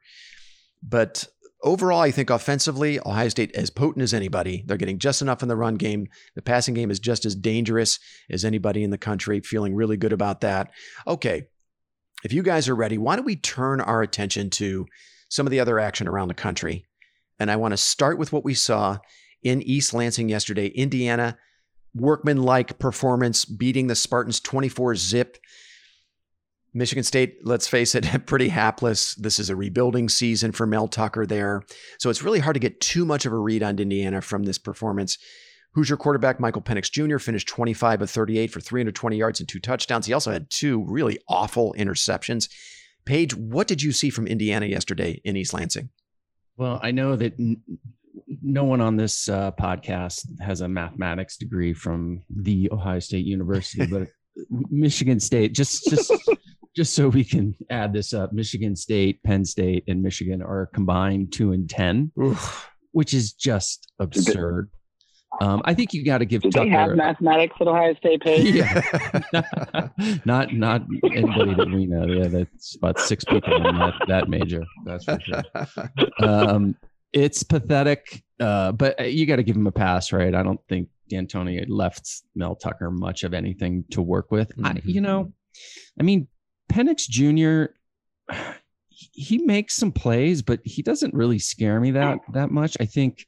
But 0.82 1.26
overall, 1.64 2.00
I 2.00 2.10
think 2.10 2.30
offensively, 2.30 3.00
Ohio 3.00 3.28
State 3.28 3.54
as 3.56 3.70
potent 3.70 4.02
as 4.02 4.14
anybody. 4.14 4.62
They're 4.66 4.76
getting 4.76 4.98
just 4.98 5.22
enough 5.22 5.42
in 5.42 5.48
the 5.48 5.56
run 5.56 5.74
game. 5.74 6.06
The 6.36 6.42
passing 6.42 6.74
game 6.74 6.90
is 6.90 7.00
just 7.00 7.24
as 7.24 7.34
dangerous 7.34 7.98
as 8.30 8.44
anybody 8.44 8.84
in 8.84 8.90
the 8.90 8.98
country. 8.98 9.40
Feeling 9.40 9.74
really 9.74 9.96
good 9.96 10.12
about 10.12 10.42
that. 10.42 10.70
Okay. 11.06 11.48
If 12.22 12.32
you 12.32 12.42
guys 12.42 12.68
are 12.68 12.76
ready, 12.76 12.98
why 12.98 13.16
don't 13.16 13.24
we 13.24 13.36
turn 13.36 13.80
our 13.80 14.02
attention 14.02 14.50
to 14.50 14.86
some 15.28 15.46
of 15.46 15.50
the 15.50 15.60
other 15.60 15.80
action 15.80 16.06
around 16.06 16.28
the 16.28 16.34
country. 16.34 16.86
And 17.40 17.50
I 17.50 17.56
want 17.56 17.72
to 17.72 17.76
start 17.76 18.18
with 18.18 18.32
what 18.32 18.44
we 18.44 18.54
saw 18.54 18.98
in 19.42 19.62
East 19.62 19.92
Lansing 19.92 20.28
yesterday. 20.28 20.68
Indiana, 20.68 21.36
workman-like 21.94 22.78
performance, 22.78 23.44
beating 23.44 23.88
the 23.88 23.94
Spartans 23.94 24.40
24 24.40 24.96
zip. 24.96 25.38
Michigan 26.74 27.04
State, 27.04 27.38
let's 27.44 27.68
face 27.68 27.94
it, 27.94 28.04
pretty 28.26 28.48
hapless. 28.48 29.14
This 29.14 29.38
is 29.38 29.48
a 29.48 29.56
rebuilding 29.56 30.08
season 30.08 30.52
for 30.52 30.66
Mel 30.66 30.88
Tucker 30.88 31.24
there. 31.24 31.62
So 31.98 32.10
it's 32.10 32.22
really 32.22 32.40
hard 32.40 32.54
to 32.54 32.60
get 32.60 32.80
too 32.80 33.04
much 33.04 33.24
of 33.24 33.32
a 33.32 33.38
read 33.38 33.62
on 33.62 33.78
Indiana 33.78 34.20
from 34.20 34.42
this 34.42 34.58
performance. 34.58 35.16
Hoosier 35.74 35.96
quarterback 35.96 36.38
Michael 36.38 36.62
Penix 36.62 36.90
Jr. 36.90 37.18
finished 37.18 37.48
25 37.48 38.02
of 38.02 38.10
38 38.10 38.50
for 38.50 38.60
320 38.60 39.16
yards 39.16 39.40
and 39.40 39.48
two 39.48 39.58
touchdowns. 39.58 40.06
He 40.06 40.12
also 40.12 40.32
had 40.32 40.50
two 40.50 40.84
really 40.84 41.18
awful 41.28 41.74
interceptions. 41.78 42.48
Paige, 43.04 43.34
what 43.34 43.66
did 43.68 43.82
you 43.82 43.92
see 43.92 44.10
from 44.10 44.26
Indiana 44.26 44.66
yesterday 44.66 45.20
in 45.24 45.36
East 45.36 45.52
Lansing? 45.52 45.90
Well, 46.56 46.80
I 46.82 46.92
know 46.92 47.16
that 47.16 47.34
n- 47.38 47.60
no 48.42 48.64
one 48.64 48.80
on 48.80 48.96
this 48.96 49.28
uh, 49.28 49.50
podcast 49.52 50.26
has 50.40 50.60
a 50.60 50.68
mathematics 50.68 51.36
degree 51.36 51.74
from 51.74 52.22
the 52.30 52.70
Ohio 52.70 53.00
State 53.00 53.26
University, 53.26 53.86
but 53.90 54.08
Michigan 54.70 55.20
State, 55.20 55.54
just 55.54 55.84
just 55.84 56.12
just 56.74 56.94
so 56.94 57.08
we 57.08 57.24
can 57.24 57.54
add 57.70 57.92
this 57.92 58.12
up, 58.12 58.32
Michigan 58.32 58.74
State, 58.76 59.22
Penn 59.22 59.44
State, 59.44 59.84
and 59.88 60.02
Michigan 60.02 60.42
are 60.42 60.66
combined 60.74 61.32
two 61.32 61.52
and 61.52 61.68
ten, 61.70 62.10
Oof. 62.20 62.68
which 62.92 63.14
is 63.14 63.32
just 63.32 63.92
absurd. 63.98 64.70
Um, 65.40 65.62
I 65.64 65.74
think 65.74 65.92
you 65.92 66.04
got 66.04 66.18
to 66.18 66.24
give. 66.24 66.42
Do 66.42 66.50
Tucker, 66.50 66.64
they 66.66 66.70
have 66.70 66.90
mathematics 66.94 67.56
at 67.60 67.66
Ohio 67.66 67.94
State? 67.96 68.22
Paige? 68.22 68.54
Yeah, 68.54 69.88
not 70.24 70.52
not 70.54 70.82
anybody 71.04 71.54
that 71.54 71.70
we 71.72 71.86
know. 71.86 72.06
Yeah, 72.06 72.28
that's 72.28 72.76
about 72.76 73.00
six 73.00 73.24
people 73.24 73.54
in 73.66 73.76
that, 73.78 73.94
that 74.06 74.28
major. 74.28 74.64
That's 74.84 75.04
for 75.04 75.18
sure. 75.20 75.42
Um, 76.20 76.76
it's 77.12 77.42
pathetic, 77.42 78.22
uh, 78.40 78.72
but 78.72 79.12
you 79.12 79.26
got 79.26 79.36
to 79.36 79.42
give 79.44 79.56
him 79.56 79.66
a 79.66 79.72
pass, 79.72 80.12
right? 80.12 80.34
I 80.34 80.42
don't 80.42 80.60
think 80.68 80.88
Dantonio 81.12 81.64
left 81.68 82.08
Mel 82.34 82.56
Tucker 82.56 82.90
much 82.90 83.22
of 83.24 83.34
anything 83.34 83.84
to 83.90 84.02
work 84.02 84.30
with. 84.32 84.50
I, 84.64 84.72
Mhm. 84.74 84.80
you 84.84 85.00
know, 85.00 85.32
I 85.98 86.02
mean, 86.02 86.26
Penix 86.74 87.08
Jr. 87.08 87.72
He 88.88 89.38
makes 89.38 89.74
some 89.76 89.92
plays, 89.92 90.42
but 90.42 90.60
he 90.64 90.82
doesn't 90.82 91.14
really 91.14 91.38
scare 91.38 91.80
me 91.80 91.92
that 91.92 92.18
that 92.32 92.50
much. 92.50 92.76
I 92.80 92.86
think 92.86 93.24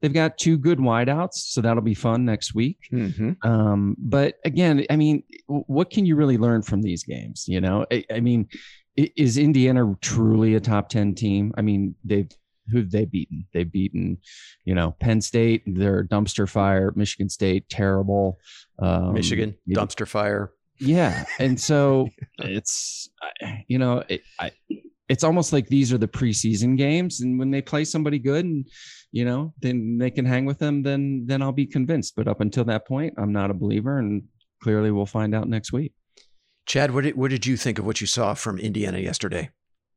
they've 0.00 0.12
got 0.12 0.36
two 0.36 0.58
good 0.58 0.78
wideouts, 0.78 1.34
so 1.34 1.60
that'll 1.60 1.82
be 1.82 1.94
fun 1.94 2.24
next 2.24 2.54
week. 2.54 2.78
Mhm. 2.92 3.42
Um, 3.44 3.96
but 3.98 4.36
again, 4.44 4.84
I 4.90 4.96
mean, 4.96 5.22
what 5.46 5.90
can 5.90 6.04
you 6.06 6.16
really 6.16 6.38
learn 6.38 6.62
from 6.62 6.82
these 6.82 7.02
games? 7.04 7.46
You 7.48 7.60
know, 7.60 7.86
I, 7.90 8.04
I 8.12 8.20
mean, 8.20 8.48
is 8.96 9.38
Indiana 9.38 9.94
truly 10.00 10.54
a 10.54 10.60
top 10.60 10.88
10 10.88 11.14
team? 11.14 11.52
I 11.56 11.62
mean, 11.62 11.94
they've 12.04 12.28
who 12.70 12.78
have 12.78 12.90
they 12.90 13.04
beaten? 13.04 13.44
They've 13.52 13.70
beaten, 13.70 14.18
you 14.64 14.74
know, 14.74 14.94
Penn 15.00 15.20
State, 15.20 15.62
they're 15.66 16.04
dumpster 16.04 16.48
fire, 16.48 16.92
Michigan 16.94 17.28
State, 17.28 17.68
terrible. 17.68 18.38
Um, 18.78 19.14
Michigan 19.14 19.56
dumpster 19.68 20.06
fire. 20.06 20.52
Yeah. 20.82 21.24
And 21.38 21.58
so 21.60 22.08
it's, 22.38 23.08
you 23.68 23.78
know, 23.78 24.02
it, 24.08 24.22
I, 24.38 24.52
it's 25.08 25.24
almost 25.24 25.52
like 25.52 25.68
these 25.68 25.92
are 25.92 25.98
the 25.98 26.08
preseason 26.08 26.76
games. 26.76 27.20
And 27.20 27.38
when 27.38 27.50
they 27.50 27.62
play 27.62 27.84
somebody 27.84 28.18
good 28.18 28.44
and, 28.44 28.66
you 29.12 29.24
know, 29.24 29.52
then 29.60 29.98
they 29.98 30.10
can 30.10 30.24
hang 30.24 30.46
with 30.46 30.58
them, 30.58 30.82
then, 30.82 31.24
then 31.26 31.42
I'll 31.42 31.52
be 31.52 31.66
convinced. 31.66 32.14
But 32.16 32.28
up 32.28 32.40
until 32.40 32.64
that 32.64 32.86
point, 32.86 33.14
I'm 33.18 33.32
not 33.32 33.50
a 33.50 33.54
believer. 33.54 33.98
And 33.98 34.24
clearly 34.62 34.90
we'll 34.90 35.06
find 35.06 35.34
out 35.34 35.48
next 35.48 35.72
week. 35.72 35.92
Chad, 36.66 36.94
what 36.94 37.04
did 37.04 37.16
what 37.16 37.30
did 37.30 37.44
you 37.44 37.56
think 37.56 37.80
of 37.80 37.86
what 37.86 38.00
you 38.00 38.06
saw 38.06 38.34
from 38.34 38.58
Indiana 38.58 38.98
yesterday? 38.98 39.50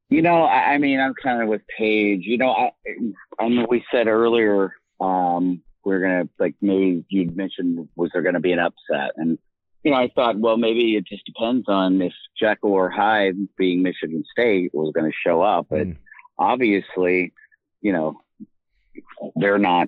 You 0.09 0.23
know, 0.23 0.43
I, 0.43 0.73
I 0.73 0.77
mean, 0.79 0.99
I'm 0.99 1.13
kind 1.13 1.41
of 1.41 1.47
with 1.47 1.61
Paige. 1.77 2.23
You 2.25 2.39
know, 2.39 2.49
I, 2.49 2.71
I 3.39 3.47
know 3.49 3.67
we 3.69 3.83
said 3.91 4.07
earlier 4.07 4.73
um, 4.99 5.61
we're 5.83 5.99
gonna 5.99 6.27
like 6.39 6.55
maybe 6.61 7.05
you 7.09 7.31
mentioned 7.35 7.87
was 7.95 8.09
there 8.13 8.23
gonna 8.23 8.39
be 8.39 8.51
an 8.51 8.59
upset, 8.59 9.11
and 9.15 9.37
you 9.85 9.91
know, 9.91 9.97
I 9.97 10.09
thought, 10.15 10.39
well, 10.39 10.57
maybe 10.57 10.95
it 10.97 11.05
just 11.05 11.23
depends 11.25 11.69
on 11.69 12.01
if 12.01 12.11
Jekyll 12.37 12.71
or 12.71 12.89
Hyde, 12.89 13.35
being 13.55 13.83
Michigan 13.83 14.23
State, 14.31 14.71
was 14.73 14.91
going 14.95 15.09
to 15.09 15.15
show 15.15 15.41
up. 15.43 15.67
But 15.69 15.87
Mm. 15.87 15.97
obviously, 16.39 17.33
you 17.81 17.93
know, 17.93 18.19
they're 19.35 19.59
not. 19.59 19.87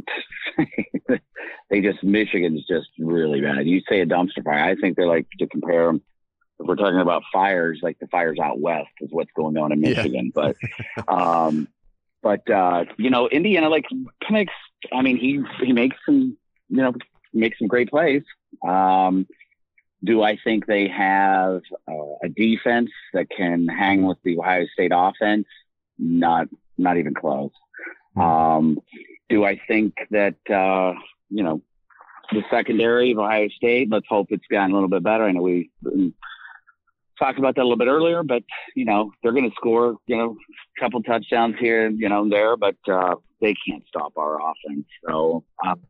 they 1.69 1.81
just 1.81 2.03
Michigan's 2.03 2.63
just 2.67 2.89
really 2.99 3.41
bad. 3.41 3.65
You 3.65 3.81
say 3.89 4.01
a 4.01 4.05
dumpster 4.05 4.43
fire. 4.43 4.63
I 4.65 4.75
think 4.75 4.95
they're 4.95 5.07
like 5.07 5.27
to 5.39 5.47
compare 5.47 5.87
them. 5.87 6.01
If 6.59 6.67
we're 6.67 6.75
talking 6.75 6.99
about 6.99 7.23
fires, 7.33 7.79
like 7.81 7.97
the 7.99 8.07
fires 8.07 8.37
out 8.39 8.59
west 8.59 8.89
is 9.01 9.09
what's 9.11 9.31
going 9.35 9.57
on 9.57 9.71
in 9.71 9.81
Yeah. 9.81 9.89
Michigan. 9.95 10.31
But, 10.33 10.55
um, 11.07 11.67
but 12.21 12.47
uh, 12.51 12.85
you 12.97 13.09
know, 13.09 13.27
Indiana, 13.29 13.69
like 13.69 13.85
Penix. 14.23 14.49
I 14.93 15.01
mean, 15.01 15.17
he 15.17 15.41
he 15.65 15.73
makes 15.73 15.97
some, 16.05 16.37
you 16.69 16.77
know, 16.83 16.93
makes 17.33 17.57
some 17.57 17.67
great 17.67 17.89
plays. 17.89 18.23
Um, 18.67 19.25
do 20.03 20.21
I 20.21 20.37
think 20.43 20.65
they 20.65 20.87
have 20.87 21.61
uh, 21.87 22.13
a 22.23 22.29
defense 22.29 22.91
that 23.13 23.29
can 23.29 23.67
hang 23.67 24.03
with 24.03 24.17
the 24.23 24.37
Ohio 24.37 24.65
State 24.73 24.91
offense? 24.93 25.47
Not, 25.97 26.47
not 26.77 26.97
even 26.97 27.13
close. 27.13 27.51
Um, 28.15 28.79
do 29.29 29.43
I 29.43 29.59
think 29.67 29.95
that 30.11 30.35
uh, 30.49 30.93
you 31.29 31.43
know 31.43 31.61
the 32.31 32.43
secondary 32.49 33.11
of 33.11 33.19
Ohio 33.19 33.49
State? 33.49 33.89
Let's 33.91 34.07
hope 34.07 34.27
it's 34.29 34.45
gotten 34.49 34.71
a 34.71 34.73
little 34.73 34.89
bit 34.89 35.03
better. 35.03 35.25
I 35.25 35.31
know 35.31 35.41
we 35.41 35.69
talked 37.19 37.39
about 37.39 37.55
that 37.55 37.61
a 37.61 37.63
little 37.63 37.77
bit 37.77 37.87
earlier, 37.87 38.23
but 38.23 38.43
you 38.75 38.85
know 38.85 39.11
they're 39.21 39.33
going 39.33 39.49
to 39.49 39.55
score, 39.55 39.97
you 40.07 40.17
know, 40.17 40.31
a 40.31 40.81
couple 40.81 41.01
touchdowns 41.03 41.55
here, 41.59 41.89
you 41.89 42.09
know, 42.09 42.23
and 42.23 42.31
there, 42.31 42.57
but 42.57 42.77
uh, 42.87 43.15
they 43.41 43.55
can't 43.67 43.83
stop 43.87 44.13
our 44.17 44.39
offense. 44.39 44.85
So 45.07 45.43
um, 45.65 45.81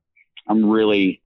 I'm 0.47 0.69
really 0.69 1.21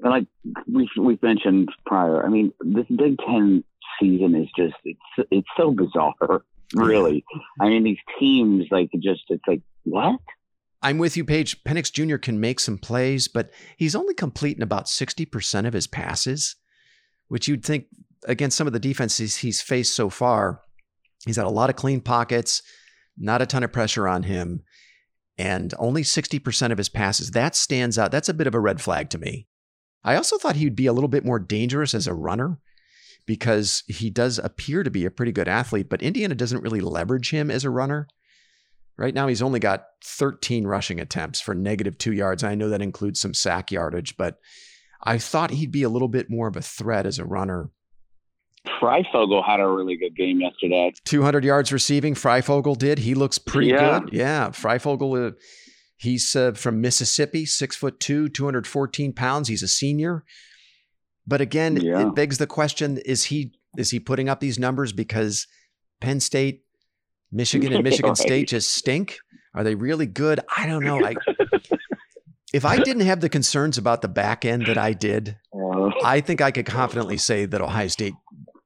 and 0.00 0.10
like 0.10 0.26
we 0.72 0.88
we've 0.98 1.22
mentioned 1.22 1.68
prior. 1.86 2.24
I 2.24 2.28
mean, 2.28 2.52
this 2.60 2.86
Big 2.88 3.18
Ten 3.26 3.64
season 4.00 4.34
is 4.34 4.48
just 4.56 4.76
it's 4.84 5.28
it's 5.30 5.48
so 5.56 5.72
bizarre. 5.72 6.42
Really, 6.74 7.24
I 7.60 7.68
mean, 7.68 7.84
these 7.84 7.98
teams 8.18 8.66
like 8.70 8.90
just 9.00 9.22
it's 9.28 9.42
like 9.46 9.62
what? 9.84 10.20
I'm 10.80 10.98
with 10.98 11.16
you, 11.16 11.24
Paige. 11.24 11.62
Penix 11.64 11.92
Jr. 11.92 12.18
can 12.18 12.38
make 12.38 12.60
some 12.60 12.78
plays, 12.78 13.26
but 13.26 13.50
he's 13.76 13.96
only 13.96 14.14
completing 14.14 14.62
about 14.62 14.86
60% 14.86 15.66
of 15.66 15.72
his 15.72 15.88
passes, 15.88 16.54
which 17.26 17.48
you'd 17.48 17.64
think 17.64 17.86
against 18.26 18.56
some 18.56 18.68
of 18.68 18.72
the 18.72 18.78
defenses 18.78 19.36
he's 19.36 19.60
faced 19.60 19.96
so 19.96 20.08
far, 20.08 20.60
he's 21.26 21.34
had 21.34 21.46
a 21.46 21.50
lot 21.50 21.68
of 21.68 21.74
clean 21.74 22.00
pockets, 22.00 22.62
not 23.16 23.42
a 23.42 23.46
ton 23.46 23.64
of 23.64 23.72
pressure 23.72 24.06
on 24.06 24.22
him, 24.22 24.62
and 25.36 25.74
only 25.78 26.02
60% 26.02 26.70
of 26.72 26.78
his 26.78 26.88
passes. 26.88 27.32
That 27.32 27.56
stands 27.56 27.98
out. 27.98 28.12
That's 28.12 28.28
a 28.28 28.34
bit 28.34 28.46
of 28.46 28.54
a 28.54 28.60
red 28.60 28.80
flag 28.80 29.10
to 29.10 29.18
me. 29.18 29.48
I 30.04 30.16
also 30.16 30.38
thought 30.38 30.56
he'd 30.56 30.76
be 30.76 30.86
a 30.86 30.92
little 30.92 31.08
bit 31.08 31.24
more 31.24 31.38
dangerous 31.38 31.94
as 31.94 32.06
a 32.06 32.14
runner 32.14 32.58
because 33.26 33.82
he 33.88 34.08
does 34.10 34.38
appear 34.38 34.82
to 34.82 34.90
be 34.90 35.04
a 35.04 35.10
pretty 35.10 35.32
good 35.32 35.48
athlete, 35.48 35.88
but 35.88 36.02
Indiana 36.02 36.34
doesn't 36.34 36.62
really 36.62 36.80
leverage 36.80 37.30
him 37.30 37.50
as 37.50 37.64
a 37.64 37.70
runner. 37.70 38.08
Right 38.96 39.14
now, 39.14 39.28
he's 39.28 39.42
only 39.42 39.60
got 39.60 39.84
13 40.04 40.66
rushing 40.66 40.98
attempts 40.98 41.40
for 41.40 41.54
negative 41.54 41.98
two 41.98 42.12
yards. 42.12 42.42
I 42.42 42.54
know 42.54 42.68
that 42.70 42.82
includes 42.82 43.20
some 43.20 43.34
sack 43.34 43.70
yardage, 43.70 44.16
but 44.16 44.38
I 45.04 45.18
thought 45.18 45.50
he'd 45.50 45.70
be 45.70 45.82
a 45.84 45.88
little 45.88 46.08
bit 46.08 46.28
more 46.30 46.48
of 46.48 46.56
a 46.56 46.62
threat 46.62 47.06
as 47.06 47.18
a 47.18 47.24
runner. 47.24 47.70
Fryfogle 48.80 49.44
had 49.44 49.60
a 49.60 49.68
really 49.68 49.96
good 49.96 50.16
game 50.16 50.40
yesterday. 50.40 50.92
200 51.04 51.44
yards 51.44 51.72
receiving, 51.72 52.14
Fryfogle 52.14 52.76
did. 52.76 52.98
He 52.98 53.14
looks 53.14 53.38
pretty 53.38 53.68
Yeah. 53.68 54.00
good. 54.00 54.12
Yeah, 54.12 54.48
Fryfogle, 54.48 55.28
uh, 55.28 55.32
he's 55.98 56.34
uh, 56.34 56.52
from 56.52 56.80
Mississippi, 56.80 57.44
six 57.44 57.76
foot 57.76 58.00
two, 58.00 58.28
214 58.28 59.12
pounds. 59.12 59.48
He's 59.48 59.62
a 59.62 59.68
senior. 59.68 60.24
But 61.26 61.40
again, 61.42 61.76
Yeah. 61.76 62.08
it 62.08 62.14
begs 62.14 62.38
the 62.38 62.46
question: 62.46 62.96
Is 63.04 63.24
he 63.24 63.52
is 63.76 63.90
he 63.90 64.00
putting 64.00 64.28
up 64.30 64.40
these 64.40 64.58
numbers 64.58 64.92
because 64.94 65.46
Penn 66.00 66.20
State, 66.20 66.62
Michigan, 67.30 67.72
and 67.72 67.84
Michigan 67.90 68.10
Right. 68.10 68.16
State 68.18 68.48
just 68.48 68.70
stink? 68.72 69.18
Are 69.54 69.62
they 69.64 69.74
really 69.74 70.06
good? 70.06 70.40
I 70.56 70.66
don't 70.66 70.84
know. 70.84 71.04
I, 71.04 71.14
if 72.54 72.64
I 72.64 72.78
didn't 72.78 73.02
have 73.06 73.20
the 73.20 73.28
concerns 73.28 73.76
about 73.76 74.00
the 74.02 74.08
back 74.08 74.44
end 74.44 74.66
that 74.66 74.78
I 74.78 74.92
did, 74.92 75.36
Uh, 75.54 75.90
I 76.04 76.20
think 76.20 76.40
I 76.40 76.50
could 76.50 76.66
confidently 76.66 77.16
say 77.18 77.44
that 77.46 77.60
Ohio 77.60 77.88
State 77.88 78.14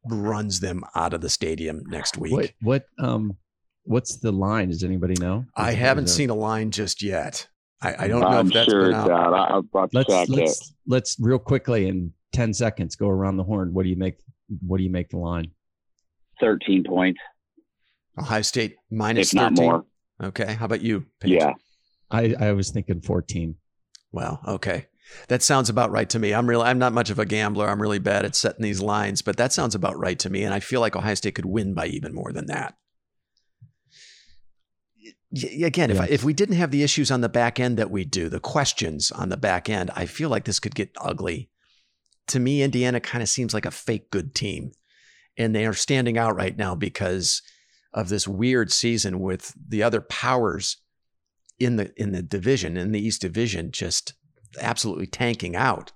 runs 0.05 0.61
them 0.61 0.83
out 0.95 1.15
of 1.15 1.21
the 1.21 1.29
stadium 1.31 1.83
next 1.89 2.17
week. 2.19 2.33
What, 2.33 2.53
what, 2.61 2.87
um, 2.99 3.37
what's 3.85 4.17
the 4.17 4.33
line? 4.33 4.69
Does 4.69 4.85
anybody 4.85 5.15
know? 5.21 5.45
I 5.57 5.73
haven't 5.73 6.05
is 6.05 6.15
seen 6.15 6.31
a 6.31 6.35
line 6.35 6.71
just 6.71 7.03
yet. 7.03 7.49
I, 7.81 8.05
I 8.05 8.09
don't 8.09 8.21
know 8.21 8.29
I'm 8.29 8.47
if 8.47 8.53
that's 8.53 8.71
sure 8.71 8.87
been 8.87 8.95
out. 8.95 9.11
out. 9.11 9.35
I- 9.35 9.55
I'll, 9.55 9.65
I'll 9.75 9.89
Let's 9.93 10.09
check 10.09 10.29
it. 10.29 10.33
let's 10.33 10.75
let's 10.87 11.17
real 11.21 11.39
quickly 11.39 11.89
in 11.89 12.13
ten 12.33 12.55
seconds 12.55 12.95
go 12.97 13.09
around 13.09 13.37
the 13.39 13.45
horn. 13.45 13.75
What 13.75 13.83
do 13.83 13.89
you 13.89 13.97
make? 13.97 14.19
What 14.67 14.79
do 14.79 14.85
you 14.85 14.91
make 14.91 15.09
the 15.11 15.19
line? 15.19 15.51
13 16.41 16.85
points, 16.85 17.21
Ohio 18.19 18.43
State 18.43 18.77
minus 18.91 19.29
if 19.29 19.35
not 19.35 19.53
13. 19.53 19.65
more. 19.65 19.85
Okay. 20.23 20.55
How 20.55 20.67
about 20.67 20.81
you? 20.83 21.07
Paige? 21.21 21.33
Yeah. 21.33 21.53
I 22.11 22.35
I 22.39 22.53
was 22.53 22.71
thinking 22.71 23.01
fourteen. 23.01 23.57
Well, 24.13 24.41
okay. 24.47 24.87
That 25.29 25.43
sounds 25.43 25.69
about 25.69 25.91
right 25.91 26.09
to 26.11 26.19
me. 26.19 26.33
I'm 26.33 26.49
really 26.49 26.65
I'm 26.65 26.79
not 26.79 26.93
much 26.93 27.11
of 27.11 27.19
a 27.19 27.25
gambler. 27.27 27.69
I'm 27.69 27.81
really 27.83 27.99
bad 27.99 28.25
at 28.25 28.35
setting 28.37 28.63
these 28.63 28.81
lines, 28.81 29.23
but 29.23 29.37
that 29.39 29.53
sounds 29.53 29.75
about 29.75 29.99
right 29.99 30.19
to 30.21 30.31
me. 30.31 30.43
And 30.45 30.55
I 30.55 30.61
feel 30.61 30.81
like 30.81 30.95
Ohio 30.97 31.15
State 31.15 31.35
could 31.35 31.47
win 31.47 31.75
by 31.75 31.87
even 31.87 32.15
more 32.15 32.33
than 32.33 32.47
that. 32.47 32.75
Again, 35.33 35.91
if, 35.91 36.01
I, 36.01 36.07
if 36.07 36.25
we 36.25 36.35
didn't 36.35 36.57
have 36.57 36.71
the 36.71 36.83
issues 36.83 37.11
on 37.11 37.23
the 37.23 37.29
back 37.29 37.59
end 37.59 37.79
that 37.79 37.91
we 37.91 38.05
do, 38.05 38.29
the 38.29 38.41
questions 38.41 39.11
on 39.11 39.31
the 39.31 39.37
back 39.37 39.71
end, 39.71 39.91
I 39.97 40.07
feel 40.07 40.29
like 40.29 40.45
this 40.45 40.61
could 40.61 40.75
get 40.75 40.91
ugly. 41.01 41.49
To 42.29 42.39
me, 42.39 42.63
Indiana 42.63 43.01
kind 43.01 43.23
of 43.23 43.29
seems 43.29 43.55
like 43.55 43.65
a 43.65 43.71
fake 43.71 44.11
good 44.11 44.35
team. 44.35 44.73
And 45.39 45.55
they 45.55 45.65
are 45.65 45.73
standing 45.73 46.19
out 46.19 46.37
right 46.37 46.57
now 46.57 46.75
because 46.75 47.41
of 47.95 48.09
this 48.09 48.29
weird 48.29 48.71
season 48.71 49.21
with 49.21 49.55
the 49.69 49.83
other 49.83 50.01
powers 50.01 50.77
in 51.59 51.77
the 51.77 51.93
in 51.97 52.13
the 52.13 52.23
division, 52.23 52.77
in 52.77 52.93
the 52.93 53.01
East 53.01 53.21
Division, 53.21 53.71
just 53.71 54.15
absolutely 54.61 55.07
tanking 55.07 55.57
out. 55.57 55.93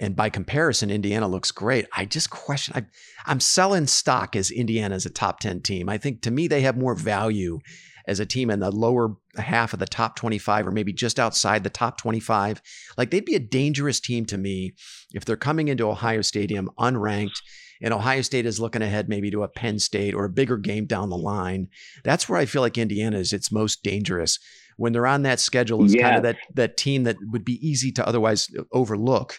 And 0.00 0.16
by 0.16 0.28
comparison, 0.28 0.90
Indiana 0.90 1.28
looks 1.28 1.52
great. 1.52 1.86
I 1.96 2.04
just 2.04 2.30
question. 2.30 2.74
I, 2.76 2.86
I'm 3.26 3.40
selling 3.40 3.86
stock 3.86 4.34
as 4.34 4.50
Indiana 4.50 4.94
as 4.94 5.06
a 5.06 5.10
top 5.10 5.38
10 5.38 5.62
team. 5.62 5.88
I 5.88 5.98
think 5.98 6.22
to 6.22 6.30
me, 6.32 6.48
they 6.48 6.62
have 6.62 6.76
more 6.76 6.96
value 6.96 7.60
as 8.06 8.20
a 8.20 8.26
team 8.26 8.50
in 8.50 8.60
the 8.60 8.70
lower 8.70 9.16
half 9.36 9.72
of 9.72 9.78
the 9.78 9.86
top 9.86 10.16
25 10.16 10.66
or 10.66 10.70
maybe 10.70 10.92
just 10.92 11.18
outside 11.18 11.64
the 11.64 11.70
top 11.70 11.98
25. 11.98 12.60
Like 12.96 13.10
they'd 13.10 13.24
be 13.24 13.34
a 13.34 13.40
dangerous 13.40 14.00
team 14.00 14.26
to 14.26 14.38
me 14.38 14.74
if 15.12 15.24
they're 15.24 15.36
coming 15.36 15.68
into 15.68 15.88
Ohio 15.88 16.22
Stadium 16.22 16.70
unranked 16.78 17.40
and 17.82 17.92
Ohio 17.92 18.22
State 18.22 18.46
is 18.46 18.60
looking 18.60 18.82
ahead 18.82 19.08
maybe 19.08 19.30
to 19.30 19.42
a 19.42 19.48
Penn 19.48 19.78
State 19.78 20.14
or 20.14 20.24
a 20.24 20.30
bigger 20.30 20.56
game 20.56 20.86
down 20.86 21.10
the 21.10 21.16
line. 21.16 21.68
That's 22.02 22.28
where 22.28 22.38
I 22.38 22.46
feel 22.46 22.62
like 22.62 22.78
Indiana 22.78 23.18
is 23.18 23.32
its 23.32 23.50
most 23.50 23.82
dangerous 23.82 24.38
when 24.76 24.92
they're 24.92 25.06
on 25.06 25.22
that 25.22 25.40
schedule 25.40 25.84
is 25.84 25.94
kind 25.94 26.16
of 26.16 26.22
that 26.22 26.36
that 26.54 26.76
team 26.76 27.04
that 27.04 27.16
would 27.30 27.44
be 27.44 27.64
easy 27.66 27.92
to 27.92 28.06
otherwise 28.06 28.48
uh, 28.58 28.62
overlook. 28.72 29.38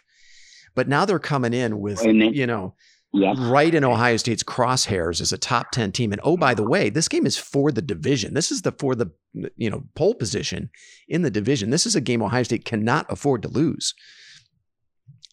But 0.76 0.88
now 0.88 1.06
they're 1.06 1.20
coming 1.20 1.54
in 1.54 1.80
with 1.80 2.04
you 2.04 2.48
know 2.48 2.76
right 3.16 3.74
in 3.74 3.84
Ohio 3.84 4.18
State's 4.18 4.44
crosshairs 4.44 5.22
as 5.22 5.32
a 5.32 5.38
top 5.38 5.72
10 5.72 5.92
team. 5.92 6.12
And 6.12 6.22
oh, 6.24 6.38
by 6.38 6.54
the 6.54 6.68
way, 6.68 6.90
this 6.90 7.08
game 7.08 7.26
is 7.26 7.38
for 7.38 7.72
the 7.72 7.82
division. 7.82 8.34
This 8.34 8.52
is 8.52 8.62
the 8.62 8.72
for 8.72 8.96
the 8.96 9.12
you 9.56 9.70
know 9.70 9.84
pole 9.96 10.16
position 10.16 10.70
in 11.08 11.22
the 11.22 11.32
division. 11.32 11.70
This 11.70 11.86
is 11.86 11.96
a 11.96 12.02
game 12.02 12.22
Ohio 12.22 12.44
State 12.44 12.66
cannot 12.66 13.06
afford 13.10 13.42
to 13.44 13.48
lose. 13.48 13.94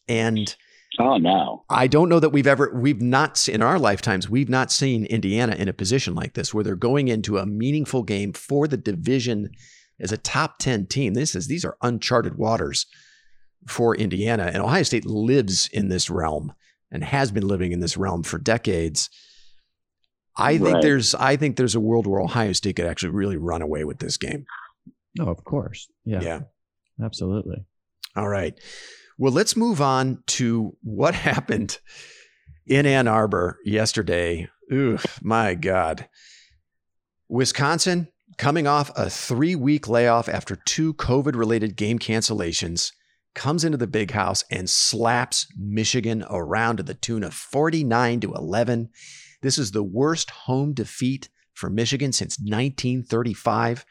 And 0.09 0.55
oh 0.99 1.17
no, 1.19 1.65
I 1.71 1.87
don't 1.87 2.09
know 2.09 2.21
that 2.21 2.31
we've 2.31 2.47
ever 2.47 2.73
we've 2.75 3.03
not 3.03 3.49
in 3.49 3.63
our 3.63 3.79
lifetimes 3.79 4.29
we've 4.29 4.49
not 4.49 4.73
seen 4.73 5.07
Indiana 5.07 5.55
in 5.55 5.69
a 5.69 5.73
position 5.73 6.15
like 6.15 6.35
this 6.35 6.53
where 6.53 6.65
they're 6.65 6.77
going 6.77 7.09
into 7.09 7.39
a 7.39 7.47
meaningful 7.47 8.03
game 8.03 8.33
for 8.33 8.67
the 8.67 8.77
division 8.77 9.51
as 10.01 10.13
a 10.13 10.17
top 10.17 10.59
10 10.59 10.87
team. 10.87 11.15
This 11.15 11.35
is 11.35 11.47
these 11.47 11.65
are 11.65 11.77
uncharted 11.83 12.37
waters 12.37 12.87
for 13.69 13.95
Indiana 13.97 14.51
and 14.53 14.63
Ohio 14.63 14.83
State 14.83 15.07
lives 15.07 15.69
in 15.73 15.89
this 15.89 16.11
realm 16.11 16.53
and 16.93 17.03
has 17.03 17.33
been 17.33 17.49
living 17.49 17.73
in 17.73 17.81
this 17.81 17.97
realm 17.97 18.23
for 18.23 18.39
decades. 18.39 19.11
I 20.37 20.59
think 20.59 20.75
right. 20.75 20.83
there's 20.83 21.15
I 21.15 21.37
think 21.37 21.57
there's 21.57 21.75
a 21.75 21.81
world 21.81 22.07
where 22.07 22.21
Ohio 22.21 22.53
State 22.53 22.77
could 22.77 22.87
actually 22.87 23.11
really 23.11 23.37
run 23.37 23.63
away 23.63 23.85
with 23.85 23.99
this 23.99 24.17
game. 24.17 24.45
Oh, 25.19 25.29
of 25.29 25.43
course. 25.45 25.89
Yeah. 26.05 26.21
Yeah. 26.21 26.41
Absolutely. 27.03 27.65
All 28.15 28.29
right. 28.29 28.59
Well, 29.19 29.33
let's 29.33 29.57
move 29.57 29.81
on 29.81 30.23
to 30.29 30.77
what 30.83 31.15
happened 31.31 31.79
in 32.67 32.87
Ann 32.87 33.09
Arbor 33.09 33.59
yesterday. 33.65 34.49
Ooh, 34.73 34.99
my 35.21 35.55
God. 35.55 36.09
Wisconsin 37.29 38.09
coming 38.39 38.67
off 38.67 38.91
a 38.97 39.11
three 39.11 39.55
week 39.55 39.89
layoff 39.89 40.29
after 40.29 40.57
two 40.57 40.95
COVID 40.95 41.35
related 41.35 41.77
game 41.77 41.99
cancellations 41.99 42.93
comes 43.35 43.65
into 43.65 43.79
the 43.79 43.87
big 43.87 44.11
house 44.11 44.45
and 44.51 44.69
slaps 44.69 45.47
Michigan 45.57 46.25
around 46.29 46.77
to 46.77 46.83
the 46.83 46.95
tune 46.95 47.25
of 47.25 47.35
49 47.35 48.21
to 48.21 48.35
11. 48.35 48.91
This 49.41 49.59
is 49.59 49.73
the 49.73 49.83
worst 49.83 50.31
home 50.31 50.73
defeat 50.73 51.29
for 51.55 51.71
Michigan 51.71 52.13
since 52.13 52.39
1935. 52.39 53.85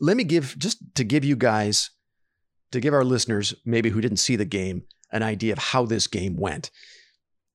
Let 0.00 0.16
me 0.16 0.24
give 0.24 0.56
just 0.58 0.94
to 0.96 1.04
give 1.04 1.24
you 1.24 1.36
guys 1.36 1.90
to 2.72 2.80
give 2.80 2.94
our 2.94 3.04
listeners 3.04 3.54
maybe 3.64 3.90
who 3.90 4.00
didn't 4.00 4.18
see 4.18 4.36
the 4.36 4.44
game 4.44 4.82
an 5.12 5.22
idea 5.22 5.52
of 5.52 5.58
how 5.58 5.86
this 5.86 6.06
game 6.08 6.36
went 6.36 6.70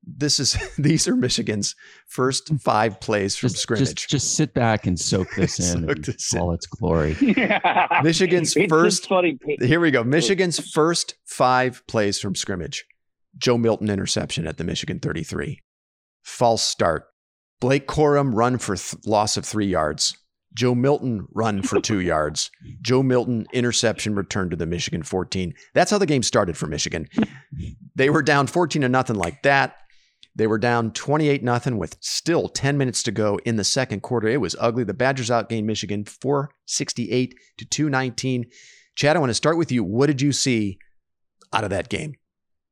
this 0.03 0.39
is 0.39 0.57
these 0.77 1.07
are 1.07 1.15
Michigan's 1.15 1.75
first 2.07 2.51
mm. 2.51 2.61
five 2.61 2.99
plays 2.99 3.35
from 3.35 3.49
just, 3.49 3.61
scrimmage. 3.61 3.95
Just, 3.95 4.09
just, 4.09 4.35
sit 4.35 4.53
back 4.53 4.85
and 4.85 4.99
soak 4.99 5.27
this 5.35 5.59
in 5.73 5.87
soak 5.87 6.01
this 6.01 6.33
all 6.35 6.49
in. 6.49 6.55
its 6.55 6.65
glory. 6.65 7.15
Michigan's 8.03 8.55
it's 8.55 8.69
first. 8.69 9.07
Here 9.59 9.79
we 9.79 9.91
go. 9.91 10.03
Michigan's 10.03 10.59
first 10.71 11.15
five 11.25 11.83
plays 11.87 12.19
from 12.19 12.35
scrimmage. 12.35 12.85
Joe 13.37 13.57
Milton 13.57 13.89
interception 13.89 14.47
at 14.47 14.57
the 14.57 14.63
Michigan 14.63 14.99
33. 14.99 15.61
False 16.23 16.63
start. 16.63 17.05
Blake 17.59 17.87
Corum 17.87 18.33
run 18.33 18.57
for 18.57 18.75
th- 18.75 19.05
loss 19.05 19.37
of 19.37 19.45
three 19.45 19.67
yards. 19.67 20.17
Joe 20.53 20.73
Milton 20.73 21.27
run 21.33 21.61
for 21.61 21.79
two 21.79 21.99
yards. 21.99 22.49
Joe 22.81 23.03
Milton 23.03 23.45
interception 23.53 24.15
return 24.15 24.49
to 24.49 24.55
the 24.55 24.65
Michigan 24.65 25.03
14. 25.03 25.53
That's 25.75 25.91
how 25.91 25.99
the 25.99 26.07
game 26.07 26.23
started 26.23 26.57
for 26.57 26.65
Michigan. 26.65 27.07
They 27.95 28.09
were 28.09 28.23
down 28.23 28.47
14 28.47 28.81
to 28.81 28.89
nothing 28.89 29.15
like 29.15 29.43
that. 29.43 29.75
They 30.35 30.47
were 30.47 30.57
down 30.57 30.91
28 30.91 31.43
nothing 31.43 31.77
with 31.77 31.97
still 31.99 32.47
10 32.47 32.77
minutes 32.77 33.03
to 33.03 33.11
go 33.11 33.39
in 33.45 33.55
the 33.55 33.63
second 33.63 34.01
quarter. 34.01 34.27
It 34.27 34.41
was 34.41 34.55
ugly. 34.59 34.83
The 34.83 34.93
Badgers 34.93 35.29
outgained 35.29 35.65
Michigan 35.65 36.05
468 36.05 37.35
to 37.57 37.65
219. 37.65 38.45
Chad, 38.95 39.15
I 39.15 39.19
want 39.19 39.31
to 39.31 39.33
start 39.33 39.57
with 39.57 39.71
you. 39.71 39.83
What 39.83 40.07
did 40.07 40.21
you 40.21 40.31
see 40.31 40.77
out 41.51 41.63
of 41.63 41.71
that 41.71 41.89
game? 41.89 42.15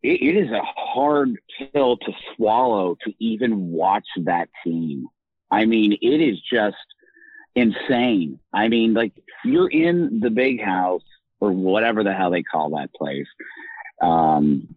it, 0.04 0.22
it 0.22 0.38
is 0.38 0.52
a 0.52 0.62
hard 0.64 1.38
pill 1.74 1.98
to 1.98 2.12
swallow 2.36 2.96
to 3.04 3.14
even 3.20 3.72
watch 3.72 4.08
that 4.24 4.50
team. 4.64 5.08
I 5.52 5.66
mean, 5.66 5.94
it 6.02 6.22
is 6.22 6.40
just 6.52 6.76
insane. 7.56 8.40
I 8.54 8.68
mean, 8.68 8.94
like 8.94 9.14
you're 9.44 9.70
in 9.70 10.20
the 10.20 10.30
big 10.30 10.62
house 10.62 11.04
or 11.40 11.52
whatever 11.52 12.04
the 12.04 12.14
hell 12.14 12.32
they 12.32 12.44
call 12.44 12.72
that 12.72 12.94
place. 12.94 13.28
Um, 14.02 14.76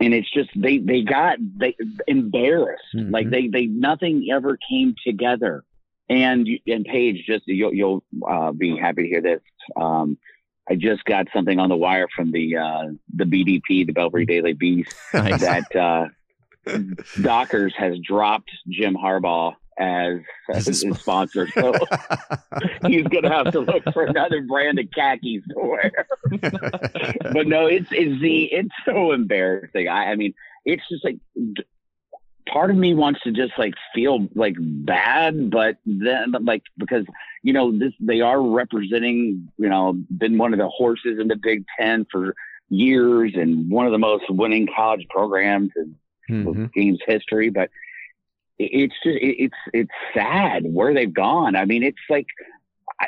and 0.00 0.14
it's 0.14 0.30
just 0.30 0.50
they 0.54 0.78
they 0.78 1.02
got 1.02 1.38
they 1.40 1.76
embarrassed. 2.06 2.84
Mm-hmm. 2.94 3.10
like 3.10 3.30
they 3.30 3.48
they 3.48 3.66
nothing 3.66 4.28
ever 4.32 4.58
came 4.68 4.94
together. 5.04 5.64
And 6.08 6.48
and 6.66 6.84
Paige 6.84 7.24
just 7.26 7.44
you'll 7.46 7.74
you'll 7.74 8.04
uh, 8.28 8.52
be 8.52 8.76
happy 8.76 9.02
to 9.02 9.08
hear 9.08 9.22
this. 9.22 9.40
Um, 9.76 10.18
I 10.68 10.74
just 10.74 11.04
got 11.04 11.26
something 11.34 11.58
on 11.58 11.68
the 11.68 11.76
wire 11.76 12.08
from 12.14 12.30
the 12.30 12.56
uh, 12.56 12.84
the 13.14 13.24
BDP 13.24 13.86
the 13.86 13.92
Belbury 13.92 14.26
Daily 14.26 14.52
Beast 14.52 14.94
that 15.12 15.74
uh, 15.74 16.06
Dockers 17.20 17.74
has 17.76 17.98
dropped 17.98 18.50
Jim 18.68 18.94
Harbaugh 18.94 19.54
as, 19.78 20.20
as 20.52 20.66
his 20.66 20.80
sponsor. 20.98 21.48
So 21.56 21.72
he's 22.86 23.06
going 23.06 23.22
to 23.22 23.30
have 23.30 23.52
to 23.52 23.60
look 23.60 23.82
for 23.92 24.04
another 24.04 24.42
brand 24.42 24.78
of 24.78 24.86
khakis 24.90 25.42
to 25.50 25.54
wear. 25.56 26.06
but 27.32 27.46
no, 27.46 27.66
it's 27.66 27.88
it's 27.90 28.20
the 28.20 28.44
it's 28.44 28.70
so 28.84 29.12
embarrassing. 29.12 29.88
I, 29.88 30.12
I 30.12 30.16
mean, 30.16 30.34
it's 30.64 30.82
just 30.88 31.04
like 31.04 31.18
part 32.46 32.70
of 32.70 32.76
me 32.76 32.94
wants 32.94 33.20
to 33.22 33.32
just 33.32 33.52
like 33.58 33.74
feel 33.94 34.28
like 34.34 34.56
bad, 34.58 35.50
but 35.50 35.78
then 35.84 36.32
like 36.42 36.62
because 36.76 37.04
you 37.42 37.52
know 37.52 37.76
this 37.76 37.92
they 38.00 38.20
are 38.20 38.40
representing 38.40 39.48
you 39.58 39.68
know 39.68 39.94
been 40.16 40.38
one 40.38 40.52
of 40.52 40.58
the 40.58 40.68
horses 40.68 41.18
in 41.18 41.28
the 41.28 41.36
Big 41.36 41.64
Ten 41.78 42.06
for 42.10 42.34
years 42.68 43.32
and 43.34 43.70
one 43.70 43.86
of 43.86 43.92
the 43.92 43.98
most 43.98 44.24
winning 44.28 44.68
college 44.74 45.06
programs 45.08 45.70
in 45.76 45.96
mm-hmm. 46.28 46.66
games 46.74 46.98
history, 47.06 47.50
but 47.50 47.70
it's 48.58 48.94
just 49.02 49.18
it's 49.20 49.56
it's 49.72 49.90
sad 50.14 50.64
where 50.64 50.94
they've 50.94 51.12
gone. 51.12 51.56
I 51.56 51.64
mean, 51.64 51.82
it's 51.82 51.98
like 52.08 52.26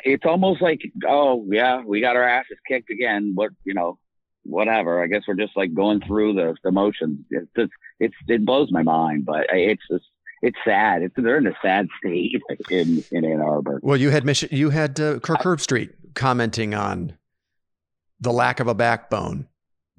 it's 0.03 0.25
almost 0.25 0.61
like 0.61 0.81
oh 1.07 1.45
yeah, 1.49 1.81
we 1.83 2.01
got 2.01 2.15
our 2.15 2.23
asses 2.23 2.57
kicked 2.67 2.89
again. 2.89 3.31
What 3.35 3.51
you 3.63 3.73
know, 3.73 3.97
whatever. 4.43 5.01
I 5.01 5.07
guess 5.07 5.23
we're 5.27 5.35
just 5.35 5.57
like 5.57 5.73
going 5.73 6.01
through 6.01 6.33
the, 6.33 6.55
the 6.63 6.71
motions. 6.71 7.25
It's 7.31 7.71
it's 7.99 8.15
it 8.27 8.45
blows 8.45 8.71
my 8.71 8.83
mind, 8.83 9.25
but 9.25 9.47
it's 9.51 9.83
just 9.89 10.05
it's 10.41 10.57
sad. 10.63 11.01
It's 11.01 11.15
they're 11.17 11.37
in 11.37 11.47
a 11.47 11.57
sad 11.61 11.87
state 11.99 12.41
in 12.69 13.03
in 13.11 13.25
Ann 13.25 13.41
Arbor. 13.41 13.79
Well, 13.81 13.97
you 13.97 14.09
had 14.11 14.25
Mich- 14.25 14.51
you 14.51 14.69
had 14.69 14.99
uh, 14.99 15.19
Kirk 15.19 15.39
Herbstreit 15.39 15.93
commenting 16.13 16.73
on 16.73 17.17
the 18.19 18.31
lack 18.31 18.59
of 18.59 18.67
a 18.67 18.75
backbone 18.75 19.47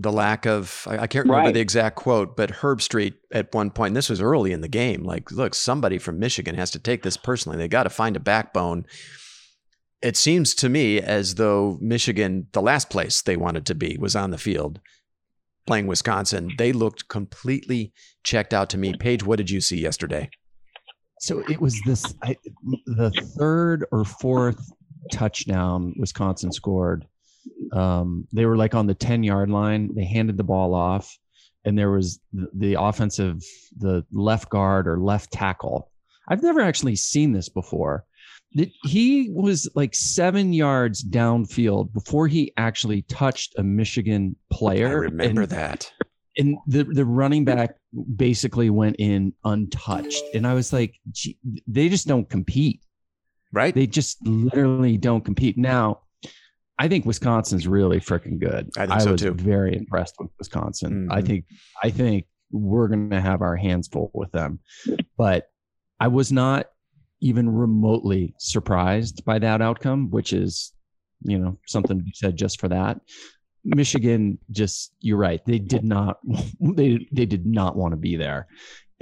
the 0.01 0.11
lack 0.11 0.47
of 0.47 0.87
I, 0.89 1.01
I 1.01 1.07
can't 1.07 1.27
remember 1.27 1.47
right. 1.49 1.55
the 1.55 1.61
exact 1.61 1.97
quote, 1.97 2.37
but 2.37 2.51
Herbstreit 2.51 3.15
at 3.31 3.55
one 3.55 3.71
point, 3.71 3.95
this 3.95 4.09
was 4.09 4.21
early 4.21 4.51
in 4.51 4.63
the 4.63 4.69
game, 4.69 5.05
like, 5.05 5.31
look, 5.31 5.55
somebody 5.55 5.99
from 5.99 6.19
Michigan 6.19 6.55
has 6.55 6.71
to 6.73 6.79
take 6.79 7.03
this 7.03 7.19
personally. 7.19 7.59
They 7.59 7.69
got 7.69 7.85
to 7.85 7.91
find 7.91 8.17
a 8.17 8.21
backbone. 8.21 8.87
It 10.01 10.17
seems 10.17 10.55
to 10.55 10.71
me 10.71 11.01
as 11.01 11.35
though 11.35 11.77
Michigan, 11.83 12.47
the 12.53 12.63
last 12.63 12.89
place 12.89 13.21
they 13.21 13.37
wanted 13.37 13.67
to 13.67 13.75
be, 13.75 13.99
was 14.01 14.17
on 14.17 14.31
the 14.31 14.39
field 14.39 14.81
playing 15.67 15.87
Wisconsin. 15.87 16.51
They 16.57 16.73
looked 16.73 17.09
completely 17.09 17.93
checked 18.25 18.55
out 18.55 18.71
to 18.71 18.79
me. 18.79 18.95
Paige, 18.99 19.23
what 19.23 19.37
did 19.37 19.51
you 19.51 19.61
see 19.61 19.79
yesterday? 19.79 20.31
So 21.21 21.41
it 21.41 21.61
was 21.61 21.79
this 21.85 22.15
I, 22.23 22.37
the 22.87 23.11
third 23.39 23.85
or 23.93 24.07
fourth 24.07 24.73
touchdown 25.13 25.93
Wisconsin 25.99 26.51
scored 26.53 27.07
um, 27.73 28.27
they 28.33 28.47
were 28.47 28.57
like 28.57 28.75
on 28.75 28.87
the 28.87 28.95
10 28.95 29.23
yard 29.23 29.51
line. 29.51 29.95
They 29.95 30.05
handed 30.05 30.37
the 30.37 30.45
ball 30.45 30.75
off, 30.75 31.17
and 31.65 31.79
there 31.79 31.91
was 31.91 32.21
the, 32.33 32.49
the 32.55 32.81
offensive, 32.81 33.43
the 33.77 34.05
left 34.13 34.51
guard 34.51 34.87
or 34.87 34.99
left 34.99 35.33
tackle. 35.33 35.91
I've 36.29 36.43
never 36.43 36.61
actually 36.61 36.97
seen 36.97 37.33
this 37.33 37.49
before. 37.49 38.05
He 38.85 39.31
was 39.31 39.69
like 39.75 39.95
seven 39.95 40.53
yards 40.53 41.05
downfield 41.05 41.93
before 41.93 42.27
he 42.27 42.53
actually 42.57 43.03
touched 43.03 43.55
a 43.59 43.63
Michigan 43.63 44.35
player. 44.51 44.89
I 44.89 44.93
remember 44.93 45.43
and, 45.43 45.51
that. 45.51 45.93
And 46.37 46.57
the, 46.67 46.85
the 46.85 47.05
running 47.05 47.45
back 47.45 47.77
basically 48.17 48.71
went 48.71 48.97
in 48.99 49.33
untouched. 49.45 50.23
And 50.35 50.47
I 50.47 50.55
was 50.55 50.73
like, 50.73 50.95
they 51.67 51.89
just 51.89 52.09
don't 52.09 52.29
compete. 52.29 52.81
Right. 53.53 53.75
They 53.75 53.87
just 53.87 54.25
literally 54.27 54.97
don't 54.97 55.25
compete. 55.25 55.59
Now, 55.59 56.01
I 56.81 56.89
think 56.89 57.05
Wisconsin's 57.05 57.69
really 57.69 58.01
freaking 58.01 58.39
good. 58.39 58.71
I 58.79 58.87
think 58.87 58.93
I 58.93 58.99
so 59.01 59.13
was 59.13 59.21
too. 59.21 59.35
Very 59.35 59.77
impressed 59.77 60.15
with 60.19 60.31
Wisconsin. 60.39 61.03
Mm-hmm. 61.03 61.13
I 61.13 61.21
think 61.21 61.45
I 61.85 61.91
think 61.91 62.25
we're 62.51 62.89
going 62.89 63.11
to 63.11 63.21
have 63.21 63.43
our 63.43 63.55
hands 63.55 63.87
full 63.87 64.11
with 64.15 64.33
them. 64.33 64.61
But 65.19 65.51
I 66.01 66.09
was 66.09 66.33
not 66.33 66.69
even 67.21 67.51
remotely 67.51 68.35
surprised 68.39 69.27
by 69.27 69.39
that 69.41 69.61
outcome, 69.61 70.11
which 70.11 70.33
is, 70.33 70.73
you 71.23 71.39
know, 71.39 71.59
something 71.67 71.99
to 71.99 72.03
be 72.03 72.13
said 72.15 72.35
just 72.39 72.59
for 72.59 72.69
that. 72.69 72.99
Michigan 73.63 74.39
just 74.51 74.95
you're 75.01 75.19
right. 75.19 75.45
They 75.45 75.59
did 75.59 75.85
not 75.85 76.19
they 76.61 77.07
they 77.13 77.27
did 77.27 77.45
not 77.45 77.77
want 77.77 77.93
to 77.93 77.99
be 77.99 78.17
there. 78.17 78.47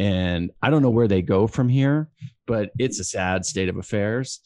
and 0.00 0.50
I 0.62 0.70
don't 0.70 0.82
know 0.82 0.90
where 0.90 1.06
they 1.06 1.22
go 1.22 1.46
from 1.46 1.68
here, 1.68 2.08
but 2.44 2.70
it's 2.76 2.98
a 2.98 3.04
sad 3.04 3.44
state 3.44 3.68
of 3.68 3.76
affairs. 3.76 4.40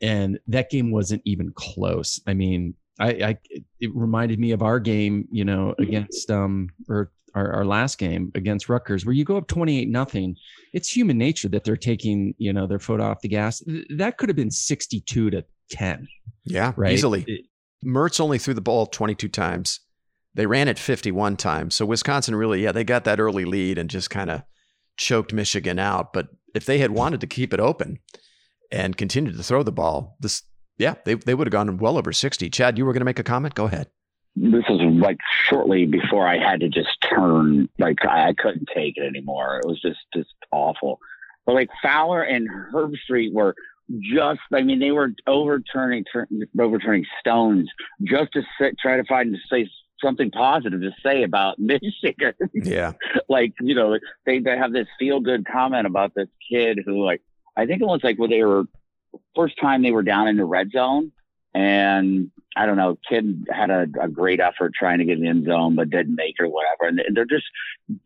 And 0.00 0.38
that 0.48 0.70
game 0.70 0.90
wasn't 0.90 1.22
even 1.24 1.52
close. 1.54 2.20
I 2.26 2.34
mean, 2.34 2.74
I, 2.98 3.08
I 3.08 3.38
it 3.80 3.90
reminded 3.94 4.38
me 4.38 4.52
of 4.52 4.62
our 4.62 4.80
game, 4.80 5.26
you 5.30 5.44
know, 5.44 5.74
against 5.78 6.30
um 6.30 6.70
or 6.88 7.12
our, 7.34 7.52
our 7.52 7.64
last 7.64 7.98
game 7.98 8.32
against 8.34 8.68
Rutgers, 8.68 9.04
where 9.04 9.12
you 9.12 9.24
go 9.24 9.36
up 9.36 9.46
28 9.46 9.88
nothing. 9.88 10.36
It's 10.72 10.88
human 10.88 11.18
nature 11.18 11.48
that 11.50 11.64
they're 11.64 11.76
taking, 11.76 12.34
you 12.38 12.52
know, 12.52 12.66
their 12.66 12.78
foot 12.78 13.00
off 13.00 13.20
the 13.20 13.28
gas. 13.28 13.62
That 13.96 14.16
could 14.16 14.28
have 14.28 14.36
been 14.36 14.50
62 14.50 15.30
to 15.30 15.44
10. 15.70 16.08
Yeah, 16.44 16.72
right. 16.76 16.92
easily. 16.92 17.24
It- 17.26 17.46
Mertz 17.84 18.18
only 18.20 18.38
threw 18.38 18.54
the 18.54 18.62
ball 18.62 18.86
22 18.86 19.28
times. 19.28 19.80
They 20.34 20.46
ran 20.46 20.66
it 20.66 20.78
51 20.78 21.36
times. 21.36 21.74
So 21.74 21.86
Wisconsin 21.86 22.34
really, 22.34 22.62
yeah, 22.62 22.72
they 22.72 22.84
got 22.84 23.04
that 23.04 23.20
early 23.20 23.44
lead 23.44 23.78
and 23.78 23.88
just 23.88 24.10
kind 24.10 24.30
of 24.30 24.42
choked 24.96 25.32
Michigan 25.32 25.78
out. 25.78 26.12
But 26.12 26.28
if 26.54 26.64
they 26.64 26.78
had 26.78 26.90
wanted 26.90 27.20
to 27.20 27.26
keep 27.26 27.54
it 27.54 27.60
open 27.60 27.98
and 28.70 28.96
continued 28.96 29.36
to 29.36 29.42
throw 29.42 29.62
the 29.62 29.72
ball, 29.72 30.16
this, 30.20 30.42
yeah, 30.78 30.94
they, 31.04 31.14
they 31.14 31.34
would 31.34 31.46
have 31.46 31.52
gone 31.52 31.78
well 31.78 31.98
over 31.98 32.12
60. 32.12 32.50
Chad, 32.50 32.78
you 32.78 32.84
were 32.84 32.92
going 32.92 33.00
to 33.00 33.06
make 33.06 33.18
a 33.18 33.24
comment? 33.24 33.54
Go 33.54 33.64
ahead. 33.66 33.88
This 34.36 34.64
was 34.68 34.80
like 35.00 35.16
shortly 35.48 35.86
before 35.86 36.28
I 36.28 36.38
had 36.38 36.60
to 36.60 36.68
just 36.68 36.90
turn. 37.08 37.68
Like 37.78 38.04
I, 38.04 38.28
I 38.28 38.34
couldn't 38.34 38.68
take 38.74 38.98
it 38.98 39.06
anymore. 39.06 39.60
It 39.62 39.66
was 39.66 39.80
just 39.80 40.00
just 40.14 40.28
awful. 40.52 40.98
But 41.46 41.54
like 41.54 41.70
Fowler 41.82 42.22
and 42.22 42.46
Herbstreit 42.74 43.32
were 43.32 43.54
just. 44.02 44.40
I 44.52 44.60
mean, 44.60 44.78
they 44.78 44.90
were 44.90 45.12
overturning 45.26 46.04
turn, 46.12 46.26
overturning 46.60 47.06
stones 47.18 47.70
just 48.02 48.32
to 48.34 48.42
sit, 48.60 48.78
try 48.78 48.98
to 48.98 49.04
find 49.04 49.32
to 49.32 49.40
say 49.50 49.70
something 50.02 50.30
positive 50.30 50.80
to 50.80 50.90
say 51.02 51.22
about 51.22 51.58
Michigan. 51.58 52.34
Yeah. 52.52 52.92
like 53.28 53.54
you 53.60 53.74
know 53.74 53.98
they, 54.26 54.40
they 54.40 54.56
have 54.56 54.72
this 54.72 54.88
feel 54.98 55.20
good 55.20 55.46
comment 55.46 55.86
about 55.86 56.14
this 56.14 56.28
kid 56.50 56.80
who 56.84 57.04
like 57.04 57.22
i 57.56 57.66
think 57.66 57.80
it 57.82 57.86
was 57.86 58.00
like 58.02 58.18
when 58.18 58.30
they 58.30 58.42
were 58.42 58.64
first 59.34 59.54
time 59.60 59.82
they 59.82 59.90
were 59.92 60.02
down 60.02 60.28
in 60.28 60.36
the 60.36 60.44
red 60.44 60.70
zone 60.70 61.10
and 61.54 62.30
i 62.56 62.66
don't 62.66 62.76
know 62.76 62.98
kid 63.08 63.46
had 63.50 63.70
a, 63.70 63.86
a 64.00 64.08
great 64.08 64.40
effort 64.40 64.72
trying 64.78 64.98
to 64.98 65.04
get 65.04 65.16
in 65.16 65.22
the 65.22 65.28
end 65.28 65.46
zone 65.46 65.74
but 65.74 65.88
didn't 65.90 66.14
make 66.14 66.34
it 66.38 66.42
or 66.44 66.48
whatever 66.48 66.84
and 66.88 67.00
they're 67.16 67.24
just 67.24 67.46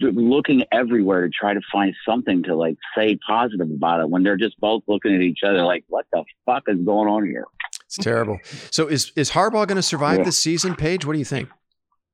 looking 0.01 0.63
everywhere 0.73 1.23
to 1.27 1.31
try 1.31 1.55
to 1.55 1.61
find 1.73 1.95
something 2.09 2.43
to 2.43 2.55
like 2.55 2.77
say 2.97 3.19
positive 3.27 3.71
about 3.71 4.01
it 4.01 4.09
when 4.11 4.23
they're 4.23 4.37
just 4.37 4.59
both 4.61 4.83
looking 4.87 5.15
at 5.15 5.21
each 5.21 5.41
other 5.45 5.63
like 5.65 5.85
what 5.89 6.07
the 6.13 6.23
fuck 6.47 6.63
is 6.69 6.79
going 6.85 7.09
on 7.09 7.25
here 7.27 7.45
It's 7.87 7.97
terrible. 7.97 8.39
So 8.71 8.87
is, 8.87 9.11
is 9.17 9.31
Harbaugh 9.33 9.67
going 9.67 9.77
to 9.77 9.83
survive 9.83 10.19
Yeah. 10.19 10.25
this 10.25 10.39
season, 10.39 10.77
Paige? 10.77 11.05
What 11.05 11.15
do 11.15 11.19
you 11.19 11.25
think? 11.25 11.49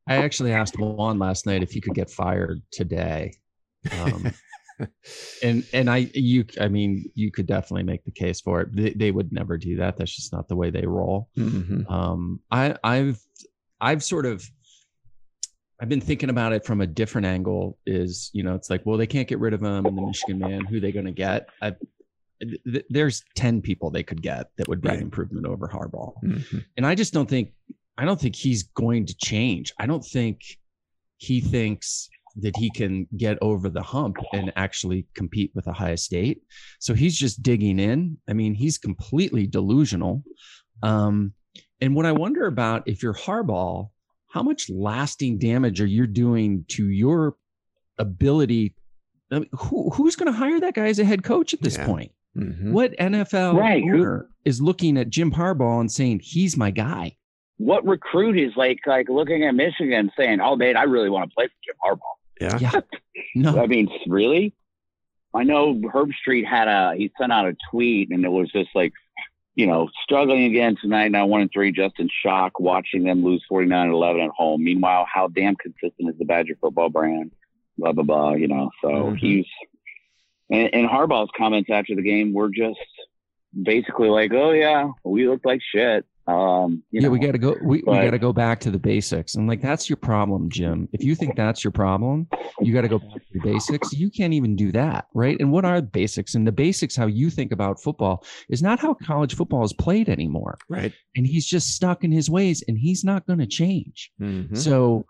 I 0.09 0.16
actually 0.16 0.53
asked 0.53 0.78
Juan 0.78 1.18
last 1.18 1.45
night 1.45 1.62
if 1.62 1.70
he 1.72 1.82
could 1.82 1.93
get 1.95 2.09
fired 2.09 2.62
today. 2.70 3.34
Um, 4.01 4.32
and 5.43 5.64
and 5.72 5.89
I 5.91 6.11
you 6.14 6.45
I 6.61 6.68
mean 6.68 7.11
you 7.14 7.31
could 7.31 7.47
definitely 7.47 7.83
make 7.85 8.05
the 8.05 8.11
case 8.11 8.41
for 8.41 8.61
it. 8.62 8.74
They, 8.77 8.91
they 8.91 9.11
would 9.11 9.33
never 9.33 9.57
do 9.57 9.77
that. 9.77 9.97
That's 9.97 10.14
just 10.14 10.33
not 10.33 10.49
the 10.49 10.57
way 10.57 10.70
they 10.70 10.87
roll. 10.87 11.29
Mm-hmm. 11.37 11.91
Um, 11.93 12.41
I 12.51 12.77
I've 12.85 13.18
I've 13.81 14.03
sort 14.05 14.27
of 14.27 14.45
I've 15.81 15.89
been 15.89 16.01
thinking 16.01 16.31
about 16.31 16.53
it 16.53 16.64
from 16.64 16.81
a 16.81 16.87
different 16.87 17.27
angle. 17.27 17.79
Is 17.87 18.31
you 18.33 18.43
know 18.43 18.55
it's 18.55 18.70
like 18.70 18.83
well 18.85 18.97
they 18.99 19.07
can't 19.07 19.29
get 19.29 19.39
rid 19.39 19.55
of 19.55 19.62
him 19.62 19.87
and 19.87 19.97
the 19.97 20.03
Michigan 20.03 20.39
man 20.39 20.64
who 20.64 20.81
they 20.81 20.93
going 20.93 21.07
to 21.07 21.12
get. 21.12 21.49
I, 21.62 21.74
th- 22.41 22.85
there's 22.91 23.22
ten 23.35 23.62
people 23.62 23.91
they 23.91 24.03
could 24.03 24.22
get 24.22 24.51
that 24.59 24.68
would 24.68 24.81
be 24.81 24.89
Right. 24.89 24.99
an 24.99 25.05
improvement 25.05 25.47
over 25.47 25.68
Harbaugh 25.68 26.12
Mm-hmm. 26.22 26.59
and 26.77 26.87
I 26.87 26.95
just 26.95 27.12
don't 27.12 27.29
think 27.29 27.53
I 27.99 28.05
don't 28.05 28.20
think 28.20 28.37
he's 28.37 28.62
going 28.64 29.07
to 29.07 29.16
change. 29.16 29.72
I 29.79 29.87
don't 29.87 30.05
think 30.05 30.41
he 31.18 31.41
thinks 31.41 32.11
that 32.41 32.57
he 32.57 32.70
can 32.70 33.07
get 33.16 33.39
over 33.41 33.68
the 33.70 33.82
hump 33.82 34.16
and 34.32 34.53
actually 34.57 35.07
compete 35.14 35.51
with 35.55 35.66
Ohio 35.66 35.97
State. 35.97 36.43
So 36.80 36.93
he's 36.95 37.16
just 37.16 37.43
digging 37.43 37.78
in. 37.78 38.18
I 38.28 38.32
mean, 38.34 38.55
he's 38.55 38.76
completely 38.78 39.47
delusional. 39.47 40.22
Um, 40.82 41.32
and 41.80 41.95
what 41.95 42.05
I 42.07 42.12
wonder 42.12 42.47
about 42.47 42.82
if 42.87 43.03
you're 43.03 43.14
Harbaugh, 43.14 43.89
how 44.28 44.43
much 44.43 44.68
lasting 44.68 45.39
damage 45.39 45.80
are 45.80 45.87
you 45.87 46.07
doing 46.07 46.64
to 46.68 46.91
your 46.91 47.37
ability? 47.99 48.74
I 49.30 49.41
mean, 49.41 49.49
who, 49.53 49.91
who's 49.91 50.16
going 50.16 50.30
to 50.32 50.39
hire 50.39 50.61
that 50.61 50.74
guy 50.74 50.87
as 50.89 50.99
a 50.99 51.05
head 51.05 51.24
coach 51.24 51.55
at 51.55 51.62
this 51.62 51.76
Yeah. 51.76 51.87
point? 51.87 52.12
Mm-hmm. 52.37 52.72
What 52.72 52.93
NFL 52.99 53.59
Right, 53.59 53.82
owner 53.82 54.28
is 54.45 54.61
looking 54.61 54.99
at 54.99 55.09
Jim 55.09 55.32
Harbaugh 55.32 55.80
and 55.80 55.91
saying 55.91 56.20
he's 56.22 56.57
my 56.57 56.70
guy? 56.70 57.16
what 57.59 57.87
recruit 57.87 58.39
is 58.39 58.53
like 58.55 58.78
like 58.87 59.09
looking 59.09 59.43
at 59.43 59.55
michigan 59.55 60.11
saying 60.14 60.41
oh 60.43 60.55
man 60.57 60.76
i 60.76 60.82
really 60.82 61.09
want 61.09 61.26
to 61.26 61.34
play 61.34 61.47
for 61.47 61.55
jim 61.64 61.74
harbaugh 61.82 62.15
Yeah. 62.41 62.59
Yeah. 62.61 62.80
No, 63.34 63.61
I 63.62 63.66
mean, 63.66 63.89
really? 64.09 64.55
I 65.34 65.43
know 65.43 65.74
Herbstreit 65.74 66.47
had 66.47 66.68
a 66.68 66.95
he 66.97 67.12
sent 67.18 67.32
out 67.32 67.47
a 67.47 67.57
tweet 67.70 68.11
and 68.11 68.24
it 68.24 68.30
was 68.30 68.51
just 68.51 68.70
like, 68.74 68.93
you 69.55 69.66
know, 69.66 69.89
struggling 70.03 70.45
again 70.45 70.76
tonight, 70.80 71.11
now 71.11 71.26
one 71.26 71.43
and 71.43 71.51
three, 71.53 71.72
just 71.72 71.99
in 71.99 72.09
shock 72.22 72.59
watching 72.61 73.05
them 73.05 73.24
lose 73.24 73.45
49 73.49 73.91
11 73.91 74.22
at 74.22 74.30
home. 74.30 74.62
Meanwhile, 74.64 75.07
how 75.12 75.28
damn 75.28 75.57
consistent 75.57 76.09
is 76.11 76.18
the 76.18 76.24
Badger 76.24 76.57
football 76.61 76.89
brand? 76.91 77.32
Blah 77.78 77.93
blah 77.93 78.05
blah, 78.05 78.32
you 78.32 78.49
know. 78.49 78.70
So 78.82 78.89
Mhm. 78.89 79.18
he's 79.18 79.47
and, 80.51 80.72
and 80.74 80.89
Harbaugh's 80.89 81.30
comments 81.37 81.68
after 81.70 81.95
the 81.95 82.03
game 82.03 82.32
were 82.32 82.49
just 82.51 82.78
basically 83.61 84.09
like, 84.09 84.32
Oh 84.32 84.53
yeah, 84.53 84.91
we 85.05 85.28
look 85.28 85.41
like 85.45 85.61
shit. 85.62 86.07
Um, 86.29 86.83
you 86.91 87.01
yeah, 87.01 87.07
know, 87.07 87.11
we 87.11 87.20
got 87.20 87.33
to 87.33 87.39
go. 87.39 87.57
We, 87.62 87.85
we 87.87 87.95
got 87.95 88.11
to 88.11 88.18
go 88.18 88.33
back 88.33 88.59
to 88.61 88.70
the 88.70 88.79
basics. 88.79 89.37
And 89.37 89.47
like, 89.47 89.62
that's 89.62 89.89
your 89.89 89.97
problem, 89.97 90.51
Jim. 90.51 90.89
If 90.93 91.05
you 91.05 91.14
think 91.14 91.37
that's 91.37 91.62
your 91.62 91.70
problem, 91.70 92.27
you 92.61 92.74
got 92.74 92.81
to 92.81 92.89
go 92.89 92.99
back 92.99 93.14
to 93.14 93.33
the 93.33 93.41
basics. 93.41 93.93
You 93.93 94.11
can't 94.11 94.33
even 94.33 94.57
do 94.57 94.72
that, 94.72 95.07
right? 95.14 95.37
And 95.39 95.53
what 95.53 95.64
are 95.64 95.81
the 95.81 95.87
basics? 95.87 96.35
And 96.35 96.47
the 96.47 96.53
basics, 96.53 96.97
how 96.97 97.07
you 97.07 97.31
think 97.31 97.53
about 97.53 97.81
football, 97.81 98.24
is 98.49 98.61
not 98.61 98.81
how 98.81 98.95
college 98.95 99.37
football 99.37 99.64
is 99.64 99.72
played 99.72 100.09
anymore. 100.09 100.59
Right. 100.68 100.93
And 101.14 101.27
he's 101.27 101.47
just 101.47 101.74
stuck 101.77 102.03
in 102.03 102.11
his 102.11 102.29
ways, 102.29 102.64
and 102.66 102.77
he's 102.77 103.05
not 103.05 103.24
going 103.27 103.39
to 103.39 103.47
change. 103.47 104.11
Mm-hmm. 104.20 104.57
So, 104.57 105.07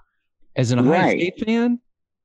as 0.55 0.71
an 0.71 0.81
Ohio 0.81 0.93
Right. 0.93 1.21
State 1.21 1.47
fan, 1.47 1.81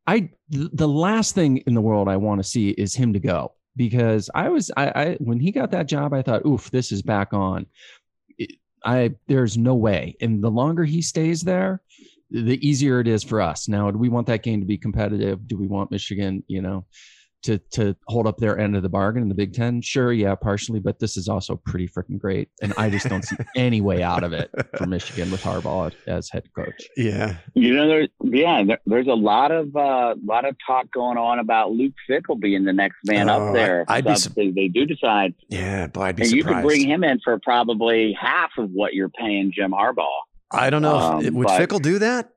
I 0.08 0.32
th- 0.52 0.70
the 0.74 0.88
last 0.88 1.34
thing 1.34 1.58
in 1.60 1.74
the 1.76 1.82
world 1.82 2.10
I 2.10 2.18
want 2.18 2.44
to 2.44 2.48
see 2.48 2.72
is 2.72 2.94
him 2.94 3.14
to 3.14 3.20
go 3.20 3.54
because 3.76 4.30
I 4.36 4.50
was 4.50 4.72
I, 4.76 4.88
I 4.89 5.18
when 5.20 5.39
he 5.39 5.52
got 5.52 5.72
that 5.72 5.88
job, 5.88 6.14
I 6.14 6.22
thought, 6.22 6.46
oof, 6.46 6.72
this 6.72 6.92
is 6.92 7.02
back 7.02 7.34
on. 7.34 7.68
I 8.84 9.15
there's 9.27 9.57
no 9.57 9.75
way, 9.75 10.15
and 10.21 10.43
the 10.43 10.51
longer 10.51 10.84
he 10.84 11.01
stays 11.01 11.41
there, 11.41 11.82
the 12.29 12.65
easier 12.67 12.99
it 12.99 13.07
is 13.07 13.23
for 13.23 13.41
us. 13.41 13.67
Now, 13.67 13.91
do 13.91 13.97
we 13.97 14.09
want 14.09 14.27
that 14.27 14.43
game 14.43 14.59
to 14.61 14.65
be 14.65 14.77
competitive? 14.77 15.47
Do 15.47 15.57
we 15.57 15.67
want 15.67 15.91
Michigan, 15.91 16.43
you 16.47 16.61
know, 16.61 16.86
to 17.44 17.58
to 17.74 17.96
hold 18.08 18.28
up 18.28 18.38
their 18.38 18.58
end 18.60 18.76
of 18.76 18.84
the 18.84 18.89
bargain 18.89 19.24
in 19.24 19.30
the 19.30 19.36
Big 19.36 19.54
Ten? 19.54 19.82
Sure, 19.82 20.12
yeah, 20.14 20.36
partially, 20.36 20.80
but 20.80 21.00
this 21.00 21.18
is 21.18 21.28
also 21.28 21.56
pretty 21.66 21.88
freaking 21.88 22.20
great, 22.20 22.50
and 22.62 22.74
I 22.78 22.89
just 22.89 23.08
don't 23.08 23.24
see 23.24 23.36
any 23.56 23.82
way 23.82 24.04
out 24.04 24.24
of 24.24 24.34
it 24.34 24.50
for 24.78 24.86
Michigan 24.86 25.32
with 25.32 25.42
Harbaugh 25.42 25.92
as 26.08 26.30
head 26.30 26.44
coach. 26.56 26.88
Yeah. 26.98 27.38
You 27.54 27.74
know, 27.76 27.88
there's 27.88 28.10
yeah, 28.24 28.64
there, 28.64 28.80
there's 28.86 29.08
a 29.08 29.14
lot 29.14 29.52
of 29.52 29.76
uh, 29.76 30.16
lot 30.26 30.46
of 30.46 30.56
talk 30.66 30.92
going 30.92 31.18
on 31.18 31.39
about 31.39 31.72
Luke 31.72 31.94
Fickell 32.10 32.39
being 32.39 32.64
the 32.66 32.74
next 32.74 32.98
man 33.06 33.30
Oh, 33.30 33.48
up 33.50 33.54
there. 33.54 33.86
I'd 33.88 34.06
be 34.06 34.12
So 34.12 34.30
sup- 34.30 34.36
they, 34.36 34.52
they 34.52 34.68
do 34.68 34.86
decide, 34.86 35.34
Yeah. 35.50 35.88
Boy, 35.88 36.04
I'd 36.04 36.16
be 36.16 36.24
and 36.24 36.32
you 36.32 36.44
could 36.44 36.62
bring 36.64 36.88
him 36.88 37.04
in 37.04 37.20
for 37.24 37.39
probably 37.39 38.16
half 38.20 38.52
of 38.58 38.70
what 38.72 38.94
you're 38.94 39.10
paying 39.10 39.52
Jim 39.54 39.72
Harbaugh. 39.72 40.08
I 40.52 40.70
don't 40.70 40.82
know. 40.82 40.96
Um, 40.98 41.34
would 41.36 41.48
but- 41.48 41.60
Fickell 41.62 41.82
do 41.82 42.00
that? 42.00 42.32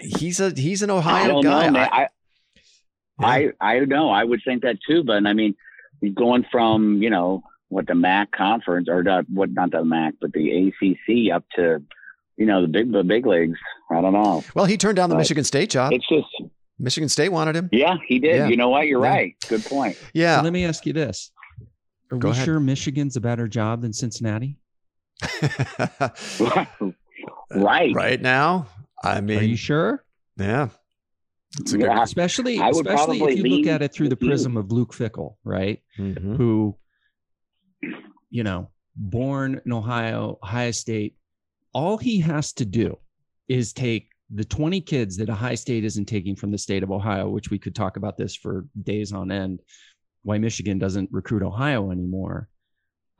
He's 0.00 0.38
a 0.38 0.50
he's 0.50 0.82
an 0.82 0.90
I 0.90 0.94
Ohio 0.98 1.28
don't 1.28 1.42
guy. 1.42 1.66
know, 1.66 1.72
man. 1.72 1.88
I, 1.90 2.08
Yeah. 3.20 3.26
I 3.26 3.50
I 3.60 3.78
know. 3.80 4.10
I 4.10 4.24
would 4.24 4.40
think 4.44 4.62
that 4.62 4.78
too, 4.88 5.02
but 5.04 5.26
I 5.26 5.32
mean, 5.32 5.54
going 6.14 6.44
from 6.52 7.02
you 7.02 7.10
know 7.10 7.42
what 7.68 7.86
the 7.86 7.94
MAC 7.94 8.30
conference 8.32 8.88
or 8.88 9.02
the, 9.02 9.26
what 9.32 9.50
not 9.50 9.72
the 9.72 9.84
MAC, 9.84 10.14
but 10.20 10.32
the 10.32 10.68
ACC 10.68 11.34
up 11.34 11.44
to 11.56 11.82
you 12.36 12.46
know 12.46 12.62
the 12.62 12.68
big 12.68 12.92
the 12.92 13.02
big 13.04 13.26
leagues. 13.26 13.58
I 13.90 14.00
don't 14.00 14.12
know. 14.12 14.44
well, 14.54 14.64
he 14.66 14.76
turned 14.76 14.96
down 14.96 15.08
the 15.10 15.14
But 15.16 15.20
Michigan 15.20 15.44
State 15.44 15.70
job. 15.70 15.92
It's 15.92 16.06
just 16.08 16.26
Michigan 16.78 17.08
State 17.08 17.30
wanted 17.30 17.56
him. 17.56 17.68
yeah, 17.72 17.96
he 18.06 18.18
did. 18.20 18.36
Yeah. 18.36 18.48
You 18.48 18.56
know 18.56 18.68
what? 18.68 18.86
You're 18.86 19.02
Yeah. 19.04 19.10
right. 19.10 19.34
Good 19.48 19.64
point. 19.64 19.96
So 19.96 20.06
Yeah. 20.14 20.40
let 20.42 20.52
me 20.52 20.64
ask 20.64 20.86
you 20.86 20.92
this. 20.92 21.32
Are 22.12 22.16
Go 22.18 22.28
we 22.28 22.32
ahead. 22.32 22.44
sure 22.44 22.60
Michigan's 22.60 23.16
a 23.16 23.20
better 23.20 23.48
job 23.48 23.82
than 23.82 23.92
Cincinnati? 23.92 24.56
right. 26.40 26.68
right 27.94 28.20
now, 28.20 28.66
I 29.02 29.20
mean, 29.20 29.38
Are 29.38 29.40
mean, 29.42 29.50
you 29.50 29.56
sure? 29.56 30.04
yeah. 30.36 30.68
It's 31.60 31.72
a 31.72 31.78
good. 31.78 31.86
Yeah. 31.86 32.02
Especially, 32.02 32.58
especially 32.58 33.20
if 33.22 33.38
you 33.38 33.44
look 33.56 33.66
at 33.66 33.82
it 33.82 33.92
through 33.92 34.08
the 34.10 34.14
with 34.16 34.22
you. 34.22 34.28
prism 34.28 34.56
of 34.56 34.70
Luke 34.70 34.92
Fickell, 34.94 35.36
right? 35.44 35.82
Mhm. 35.98 36.36
Who, 36.36 36.76
you 38.30 38.44
know, 38.44 38.70
born 38.96 39.60
in 39.64 39.72
Ohio, 39.72 40.38
Ohio 40.42 40.70
State. 40.72 41.16
All 41.72 41.96
he 41.96 42.20
has 42.20 42.52
to 42.54 42.64
do 42.64 42.98
is 43.48 43.72
take 43.72 44.10
the 44.30 44.44
20 44.44 44.80
kids 44.82 45.16
that 45.16 45.30
Ohio 45.30 45.54
State 45.54 45.84
isn't 45.84 46.04
taking 46.06 46.36
from 46.36 46.50
the 46.50 46.58
state 46.58 46.82
of 46.82 46.90
Ohio, 46.90 47.30
which 47.30 47.50
we 47.50 47.58
could 47.58 47.74
talk 47.74 47.96
about 47.96 48.18
this 48.18 48.36
for 48.36 48.66
days 48.82 49.12
on 49.12 49.30
end, 49.30 49.60
why 50.22 50.36
Michigan 50.36 50.78
doesn't 50.78 51.08
recruit 51.12 51.42
Ohio 51.42 51.90
anymore. 51.90 52.48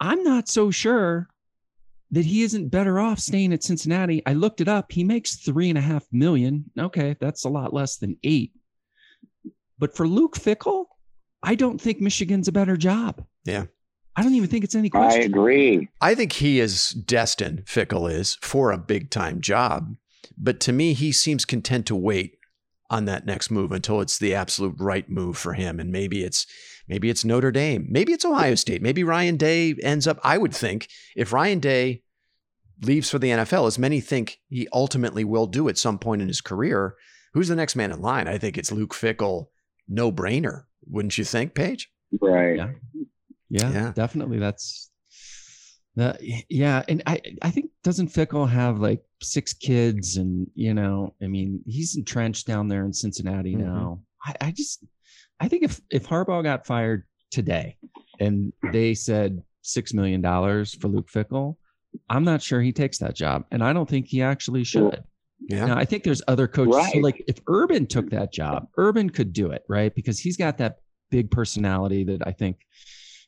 I'm 0.00 0.22
not 0.22 0.48
so 0.48 0.70
sure 0.70 1.28
that 2.10 2.24
he 2.24 2.42
isn't 2.42 2.68
better 2.68 2.98
off 2.98 3.18
staying 3.18 3.52
at 3.52 3.62
Cincinnati. 3.62 4.22
I 4.26 4.32
looked 4.32 4.60
it 4.60 4.68
up. 4.68 4.92
He 4.92 5.04
makes 5.04 5.36
three 5.36 5.68
and 5.68 5.78
a 5.78 5.82
half 5.82 6.06
million. 6.10 6.64
Okay, 6.78 7.16
that's 7.20 7.44
a 7.44 7.50
lot 7.50 7.74
less 7.74 7.96
than 7.98 8.16
eight. 8.24 8.52
But 9.78 9.94
for 9.94 10.08
Luke 10.08 10.36
Fickell, 10.36 10.86
I 11.42 11.54
don't 11.54 11.80
think 11.80 12.00
Michigan's 12.00 12.48
a 12.48 12.52
better 12.52 12.76
job. 12.76 13.24
Yeah. 13.44 13.66
I 14.16 14.22
don't 14.22 14.34
even 14.34 14.48
think 14.48 14.64
it's 14.64 14.74
any 14.74 14.90
question. 14.90 15.22
I 15.22 15.24
agree. 15.26 15.88
I 16.00 16.14
think 16.16 16.32
he 16.32 16.58
is 16.58 16.90
destined, 16.90 17.66
Fickell 17.66 18.10
is, 18.10 18.36
for 18.42 18.72
a 18.72 18.78
big 18.78 19.10
time 19.10 19.40
job. 19.40 19.94
But 20.36 20.58
to 20.60 20.72
me, 20.72 20.94
he 20.94 21.12
seems 21.12 21.44
content 21.44 21.86
to 21.86 21.94
wait 21.94 22.36
on 22.90 23.04
that 23.04 23.26
next 23.26 23.50
move 23.50 23.70
until 23.70 24.00
it's 24.00 24.18
the 24.18 24.34
absolute 24.34 24.74
right 24.80 25.08
move 25.08 25.36
for 25.36 25.52
him. 25.52 25.78
And 25.78 25.92
maybe 25.92 26.24
it's 26.24 26.46
maybe 26.88 27.10
it's 27.10 27.24
Notre 27.24 27.50
Dame, 27.52 27.86
maybe 27.88 28.12
it's 28.12 28.24
Ohio 28.24 28.54
State, 28.54 28.82
maybe 28.82 29.04
Ryan 29.04 29.36
Day 29.36 29.74
ends 29.82 30.06
up. 30.06 30.18
I 30.24 30.38
would 30.38 30.54
think 30.54 30.88
if 31.16 31.32
Ryan 31.32 31.60
Day 31.60 32.02
leaves 32.82 33.10
for 33.10 33.18
the 33.18 33.30
NFL, 33.30 33.66
as 33.66 33.78
many 33.78 34.00
think 34.00 34.38
he 34.48 34.68
ultimately 34.72 35.24
will 35.24 35.46
do 35.46 35.68
at 35.68 35.78
some 35.78 35.98
point 35.98 36.22
in 36.22 36.28
his 36.28 36.40
career, 36.40 36.94
who's 37.34 37.48
the 37.48 37.56
next 37.56 37.76
man 37.76 37.92
in 37.92 38.00
line? 38.00 38.28
I 38.28 38.38
think 38.38 38.56
it's 38.56 38.72
Luke 38.72 38.94
Fickell. 38.94 39.48
no 39.90 40.12
brainer, 40.12 40.64
wouldn't 40.86 41.16
you 41.18 41.24
think, 41.24 41.54
Paige? 41.54 41.90
Right. 42.20 42.56
Yeah. 42.56 42.70
Yeah, 43.50 43.72
Yeah. 43.72 43.92
definitely. 43.94 44.38
That's 44.38 44.90
that. 45.96 46.20
Yeah, 46.50 46.82
and 46.88 47.02
I 47.06 47.20
I 47.42 47.50
think 47.50 47.70
doesn't 47.82 48.08
Fickell 48.12 48.48
have 48.48 48.78
like 48.78 49.02
six 49.22 49.52
kids, 49.54 50.16
and 50.18 50.46
you 50.54 50.74
know, 50.74 51.14
I 51.22 51.26
mean, 51.26 51.62
he's 51.66 51.96
entrenched 51.96 52.46
down 52.46 52.68
there 52.68 52.84
in 52.84 52.92
Cincinnati 52.92 53.54
Mhm. 53.54 53.60
now. 53.60 54.02
I, 54.24 54.34
I 54.42 54.50
just 54.52 54.84
I 55.40 55.48
think 55.48 55.62
if 55.62 55.80
if 55.90 56.06
Harbaugh 56.06 56.42
got 56.42 56.66
fired 56.66 57.04
today, 57.30 57.76
and 58.20 58.52
they 58.72 58.94
said 58.94 59.42
six 59.62 59.92
million 59.92 60.20
dollars 60.20 60.74
for 60.74 60.88
Luke 60.88 61.08
Fickell, 61.10 61.56
I'm 62.08 62.24
not 62.24 62.42
sure 62.42 62.60
he 62.60 62.72
takes 62.72 62.98
that 62.98 63.14
job, 63.14 63.44
and 63.50 63.62
I 63.62 63.72
don't 63.72 63.88
think 63.88 64.06
he 64.06 64.22
actually 64.22 64.64
should. 64.64 65.02
Yeah. 65.48 65.66
Now, 65.66 65.78
I 65.78 65.84
think 65.84 66.02
there's 66.02 66.22
other 66.28 66.48
coaches. 66.48 66.92
So 66.92 66.98
like 66.98 67.22
if 67.28 67.38
Urban 67.46 67.86
took 67.86 68.10
that 68.10 68.32
job, 68.32 68.66
Urban 68.76 69.08
could 69.08 69.32
do 69.32 69.50
it, 69.50 69.62
right? 69.68 69.94
Because 69.94 70.18
he's 70.18 70.36
got 70.36 70.58
that 70.58 70.78
big 71.10 71.30
personality 71.30 72.04
that 72.04 72.26
I 72.26 72.32
think, 72.32 72.58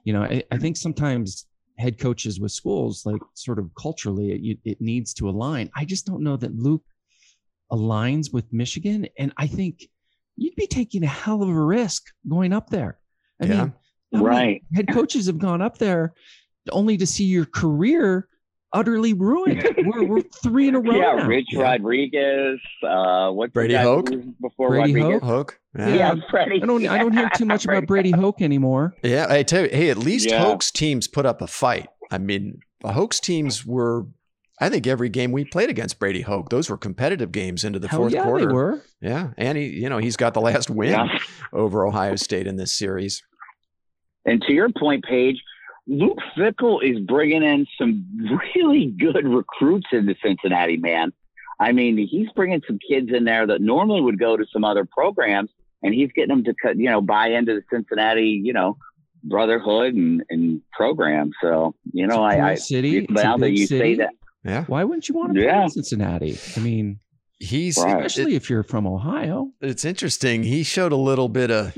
you 0.05 0.13
know, 0.13 0.23
I, 0.23 0.43
I 0.51 0.59
think 0.59 0.77
sometimes 0.77 1.47
head 1.79 1.99
coaches 1.99 2.41
with 2.41 2.53
schools, 2.53 3.07
like 3.07 3.23
sort 3.35 3.59
of 3.59 3.71
culturally, 3.75 4.33
it, 4.33 4.59
it 4.65 4.81
needs 4.81 5.15
to 5.15 5.29
align. 5.29 5.71
I 5.75 5.85
just 5.85 6.05
don't 6.05 6.23
know 6.23 6.37
that 6.37 6.55
Luke 6.55 6.85
aligns 7.73 8.33
with 8.33 8.53
Michigan. 8.53 9.07
And 9.19 9.33
I 9.37 9.47
think 9.47 9.89
you'd 10.41 10.57
be 10.57 10.67
taking 10.67 11.05
a 11.05 11.07
hell 11.07 11.43
of 11.43 11.49
a 11.49 11.53
risk 11.65 12.07
going 12.29 12.53
up 12.53 12.71
there. 12.71 12.99
I 13.41 13.47
Yeah. 13.47 13.65
mean, 14.13 14.23
Right. 14.25 14.63
head 14.75 14.89
coaches 14.93 15.27
have 15.27 15.39
gone 15.39 15.63
up 15.63 15.79
there 15.79 16.13
only 16.73 16.97
to 16.97 17.07
see 17.07 17.25
your 17.25 17.45
career 17.45 18.27
utterly 18.73 19.13
ruined. 19.13 19.63
we're, 19.85 20.05
we're 20.05 20.23
three 20.43 20.69
in 20.69 20.75
a 20.77 20.81
row. 20.81 20.95
Yeah, 20.97 21.15
now. 21.17 21.27
Rich 21.27 21.47
Yeah. 21.53 21.63
Rodriguez. 21.63 22.59
Uh, 22.83 23.31
what's 23.33 23.51
the 23.51 23.55
Brady 23.55 23.75
Hoke? 23.75 24.11
Before 24.41 24.71
Brady 24.71 24.95
Rodriguez. 24.95 25.23
Hoke. 25.23 25.61
Yeah. 25.79 25.89
Yeah, 25.89 25.95
Yeah. 25.95 26.15
Freddie. 26.31 26.63
I 26.63 26.67
don't 26.67 26.87
I 26.89 26.99
don't 26.99 27.13
hear 27.13 27.29
too 27.37 27.45
much 27.47 27.65
about 27.65 27.87
Brady 27.87 28.11
Hoke 28.25 28.41
anymore. 28.41 28.95
Yeah, 29.05 29.27
I 29.29 29.43
tell 29.43 29.65
you, 29.65 29.69
hey, 29.71 29.91
at 29.91 29.99
least 29.99 30.29
Yeah. 30.31 30.43
Hoke's 30.43 30.71
teams 30.71 31.07
put 31.07 31.27
up 31.27 31.43
a 31.43 31.47
fight. 31.47 31.89
I 32.11 32.19
mean, 32.19 32.61
the 32.81 32.93
Hoke's 32.93 33.21
teams 33.21 33.65
were, 33.67 34.07
I 34.63 34.69
think, 34.69 34.87
every 34.87 35.09
game 35.09 35.33
we 35.33 35.45
played 35.45 35.71
against 35.71 35.99
Brady 35.99 36.21
Hoke, 36.21 36.51
those 36.51 36.69
were 36.69 36.77
competitive 36.77 37.33
games 37.33 37.65
into 37.65 37.79
the 37.79 37.89
Hell 37.89 38.01
fourth 38.01 38.13
yeah, 38.13 38.25
quarter. 38.25 38.47
they 38.47 38.53
were. 38.53 38.83
Yeah, 39.01 39.29
and 39.39 39.57
he, 39.57 39.69
you 39.69 39.89
know, 39.89 39.99
he's 39.99 40.17
got 40.17 40.35
the 40.35 40.41
last 40.43 40.69
win 40.69 40.91
Yeah. 40.91 41.19
over 41.53 41.87
Ohio 41.87 42.17
State 42.17 42.47
in 42.47 42.57
this 42.57 42.73
series. 42.73 43.23
And 44.27 44.43
to 44.43 44.53
your 44.53 44.69
point, 44.79 45.05
Paige, 45.05 45.43
Luke 45.87 46.19
Fickell 46.37 46.83
is 46.83 47.01
bringing 47.01 47.43
in 47.43 47.67
some 47.79 48.05
really 48.55 48.87
good 48.87 49.25
recruits 49.27 49.87
into 49.93 50.15
Cincinnati, 50.23 50.77
man. 50.77 51.13
I 51.59 51.73
mean, 51.73 51.97
he's 51.97 52.29
bringing 52.37 52.63
some 52.67 52.79
kids 52.87 53.09
in 53.13 53.25
there 53.25 53.47
that 53.47 53.61
normally 53.63 54.01
would 54.03 54.19
go 54.19 54.37
to 54.37 54.45
some 54.53 54.63
other 54.65 54.85
programs, 54.85 55.51
and 55.83 55.95
he's 55.95 56.11
getting 56.15 56.29
them 56.35 56.45
to 56.45 56.55
cut, 56.63 56.77
you 56.77 56.91
know, 56.91 57.01
buy 57.01 57.29
into 57.29 57.55
the 57.55 57.63
Cincinnati, 57.73 58.41
you 58.45 58.53
know, 58.53 58.77
brotherhood 59.25 59.95
and, 59.95 60.23
and 60.31 60.61
program. 60.73 61.33
So, 61.43 61.75
you 61.93 62.07
know, 62.07 62.27
It's 62.27 62.35
a 62.35 62.37
cool 62.39 62.45
I, 62.47 62.51
I 62.51 62.55
city. 62.57 62.99
It's 62.99 63.11
a 63.11 63.13
now 63.15 63.37
that 63.39 63.51
you 63.53 63.67
city. 63.67 63.81
say 63.81 63.95
that, 63.97 64.11
Yeah, 64.45 64.65
Why 64.65 64.85
wouldn't 64.85 65.09
you 65.09 65.15
want 65.15 65.29
to 65.31 65.35
play 65.35 65.45
Yeah. 65.45 65.65
in 65.65 65.71
Cincinnati? 65.71 66.39
I 66.57 66.61
mean, 66.61 67.01
he's. 67.39 67.77
Right. 67.79 68.05
especially 68.07 68.35
if 68.37 68.49
you're 68.49 68.63
from 68.63 68.87
Ohio. 68.87 69.51
It's 69.61 69.85
interesting. 69.85 70.43
He 70.45 70.63
showed 70.63 70.93
a 70.93 70.97
little 70.97 71.29
bit 71.29 71.51
of 71.51 71.77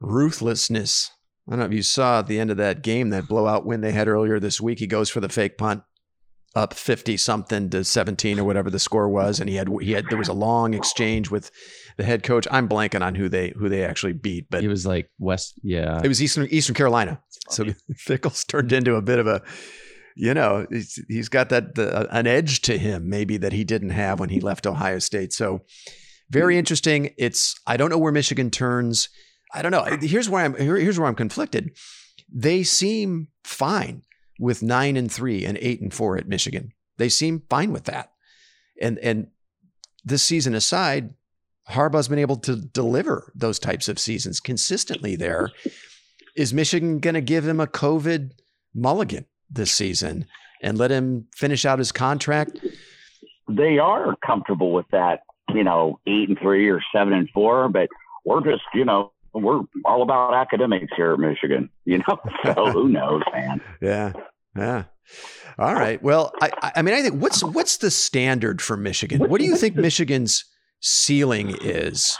ruthlessness. 0.00 1.10
I 1.46 1.52
don't 1.52 1.60
know 1.60 1.66
if 1.66 1.72
you 1.72 1.82
saw 1.82 2.18
at 2.20 2.26
the 2.26 2.38
end 2.38 2.50
of 2.50 2.56
that 2.58 2.82
game, 2.82 3.10
that 3.10 3.26
blowout 3.28 3.64
win 3.64 3.80
they 3.80 3.92
had 3.92 4.08
earlier 4.08 4.38
this 4.38 4.60
week. 4.60 4.78
He 4.78 4.86
goes 4.86 5.08
for 5.08 5.20
the 5.20 5.28
fake 5.28 5.56
punt, 5.56 5.82
up 6.54 6.74
fifty 6.74 7.16
something 7.16 7.70
to 7.70 7.84
seventeen 7.84 8.38
or 8.38 8.44
whatever 8.44 8.70
the 8.70 8.78
score 8.78 9.08
was, 9.08 9.40
and 9.40 9.48
he 9.48 9.56
had 9.56 9.68
he 9.80 9.92
had 9.92 10.06
there 10.08 10.18
was 10.18 10.28
a 10.28 10.32
long 10.34 10.74
exchange 10.74 11.30
with 11.30 11.50
the 11.96 12.04
head 12.04 12.22
coach. 12.22 12.46
I'm 12.50 12.68
blanking 12.68 13.02
on 13.02 13.14
who 13.14 13.28
they 13.28 13.52
who 13.58 13.68
they 13.68 13.84
actually 13.84 14.12
beat, 14.14 14.48
but 14.50 14.62
It 14.62 14.68
was 14.68 14.86
like 14.86 15.10
West. 15.18 15.54
Yeah. 15.62 16.00
it 16.04 16.08
was 16.08 16.22
Eastern 16.22 16.46
Eastern 16.50 16.74
Carolina. 16.74 17.20
So 17.50 17.64
Fickell's 17.96 18.44
turned 18.48 18.72
into 18.72 18.96
a 18.96 19.02
bit 19.02 19.18
of 19.18 19.26
a, 19.26 19.42
you 20.18 20.34
know, 20.34 20.66
he's, 20.68 21.00
he's 21.08 21.28
got 21.28 21.48
that 21.50 21.76
the, 21.76 21.96
uh, 21.96 22.06
an 22.10 22.26
edge 22.26 22.62
to 22.62 22.76
him 22.76 23.08
maybe 23.08 23.36
that 23.36 23.52
he 23.52 23.62
didn't 23.62 23.90
have 23.90 24.18
when 24.18 24.30
he 24.30 24.40
left 24.40 24.66
Ohio 24.66 24.98
State. 24.98 25.32
So 25.32 25.62
very 26.28 26.54
hmm. 26.54 26.58
interesting. 26.58 27.14
It's 27.16 27.58
I 27.66 27.76
don't 27.76 27.88
know 27.88 27.98
where 27.98 28.12
Michigan 28.12 28.50
turns. 28.50 29.08
I 29.54 29.62
don't 29.62 29.70
know. 29.70 29.84
Here's 30.00 30.28
where 30.28 30.44
I'm 30.44 30.56
here, 30.56 30.76
here's 30.76 30.98
where 30.98 31.08
I'm 31.08 31.14
conflicted. 31.14 31.70
They 32.30 32.64
seem 32.64 33.28
fine 33.44 34.02
with 34.40 34.62
nine 34.62 34.96
and 34.96 35.10
three 35.10 35.44
and 35.44 35.56
eight 35.58 35.80
and 35.80 35.94
four 35.94 36.18
at 36.18 36.28
Michigan. 36.28 36.72
They 36.96 37.08
seem 37.08 37.44
fine 37.48 37.72
with 37.72 37.84
that. 37.84 38.10
And 38.82 38.98
and 38.98 39.28
this 40.04 40.24
season 40.24 40.54
aside, 40.54 41.14
Harbaugh's 41.70 42.08
been 42.08 42.18
able 42.18 42.36
to 42.38 42.56
deliver 42.56 43.32
those 43.36 43.60
types 43.60 43.88
of 43.88 44.00
seasons 44.00 44.40
consistently 44.40 45.14
there. 45.14 45.50
Is 46.36 46.52
Michigan 46.52 46.98
going 46.98 47.14
to 47.14 47.20
give 47.20 47.46
him 47.46 47.60
a 47.60 47.66
COVID 47.66 48.32
mulligan 48.74 49.24
this 49.50 49.72
season 49.72 50.26
and 50.62 50.76
let 50.78 50.90
him 50.90 51.26
finish 51.34 51.64
out 51.64 51.78
his 51.78 51.92
contract? 51.92 52.58
they 53.50 53.78
are 53.78 54.14
comfortable 54.26 54.72
with 54.72 54.84
that, 54.92 55.20
you 55.54 55.64
know, 55.64 55.98
eight 56.06 56.28
and 56.28 56.38
three 56.38 56.68
or 56.68 56.82
seven 56.94 57.14
and 57.14 57.30
four, 57.30 57.68
but 57.70 57.88
we're 58.26 58.42
just, 58.44 58.62
you 58.74 58.84
know, 58.84 59.10
we're 59.32 59.62
all 59.86 60.02
about 60.02 60.34
academics 60.34 60.92
here 60.96 61.14
at 61.14 61.18
Michigan, 61.18 61.70
you 61.86 61.98
know. 61.98 62.18
So 62.54 62.70
who 62.70 62.88
knows, 62.90 63.22
man? 63.32 63.60
Yeah, 63.80 64.12
yeah. 64.54 64.84
All 65.58 65.74
right. 65.74 66.02
Well, 66.02 66.32
I, 66.42 66.72
I- 66.76 66.82
mean, 66.82 66.94
I 66.94 67.00
think 67.02 67.22
what's 67.22 67.42
what's 67.42 67.78
the 67.78 67.90
standard 67.90 68.60
for 68.60 68.76
Michigan? 68.76 69.28
What 69.30 69.40
do 69.40 69.46
you 69.46 69.56
think 69.56 69.76
Michigan's 69.76 70.44
ceiling 70.80 71.56
is 71.62 72.18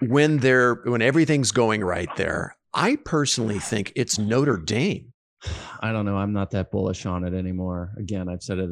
when 0.00 0.38
they're 0.38 0.74
when 0.84 1.00
everything's 1.00 1.52
going 1.52 1.82
right 1.82 2.14
there? 2.16 2.56
I 2.74 2.96
personally 2.96 3.58
think 3.58 3.92
it's 3.96 4.18
Notre 4.18 4.58
Dame. 4.58 5.11
I 5.80 5.92
don't 5.92 6.04
know. 6.04 6.16
I'm 6.16 6.32
not 6.32 6.50
that 6.52 6.70
bullish 6.70 7.06
on 7.06 7.24
it 7.24 7.34
anymore. 7.34 7.92
Again, 7.98 8.28
I've 8.28 8.42
said 8.42 8.58
it 8.58 8.70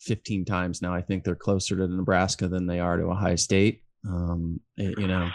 15 0.00 0.44
times 0.44 0.82
now. 0.82 0.94
I 0.94 1.02
think 1.02 1.24
they're 1.24 1.34
closer 1.34 1.76
to 1.76 1.86
Nebraska 1.88 2.48
than 2.48 2.66
they 2.66 2.80
are 2.80 2.96
to 2.96 3.04
Ohio 3.04 3.36
State. 3.36 3.82
Um, 4.08 4.60
it- 4.76 4.98
you 4.98 5.06
know, 5.06 5.28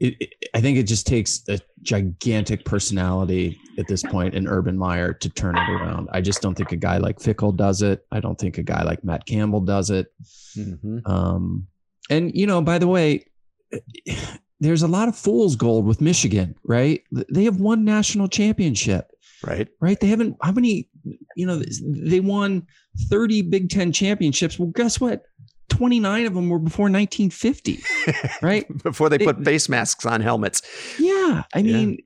it, 0.00 0.14
it- 0.20 0.34
I 0.54 0.60
think 0.60 0.78
it 0.78 0.84
just 0.84 1.06
takes 1.06 1.42
a 1.48 1.58
gigantic 1.82 2.64
personality 2.64 3.58
at 3.78 3.86
this 3.88 4.02
point 4.02 4.34
in 4.34 4.46
Urban 4.46 4.76
Meyer 4.78 5.12
to 5.12 5.28
turn 5.30 5.56
it 5.56 5.68
around. 5.68 6.08
I 6.12 6.20
just 6.20 6.42
don't 6.42 6.54
think 6.54 6.72
a 6.72 6.76
guy 6.76 6.98
like 6.98 7.18
Fickell 7.18 7.56
does 7.56 7.82
it. 7.82 8.04
I 8.12 8.20
don't 8.20 8.38
think 8.38 8.58
a 8.58 8.62
guy 8.62 8.82
like 8.84 9.02
Matt 9.04 9.26
Campbell 9.26 9.60
does 9.60 9.90
it. 9.90 10.08
Mm-hmm. 10.56 10.98
Um, 11.10 11.66
and 12.10 12.34
you 12.34 12.46
know, 12.46 12.60
by 12.62 12.78
the 12.78 12.86
way, 12.86 13.26
there's 14.60 14.82
a 14.82 14.88
lot 14.88 15.08
of 15.08 15.16
fool's 15.16 15.56
gold 15.56 15.84
with 15.86 16.00
Michigan, 16.00 16.54
right? 16.64 17.02
They 17.30 17.44
have 17.44 17.60
one 17.60 17.84
national 17.84 18.28
championship 18.28 19.10
Right. 19.46 19.68
right? 19.80 19.98
They 20.00 20.06
haven't, 20.08 20.36
how 20.42 20.52
many, 20.52 20.88
you 21.36 21.46
know, 21.46 21.62
they 21.80 22.20
won 22.20 22.66
30 23.08 23.42
Big 23.42 23.70
Ten 23.70 23.92
championships. 23.92 24.58
Well, 24.58 24.68
guess 24.74 25.00
what? 25.00 25.22
29 25.70 26.26
of 26.26 26.34
them 26.34 26.48
were 26.50 26.58
before 26.58 26.84
1950, 26.84 27.82
right? 28.42 28.66
Before 28.82 29.08
they 29.08 29.18
They- 29.18 29.24
put 29.24 29.44
face 29.44 29.68
masks 29.68 30.06
on 30.06 30.20
helmets. 30.20 30.62
Yeah. 30.98 31.42
I 31.54 31.62
mean, 31.62 31.98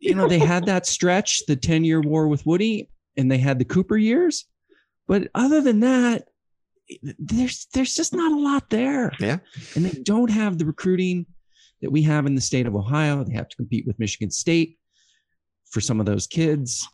you 0.00 0.14
know, 0.14 0.28
they 0.28 0.38
had 0.38 0.66
that 0.66 0.86
stretch, 0.86 1.46
the 1.46 1.56
10 1.56 1.84
year 1.84 2.00
war 2.00 2.28
with 2.28 2.44
Woody, 2.46 2.90
and 3.16 3.30
they 3.30 3.38
had 3.38 3.58
the 3.58 3.64
Cooper 3.64 3.96
years. 3.96 4.44
But 5.06 5.28
other 5.34 5.60
than 5.60 5.80
that, 5.80 6.28
there's 7.18 7.66
there's 7.74 7.94
just 7.94 8.14
not 8.14 8.32
a 8.32 8.38
lot 8.40 8.70
there. 8.70 9.12
Yeah. 9.20 9.38
And 9.74 9.84
they 9.84 10.02
don't 10.02 10.30
have 10.30 10.58
the 10.58 10.64
recruiting 10.64 11.26
that 11.82 11.90
we 11.90 12.02
have 12.02 12.26
in 12.26 12.34
the 12.34 12.40
state 12.40 12.66
of 12.66 12.74
Ohio. 12.74 13.24
They 13.24 13.34
have 13.34 13.48
to 13.48 13.56
compete 13.56 13.86
with 13.86 13.98
Michigan 13.98 14.30
State 14.30 14.77
for 15.70 15.80
some 15.80 16.00
of 16.00 16.06
those 16.06 16.26
kids. 16.26 16.86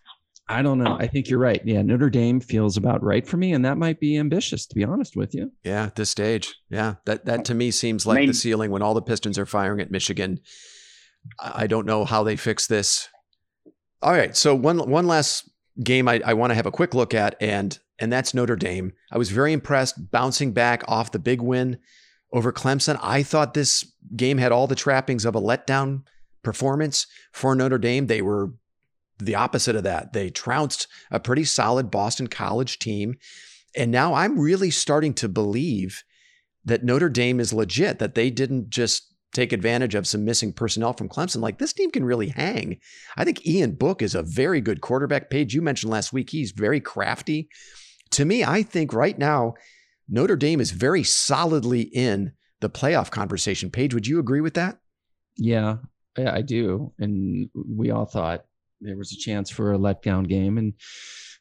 I 0.46 0.60
don't 0.60 0.78
know. 0.78 0.96
I 1.00 1.06
think 1.06 1.30
you're 1.30 1.38
right. 1.38 1.62
Yeah, 1.64 1.80
Notre 1.80 2.10
Dame 2.10 2.38
feels 2.38 2.76
about 2.76 3.02
right 3.02 3.26
for 3.26 3.38
me, 3.38 3.54
and 3.54 3.64
that 3.64 3.78
might 3.78 3.98
be 3.98 4.18
ambitious, 4.18 4.66
to 4.66 4.74
be 4.74 4.84
honest 4.84 5.16
with 5.16 5.34
you. 5.34 5.50
Yeah, 5.64 5.84
at 5.84 5.94
this 5.94 6.10
stage. 6.10 6.54
Yeah. 6.68 6.96
That 7.06 7.24
that 7.24 7.46
to 7.46 7.54
me 7.54 7.70
seems 7.70 8.04
like 8.04 8.16
Maybe- 8.16 8.26
the 8.28 8.34
ceiling 8.34 8.70
when 8.70 8.82
all 8.82 8.92
the 8.92 9.00
Pistons 9.00 9.38
are 9.38 9.46
firing 9.46 9.80
at 9.80 9.90
Michigan. 9.90 10.40
I 11.40 11.62
I 11.62 11.66
don't 11.66 11.86
know 11.86 12.04
how 12.04 12.22
they 12.24 12.36
fix 12.36 12.66
this. 12.66 13.08
All 14.02 14.12
right. 14.12 14.36
So 14.36 14.54
one 14.54 14.78
one 14.90 15.06
last 15.06 15.50
game 15.82 16.06
I, 16.08 16.20
I 16.24 16.34
want 16.34 16.50
to 16.50 16.54
have 16.54 16.66
a 16.66 16.70
quick 16.70 16.92
look 16.94 17.14
at, 17.14 17.36
and 17.40 17.78
and 17.98 18.12
that's 18.12 18.34
Notre 18.34 18.56
Dame. 18.56 18.92
I 19.10 19.16
was 19.16 19.30
very 19.30 19.54
impressed 19.54 20.10
bouncing 20.10 20.52
back 20.52 20.82
off 20.86 21.10
the 21.12 21.18
big 21.18 21.40
win 21.40 21.78
over 22.34 22.52
Clemson. 22.52 22.98
I 23.00 23.22
thought 23.22 23.54
this 23.54 23.90
game 24.14 24.36
had 24.36 24.52
all 24.52 24.66
the 24.66 24.74
trappings 24.74 25.24
of 25.24 25.34
a 25.34 25.40
letdown 25.40 26.02
performance 26.42 27.06
for 27.32 27.54
Notre 27.54 27.78
Dame. 27.78 28.08
They 28.08 28.20
were 28.20 28.52
the 29.18 29.34
opposite 29.34 29.76
of 29.76 29.84
that. 29.84 30.12
They 30.12 30.30
trounced 30.30 30.88
a 31.10 31.20
pretty 31.20 31.44
solid 31.44 31.90
Boston 31.90 32.26
College 32.26 32.78
team. 32.78 33.14
And 33.76 33.90
now 33.90 34.14
I'm 34.14 34.38
really 34.38 34.70
starting 34.70 35.14
to 35.14 35.28
believe 35.28 36.02
that 36.64 36.84
Notre 36.84 37.08
Dame 37.08 37.40
is 37.40 37.52
legit, 37.52 37.98
that 37.98 38.14
they 38.14 38.30
didn't 38.30 38.70
just 38.70 39.14
take 39.32 39.52
advantage 39.52 39.94
of 39.96 40.06
some 40.06 40.24
missing 40.24 40.52
personnel 40.52 40.92
from 40.92 41.08
Clemson. 41.08 41.40
Like 41.40 41.58
this 41.58 41.72
team 41.72 41.90
can 41.90 42.04
really 42.04 42.28
hang. 42.28 42.78
I 43.16 43.24
think 43.24 43.44
Ian 43.46 43.72
Book 43.72 44.00
is 44.00 44.14
a 44.14 44.22
very 44.22 44.60
good 44.60 44.80
quarterback. 44.80 45.28
Paige, 45.28 45.54
you 45.54 45.60
mentioned 45.60 45.92
last 45.92 46.12
week, 46.12 46.30
he's 46.30 46.52
very 46.52 46.80
crafty. 46.80 47.48
To 48.12 48.24
me, 48.24 48.44
I 48.44 48.62
think 48.62 48.92
right 48.92 49.18
now, 49.18 49.54
Notre 50.08 50.36
Dame 50.36 50.60
is 50.60 50.70
very 50.70 51.02
solidly 51.02 51.82
in 51.82 52.32
the 52.60 52.70
playoff 52.70 53.10
conversation. 53.10 53.70
Paige, 53.70 53.92
would 53.92 54.06
you 54.06 54.20
agree 54.20 54.40
with 54.40 54.54
that? 54.54 54.78
Yeah, 55.36 55.78
I 56.16 56.42
do. 56.42 56.92
And 56.98 57.48
we 57.54 57.90
all 57.90 58.06
thought 58.06 58.44
there 58.84 58.96
was 58.96 59.12
a 59.12 59.16
chance 59.16 59.50
for 59.50 59.72
a 59.72 59.78
letdown 59.78 60.28
game. 60.28 60.58
And 60.58 60.74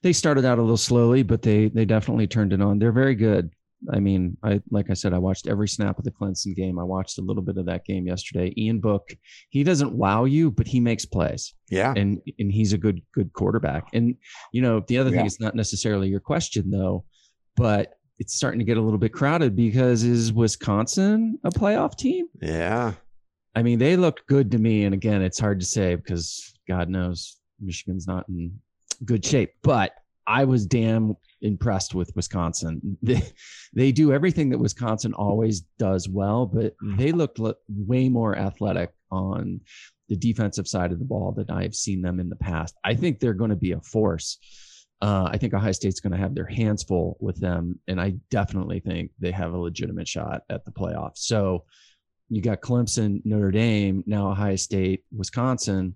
they 0.01 0.13
started 0.13 0.45
out 0.45 0.59
a 0.59 0.61
little 0.61 0.77
slowly, 0.77 1.23
but 1.23 1.41
they 1.41 1.69
they 1.69 1.85
definitely 1.85 2.27
turned 2.27 2.53
it 2.53 2.61
on. 2.61 2.79
They're 2.79 2.91
very 2.91 3.15
good. 3.15 3.51
I 3.91 3.99
mean, 3.99 4.37
I 4.43 4.61
like 4.69 4.89
I 4.89 4.93
said, 4.93 5.13
I 5.13 5.17
watched 5.17 5.47
every 5.47 5.67
snap 5.67 5.97
of 5.97 6.05
the 6.05 6.11
Clemson 6.11 6.55
game. 6.55 6.79
I 6.79 6.83
watched 6.83 7.17
a 7.17 7.21
little 7.21 7.43
bit 7.43 7.57
of 7.57 7.65
that 7.65 7.85
game 7.85 8.07
yesterday. 8.07 8.53
Ian 8.57 8.79
Book, 8.79 9.09
he 9.49 9.63
doesn't 9.63 9.93
wow 9.93 10.25
you, 10.25 10.51
but 10.51 10.67
he 10.67 10.79
makes 10.79 11.05
plays. 11.05 11.53
Yeah, 11.69 11.93
and 11.95 12.21
and 12.39 12.51
he's 12.51 12.73
a 12.73 12.77
good 12.77 13.01
good 13.13 13.33
quarterback. 13.33 13.87
And 13.93 14.15
you 14.51 14.61
know, 14.61 14.83
the 14.87 14.97
other 14.97 15.09
yeah. 15.09 15.17
thing 15.17 15.25
is 15.25 15.39
not 15.39 15.55
necessarily 15.55 16.07
your 16.07 16.21
question 16.21 16.69
though, 16.69 17.05
but 17.55 17.93
it's 18.19 18.35
starting 18.35 18.59
to 18.59 18.65
get 18.65 18.77
a 18.77 18.81
little 18.81 18.99
bit 18.99 19.11
crowded 19.11 19.55
because 19.55 20.03
is 20.03 20.31
Wisconsin 20.31 21.39
a 21.43 21.49
playoff 21.49 21.97
team? 21.97 22.27
Yeah, 22.41 22.93
I 23.55 23.63
mean, 23.63 23.79
they 23.79 23.95
looked 23.95 24.27
good 24.27 24.51
to 24.51 24.57
me. 24.57 24.85
And 24.85 24.93
again, 24.93 25.21
it's 25.21 25.39
hard 25.39 25.59
to 25.59 25.65
say 25.65 25.95
because 25.95 26.52
God 26.67 26.89
knows 26.89 27.37
Michigan's 27.59 28.07
not 28.07 28.27
in 28.29 28.59
good 29.05 29.25
shape, 29.25 29.53
but 29.61 29.93
I 30.25 30.45
was 30.45 30.65
damn 30.65 31.15
impressed 31.41 31.93
with 31.93 32.15
Wisconsin. 32.15 32.97
They, 33.01 33.21
they 33.73 33.91
do 33.91 34.13
everything 34.13 34.49
that 34.49 34.57
Wisconsin 34.57 35.13
always 35.13 35.61
does 35.77 36.07
well, 36.07 36.45
but 36.45 36.75
they 36.97 37.11
looked 37.11 37.39
way 37.67 38.07
more 38.09 38.37
athletic 38.37 38.91
on 39.11 39.59
the 40.09 40.15
defensive 40.15 40.67
side 40.67 40.91
of 40.91 40.99
the 40.99 41.05
ball 41.05 41.31
than 41.31 41.49
I've 41.49 41.75
seen 41.75 42.01
them 42.01 42.19
in 42.19 42.29
the 42.29 42.35
past. 42.35 42.75
I 42.83 42.95
think 42.95 43.19
they're 43.19 43.33
going 43.33 43.49
to 43.49 43.55
be 43.55 43.73
a 43.73 43.81
force. 43.81 44.37
Uh, 45.01 45.27
I 45.29 45.37
think 45.37 45.53
Ohio 45.53 45.73
State's 45.73 45.99
going 45.99 46.13
to 46.13 46.17
have 46.17 46.33
their 46.33 46.45
hands 46.45 46.83
full 46.83 47.17
with 47.19 47.39
them, 47.39 47.79
and 47.87 47.99
I 47.99 48.15
definitely 48.29 48.79
think 48.79 49.11
they 49.19 49.31
have 49.31 49.53
a 49.53 49.57
legitimate 49.57 50.07
shot 50.07 50.43
at 50.49 50.63
the 50.63 50.71
playoffs. 50.71 51.17
So 51.17 51.65
you 52.29 52.41
got 52.41 52.61
Clemson, 52.61 53.21
Notre 53.25 53.51
Dame, 53.51 54.03
now 54.07 54.31
Ohio 54.31 54.55
State, 54.55 55.03
Wisconsin. 55.15 55.95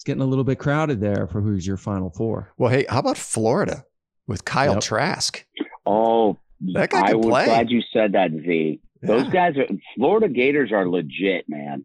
It's 0.00 0.04
getting 0.04 0.22
a 0.22 0.26
little 0.26 0.44
bit 0.44 0.58
crowded 0.58 1.00
there 1.00 1.26
for 1.26 1.40
who's 1.40 1.66
your 1.66 1.76
final 1.76 2.10
four. 2.10 2.52
Well, 2.56 2.70
hey, 2.70 2.86
how 2.88 3.00
about 3.00 3.18
Florida? 3.18 3.84
with 4.30 4.44
Kyle 4.44 4.74
yep. 4.74 4.82
Trask. 4.82 5.44
Oh, 5.84 6.38
that 6.74 6.90
guy 6.90 7.10
I 7.10 7.14
was 7.14 7.26
play. 7.26 7.44
glad 7.46 7.68
you 7.68 7.82
said 7.92 8.12
that, 8.12 8.30
Z. 8.30 8.80
Those 9.02 9.24
yeah. 9.24 9.30
guys 9.30 9.56
are 9.58 9.66
Florida 9.96 10.28
Gators 10.28 10.70
are 10.72 10.88
legit, 10.88 11.46
man. 11.48 11.84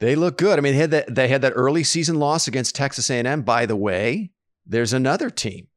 They 0.00 0.16
look 0.16 0.36
good. 0.36 0.58
I 0.58 0.62
mean, 0.62 0.72
they 0.72 0.80
had 0.80 0.90
that 0.90 1.14
they 1.14 1.28
had 1.28 1.42
that 1.42 1.52
early 1.54 1.84
season 1.84 2.18
loss 2.18 2.48
against 2.48 2.74
Texas 2.74 3.08
A&M. 3.08 3.42
By 3.42 3.66
the 3.66 3.76
way, 3.76 4.32
there's 4.66 4.92
another 4.92 5.30
team 5.30 5.68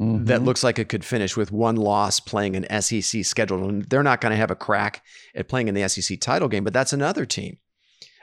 mm-hmm. 0.00 0.26
that 0.26 0.42
looks 0.42 0.62
like 0.62 0.78
it 0.78 0.88
could 0.88 1.04
finish 1.04 1.36
with 1.36 1.50
one 1.50 1.76
loss 1.76 2.20
playing 2.20 2.54
an 2.54 2.80
SEC 2.80 3.24
schedule, 3.24 3.68
and 3.68 3.82
they're 3.84 4.04
not 4.04 4.20
going 4.20 4.30
to 4.30 4.36
have 4.36 4.50
a 4.52 4.56
crack 4.56 5.02
at 5.34 5.48
playing 5.48 5.66
in 5.66 5.74
the 5.74 5.88
SEC 5.88 6.20
title 6.20 6.48
game. 6.48 6.62
But 6.62 6.74
that's 6.74 6.92
another 6.92 7.26
team. 7.26 7.58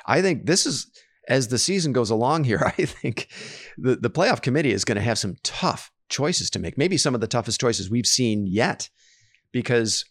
I 0.05 0.21
think 0.21 0.45
this 0.45 0.65
is 0.65 0.89
as 1.27 1.49
the 1.49 1.57
season 1.57 1.93
goes 1.93 2.09
along 2.09 2.45
here. 2.45 2.61
I 2.77 2.85
think 2.85 3.27
the 3.77 3.95
the 3.95 4.09
playoff 4.09 4.41
committee 4.41 4.71
is 4.71 4.85
going 4.85 4.97
to 4.97 5.01
have 5.01 5.17
some 5.17 5.35
tough 5.43 5.91
choices 6.09 6.49
to 6.51 6.59
make, 6.59 6.77
maybe 6.77 6.97
some 6.97 7.15
of 7.15 7.21
the 7.21 7.27
toughest 7.27 7.59
choices 7.59 7.89
we've 7.89 8.07
seen 8.07 8.47
yet, 8.47 8.89
because 9.51 10.05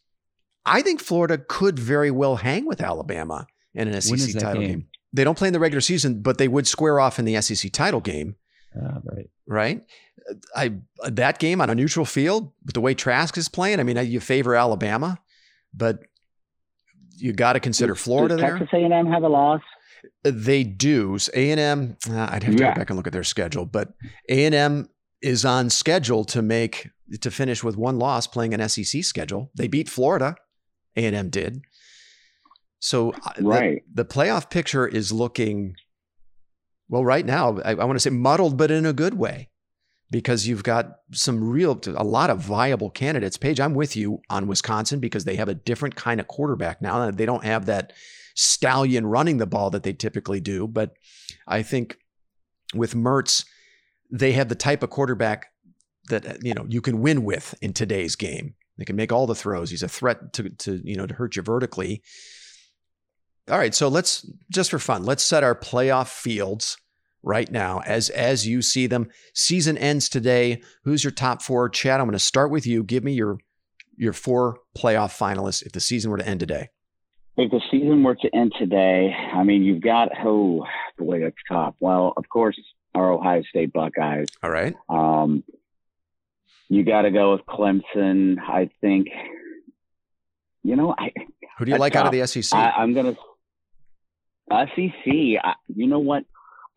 I 0.65 0.83
think 0.83 1.01
Florida 1.01 1.39
could 1.39 1.79
very 1.79 2.11
well 2.11 2.37
hang 2.37 2.67
with 2.67 2.81
Alabama 2.81 3.47
in 3.75 3.89
an 3.89 4.01
SEC 4.01 4.41
title 4.41 4.63
game? 4.63 4.71
game? 4.71 4.89
They 5.13 5.25
don't 5.25 5.39
play 5.39 5.49
in 5.49 5.55
the 5.55 5.61
regular 5.61 5.81
season, 5.81 6.21
but 6.21 6.39
they 6.39 6.49
would 6.49 6.67
square 6.67 7.01
off 7.01 7.19
in 7.19 7.25
the 7.25 7.41
SEC 7.41 7.73
title 7.73 8.01
game. 8.01 8.37
Uh, 8.75 9.01
right. 9.05 9.31
Right. 9.47 9.85
I 10.55 10.75
that 11.09 11.39
game 11.39 11.61
on 11.61 11.71
a 11.71 11.75
neutral 11.75 12.05
field 12.05 12.53
with 12.65 12.75
the 12.75 12.81
way 12.81 12.95
Trask 12.95 13.39
is 13.39 13.49
playing. 13.49 13.81
I 13.81 13.85
mean, 13.85 13.97
you 14.07 14.21
favor 14.21 14.55
Alabama, 14.55 15.21
but 15.73 16.01
you 17.17 17.33
got 17.33 17.55
to 17.55 17.61
consider 17.61 17.95
Florida 17.95 18.35
Does 18.35 18.43
there. 18.43 18.59
Texas 18.59 18.69
A&M 18.75 19.07
have 19.07 19.23
a 19.23 19.29
loss? 19.29 19.63
They 20.23 20.65
do. 20.65 21.19
A 21.35 21.51
and 21.51 21.61
M. 21.61 21.97
Uh, 22.09 22.29
I'd 22.31 22.43
have 22.43 22.57
to 22.57 22.63
yeah. 22.63 22.75
go 22.75 22.81
back 22.81 22.91
and 22.91 22.97
look 22.97 23.07
at 23.07 23.13
their 23.13 23.25
schedule, 23.25 23.65
but 23.65 23.93
A 24.29 24.45
and 24.45 24.55
M 24.55 24.89
is 25.23 25.45
on 25.45 25.71
schedule 25.71 26.25
to 26.25 26.43
make 26.43 26.91
to 27.21 27.31
finish 27.31 27.63
with 27.63 27.77
one 27.77 27.99
loss 27.99 28.27
playing 28.27 28.55
an 28.55 28.69
SEC 28.69 29.05
schedule. 29.05 29.51
They 29.55 29.69
beat 29.69 29.89
Florida, 29.89 30.37
A&M 30.97 31.31
did. 31.31 31.63
So 32.81 33.13
uh, 33.13 33.33
right. 33.41 33.83
the, 33.93 34.03
the 34.03 34.09
playoff 34.09 34.51
picture 34.51 34.87
is 34.87 35.13
looking 35.13 35.77
well 36.89 37.05
right 37.05 37.25
now. 37.25 37.59
I, 37.65 37.71
I 37.71 37.85
want 37.85 37.97
to 37.97 38.01
say 38.01 38.11
muddled, 38.11 38.57
but 38.57 38.71
in 38.71 38.87
a 38.87 38.93
good 38.93 39.15
way, 39.15 39.51
because 40.11 40.47
you've 40.47 40.63
got 40.63 40.99
some 41.13 41.49
real 41.49 41.81
a 41.87 42.05
lot 42.05 42.31
of 42.31 42.39
viable 42.39 42.91
candidates. 42.91 43.37
Paige, 43.37 43.61
I'm 43.61 43.75
with 43.75 43.97
you 43.97 44.21
on 44.31 44.47
Wisconsin 44.47 45.01
because 45.01 45.25
they 45.25 45.37
have 45.37 45.49
a 45.49 45.55
different 45.55 45.97
kind 45.97 46.21
of 46.21 46.29
quarterback 46.29 46.83
now. 46.83 47.11
They 47.11 47.27
don't 47.27 47.45
have 47.45 47.67
that 47.67 47.93
stallion 48.37 49.07
running 49.07 49.39
the 49.39 49.47
ball 49.47 49.71
that 49.71 49.83
they 49.83 49.93
typically 49.93 50.41
do, 50.41 50.69
but 50.69 50.93
I 51.49 51.63
think 51.63 51.99
with 52.75 52.95
Mertz 52.95 53.45
they 54.11 54.33
have 54.33 54.49
the 54.49 54.55
type 54.55 54.83
of 54.83 54.91
quarterback 54.91 55.47
that 56.09 56.27
uh, 56.27 56.35
you 56.41 56.55
know 56.55 56.67
you 56.69 56.81
can 56.81 57.01
win 57.01 57.25
with 57.25 57.55
in 57.61 57.73
today's 57.73 58.17
game. 58.17 58.55
They 58.79 58.85
can 58.85 58.97
make 58.97 59.11
all 59.11 59.27
the 59.27 59.35
throws. 59.35 59.71
He's 59.71 59.83
a 59.83 59.89
threat 59.89 60.33
to 60.35 60.51
to 60.51 60.81
you 60.85 60.97
know 60.97 61.07
to 61.07 61.15
hurt 61.15 61.37
you 61.37 61.43
vertically. 61.43 62.03
All 63.51 63.59
right, 63.59 63.75
so 63.75 63.89
let's 63.89 64.29
just 64.51 64.71
for 64.71 64.79
fun, 64.79 65.05
let's 65.05 65.23
set 65.23 65.45
our 65.45 65.55
playoff 65.55 66.09
fields 66.09 66.77
right 67.23 67.51
now 67.51 67.81
as 67.87 68.11
as 68.11 68.47
you 68.47 68.63
see 68.63 68.87
them. 68.87 69.09
Season 69.35 69.79
ends 69.79 70.09
today. 70.09 70.63
Who's 70.85 71.05
your 71.05 71.13
top 71.13 71.43
four? 71.43 71.69
Chad, 71.69 72.01
I'm 72.01 72.07
going 72.07 72.13
to 72.13 72.19
start 72.19 72.51
with 72.51 72.67
you. 72.67 72.83
Give 72.83 73.05
me 73.05 73.13
your 73.13 73.39
your 73.97 74.13
four 74.13 74.59
playoff 74.77 75.17
finalists 75.17 75.65
if 75.65 75.73
the 75.73 75.81
season 75.81 76.11
were 76.11 76.19
to 76.19 76.29
end 76.29 76.41
today. 76.41 76.69
If 77.37 77.51
the 77.51 77.61
season 77.71 78.03
were 78.03 78.15
to 78.15 78.35
end 78.35 78.55
today, 78.59 79.15
I 79.15 79.43
mean, 79.43 79.63
you've 79.63 79.83
got 79.83 80.09
oh 80.25 80.65
boy, 80.99 81.21
that's 81.21 81.37
top. 81.49 81.77
Well, 81.81 82.15
of 82.17 82.29
course, 82.29 82.59
our 82.95 83.13
Ohio 83.13 83.43
State 83.43 83.73
Buckeyes. 83.73 84.29
All 84.43 84.51
right. 84.51 84.75
Um, 84.89 85.45
you 86.69 86.83
got 86.83 87.03
to 87.03 87.11
go 87.11 87.33
with 87.33 87.43
Clemson. 87.47 88.39
I 88.41 88.71
think. 88.81 89.09
You 90.63 90.77
know, 90.77 90.95
I. 90.99 91.13
Who 91.59 91.65
do 91.67 91.73
you 91.73 91.79
like 91.79 91.95
out 91.95 92.07
of 92.07 92.13
the 92.13 92.27
SEC? 92.27 92.59
I, 92.59 92.83
am 92.83 92.95
gonna. 92.95 93.17
SEC. 94.51 95.07
I, 95.07 95.55
you 95.69 95.87
know 95.87 95.99
what? 95.99 96.25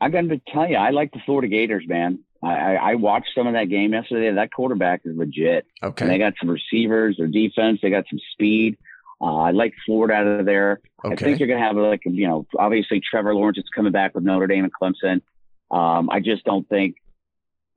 I'm 0.02 0.12
going 0.12 0.30
to 0.30 0.42
tell 0.52 0.68
you, 0.68 0.78
I 0.78 0.92
like 0.92 1.12
the 1.12 1.20
Florida 1.26 1.48
Gators, 1.48 1.86
man. 1.88 2.20
I, 2.42 2.48
I, 2.48 2.74
I 2.74 2.96
watched 2.96 3.30
some 3.36 3.48
of 3.48 3.54
that 3.54 3.70
game 3.70 3.94
yesterday. 3.94 4.32
That 4.34 4.54
quarterback 4.54 5.02
is 5.04 5.18
legit. 5.18 5.66
Okay. 5.84 6.06
And 6.06 6.12
they 6.12 6.18
got 6.18 6.34
some 6.40 6.50
receivers, 6.50 7.18
their 7.18 7.28
defense, 7.28 7.80
they 7.82 7.90
got 7.90 8.06
some 8.10 8.20
speed. 8.32 8.78
Uh, 9.22 9.36
I 9.36 9.52
like 9.52 9.74
Florida 9.86 10.14
out 10.14 10.28
of 10.28 10.46
there. 10.46 10.80
Okay. 11.04 11.14
I 11.14 11.16
think 11.16 11.40
you're 11.40 11.48
going 11.48 11.60
to 11.60 11.66
have 11.66 11.76
like, 11.76 12.02
you 12.06 12.28
know, 12.28 12.48
obviously 12.58 13.02
Trevor 13.02 13.36
Lawrence 13.36 13.58
is 13.58 13.66
coming 13.76 13.92
back 13.92 14.16
with 14.16 14.24
Notre 14.24 14.48
Dame 14.48 14.64
and 14.64 14.74
Clemson. 14.74 15.22
Um, 15.72 16.10
I 16.10 16.20
just 16.20 16.44
don't 16.46 16.68
think. 16.68 16.96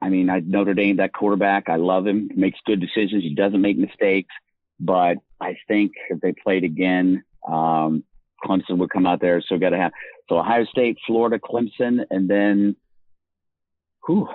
I 0.01 0.09
mean, 0.09 0.31
I 0.31 0.41
Notre 0.41 0.75
Dame 0.75 0.97
that 0.97 1.13
quarterback. 1.13 1.69
I 1.69 1.77
love 1.77 2.07
him. 2.07 2.31
Makes 2.35 2.61
good 2.67 2.81
decisions. 2.81 3.23
He 3.23 3.35
doesn't 3.35 3.61
make 3.61 3.79
mistakes. 3.79 4.35
But 4.81 5.19
I 5.41 5.57
think 5.69 5.93
if 6.11 6.21
they 6.21 6.33
played 6.33 6.65
again, 6.65 7.23
um, 7.47 8.05
Clemson 8.45 8.79
would 8.79 8.91
come 8.91 9.07
out 9.07 9.21
there. 9.21 9.41
So 9.41 9.59
got 9.59 9.71
to 9.71 9.79
have 9.79 9.93
so 10.29 10.39
Ohio 10.39 10.65
State, 10.65 10.99
Florida, 11.07 11.39
Clemson, 11.39 12.05
and 12.11 12.29
then, 12.29 12.77
whew, 14.07 14.29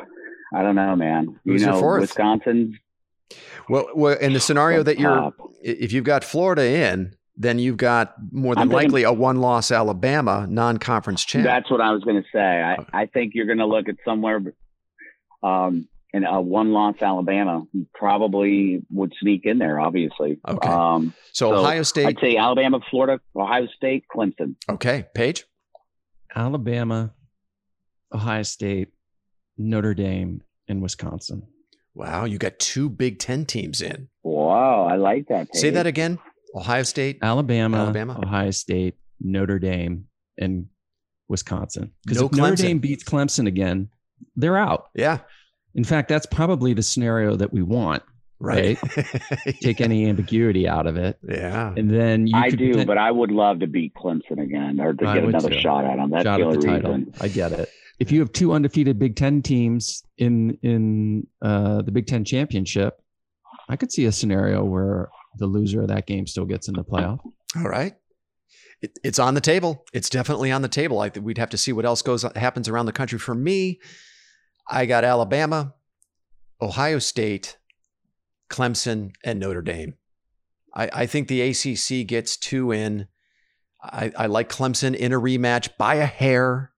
I 0.54 0.62
don't 0.62 0.76
know, 0.76 0.96
man. 0.96 1.40
Who's 1.44 1.62
you 1.62 1.68
know, 1.68 1.80
fourth? 1.80 2.02
Wisconsin. 2.02 2.80
Well, 3.70 3.88
well, 3.96 4.18
in 4.18 4.34
the 4.34 4.40
scenario 4.40 4.84
that 4.84 5.00
you're, 5.00 5.34
if 5.62 5.92
you've 5.92 6.06
got 6.06 6.24
Florida 6.24 6.66
in, 6.66 7.16
then 7.36 7.60
you've 7.60 7.78
got 7.78 8.16
more 8.32 8.56
than 8.56 8.70
likely 8.70 9.04
a 9.04 9.14
one 9.14 9.38
loss 9.38 9.72
Alabama 9.72 10.48
non 10.50 10.78
conference 10.78 11.24
champ. 11.24 11.46
That's 11.46 11.70
what 11.70 11.82
I 11.82 11.92
was 11.92 12.04
going 12.04 12.22
to 12.22 12.28
say. 12.34 12.40
I, 12.40 12.78
I 12.94 13.06
think 13.06 13.34
you're 13.36 13.46
going 13.46 13.60
to 13.60 13.66
look 13.66 13.88
at 13.88 13.96
somewhere 14.04 14.42
um, 15.44 15.88
in 16.14 16.24
a 16.24 16.42
one 16.42 16.72
loss 16.72 16.96
Alabama 17.02 17.64
probably 17.94 18.82
would 18.90 19.14
sneak 19.20 19.46
in 19.46 19.60
there, 19.60 19.80
obviously. 19.80 20.40
Okay. 20.48 20.68
Um, 20.68 21.14
so, 21.32 21.52
so, 21.52 21.56
Ohio 21.58 21.84
State. 21.84 22.08
I'd 22.08 22.20
say 22.20 22.38
Alabama, 22.38 22.80
Florida, 22.90 23.22
Ohio 23.36 23.68
State, 23.76 24.06
Clemson. 24.14 24.56
Okay. 24.68 25.06
Paige? 25.14 25.46
Alabama, 26.36 27.14
Ohio 28.14 28.44
State, 28.44 28.90
Notre 29.58 29.94
Dame, 29.94 30.42
and 30.68 30.82
Wisconsin. 30.82 31.44
Wow. 31.98 32.26
You 32.26 32.38
got 32.38 32.60
two 32.60 32.90
Big 32.90 33.20
Ten 33.20 33.46
teams 33.46 33.82
in. 33.82 34.08
Wow. 34.24 34.86
I 34.86 34.96
like 34.96 35.28
that. 35.30 35.52
Paige. 35.52 35.62
Say 35.62 35.70
that 35.72 35.88
again. 35.88 36.20
Ohio 36.56 36.84
State, 36.84 37.20
Alabama, 37.22 37.78
Alabama, 37.78 38.20
Ohio 38.24 38.52
State, 38.52 38.96
Notre 39.20 39.60
Dame, 39.60 40.06
and 40.38 40.68
Wisconsin. 41.28 41.92
Because 42.04 42.22
No 42.22 42.28
if 42.28 42.32
Notre 42.34 42.56
Dame 42.56 42.80
beats 42.80 43.04
Clemson 43.04 43.48
again, 43.48 43.90
they're 44.36 44.58
out. 44.58 44.86
Yeah. 44.96 45.20
In 45.76 45.84
fact, 45.84 46.08
that's 46.10 46.26
probably 46.26 46.74
the 46.74 46.82
scenario 46.82 47.36
that 47.36 47.52
we 47.52 47.62
want. 47.62 48.04
Right. 48.40 48.78
Take 49.62 49.82
any 49.82 50.08
ambiguity 50.08 50.68
out 50.68 50.86
of 50.86 50.96
it, 50.96 51.18
yeah. 51.28 51.74
and 51.76 51.90
then 51.90 52.28
you 52.28 52.38
I 52.38 52.52
do, 52.52 52.74
poten- 52.76 52.86
but 52.86 52.98
I 53.00 53.10
would 53.10 53.32
love 53.32 53.60
to 53.62 53.68
beat 53.68 53.96
Clemson 53.96 54.40
again 54.42 54.80
or 54.80 54.94
to 54.94 55.08
I 55.08 55.16
get 55.16 55.24
another 55.24 55.50
too. 55.50 55.60
shot 55.60 55.86
at 55.86 55.96
them. 55.98 56.12
That's 56.12 56.24
shot 56.24 56.38
the 56.38 56.44
the 56.44 56.50
only 56.52 56.68
title. 56.68 56.94
reason. 56.94 57.14
I 57.20 57.28
get 57.30 57.52
it. 57.54 57.70
If 58.00 58.12
you 58.12 58.20
have 58.20 58.32
two 58.32 58.54
undefeated 58.54 59.00
Big 59.00 59.16
Ten 59.16 59.42
teams 59.42 60.04
in 60.20 60.58
in 60.62 61.26
uh, 61.42 61.82
the 61.82 61.92
Big 61.92 62.06
Ten 62.06 62.24
championship, 62.24 63.02
I 63.70 63.76
could 63.76 63.92
see 63.92 64.06
a 64.06 64.12
scenario 64.12 64.64
where 64.64 65.10
the 65.40 65.48
loser 65.48 65.82
of 65.82 65.88
that 65.88 66.06
game 66.06 66.28
still 66.28 66.46
gets 66.46 66.68
in 66.68 66.76
the 66.76 66.84
playoff. 66.84 67.20
All 67.56 67.64
right. 67.68 67.96
It, 68.84 68.92
it's 69.04 69.18
on 69.18 69.34
the 69.34 69.42
table. 69.42 69.84
It's 69.94 70.10
definitely 70.12 70.52
on 70.52 70.62
the 70.62 70.68
table. 70.68 71.00
I 71.00 71.10
think 71.10 71.26
we'd 71.26 71.40
have 71.40 71.50
to 71.50 71.58
see 71.58 71.74
what 71.74 71.86
else 71.86 72.04
goes 72.04 72.22
happens 72.36 72.70
around 72.70 72.86
the 72.86 72.92
country. 72.92 73.18
For 73.18 73.34
me, 73.34 73.80
I 74.70 74.86
got 74.86 75.04
Alabama, 75.04 75.74
Ohio 76.62 77.00
State, 77.00 77.58
Clemson, 78.50 79.12
and 79.24 79.40
Notre 79.40 79.62
Dame. 79.62 79.96
I, 80.74 80.90
I 80.94 81.06
think 81.06 81.28
the 81.28 81.42
ACC 81.42 82.08
gets 82.08 82.38
two 82.38 82.72
in. 82.72 83.08
I, 83.82 84.12
I 84.18 84.26
like 84.28 84.50
Clemson 84.50 84.96
in 84.96 85.14
a 85.14 85.20
rematch 85.20 85.70
by 85.78 85.96
a 85.96 86.06
hair 86.06 86.72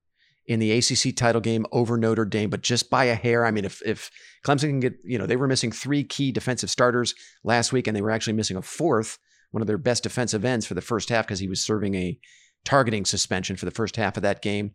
in 0.45 0.59
the 0.59 0.71
ACC 0.71 1.15
title 1.15 1.41
game 1.41 1.65
over 1.71 1.97
Notre 1.97 2.25
Dame, 2.25 2.49
but 2.49 2.61
just 2.61 2.89
by 2.89 3.05
a 3.05 3.15
hair. 3.15 3.45
I 3.45 3.51
mean, 3.51 3.65
if 3.65 3.81
if 3.85 4.09
Clemson 4.45 4.69
can 4.69 4.79
get, 4.79 4.95
you 5.03 5.17
know, 5.17 5.25
they 5.25 5.35
were 5.35 5.47
missing 5.47 5.71
three 5.71 6.03
key 6.03 6.31
defensive 6.31 6.69
starters 6.69 7.13
last 7.43 7.71
week, 7.71 7.87
and 7.87 7.95
they 7.95 8.01
were 8.01 8.11
actually 8.11 8.33
missing 8.33 8.57
a 8.57 8.61
fourth 8.61 9.19
one 9.51 9.61
of 9.61 9.67
their 9.67 9.77
best 9.77 10.03
defensive 10.03 10.45
ends 10.45 10.65
for 10.65 10.73
the 10.73 10.81
first 10.81 11.09
half 11.09 11.25
because 11.25 11.39
he 11.39 11.47
was 11.47 11.61
serving 11.61 11.95
a 11.95 12.19
targeting 12.65 13.05
suspension 13.05 13.55
for 13.55 13.65
the 13.65 13.71
first 13.71 13.95
half 13.95 14.17
of 14.17 14.23
that 14.23 14.41
game. 14.41 14.71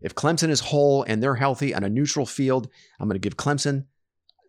If 0.00 0.14
Clemson 0.14 0.50
is 0.50 0.60
whole 0.60 1.04
and 1.04 1.22
they're 1.22 1.36
healthy 1.36 1.74
on 1.74 1.84
a 1.84 1.88
neutral 1.88 2.26
field, 2.26 2.68
I'm 2.98 3.08
going 3.08 3.14
to 3.14 3.20
give 3.20 3.36
Clemson 3.36 3.86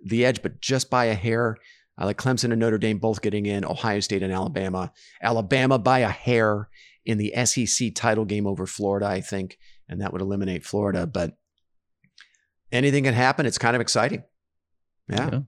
the 0.03 0.25
edge, 0.25 0.41
but 0.41 0.61
just 0.61 0.89
by 0.89 1.05
a 1.05 1.13
hair. 1.13 1.57
I 2.01 2.05
like 2.05 2.17
Clemson 2.17 2.45
and 2.45 2.59
Notre 2.59 2.79
Dame 2.79 2.97
both 2.97 3.21
getting 3.21 3.45
in, 3.45 3.63
Ohio 3.63 3.99
State 3.99 4.23
and 4.23 4.33
Alabama. 4.33 4.91
Alabama 5.21 5.77
by 5.77 5.99
a 5.99 6.09
hair 6.09 6.67
in 7.05 7.19
the 7.19 7.31
SEC 7.45 7.93
title 7.93 8.25
game 8.25 8.47
over 8.47 8.65
Florida, 8.65 9.05
I 9.05 9.21
think, 9.21 9.59
and 9.87 10.01
that 10.01 10.11
would 10.11 10.23
eliminate 10.23 10.65
Florida. 10.65 11.05
But 11.05 11.37
anything 12.71 13.03
can 13.03 13.13
happen. 13.13 13.45
It's 13.45 13.59
kind 13.59 13.75
of 13.75 13.83
exciting. 13.83 14.23
Yeah. 15.09 15.29
Yeah. 15.31 15.39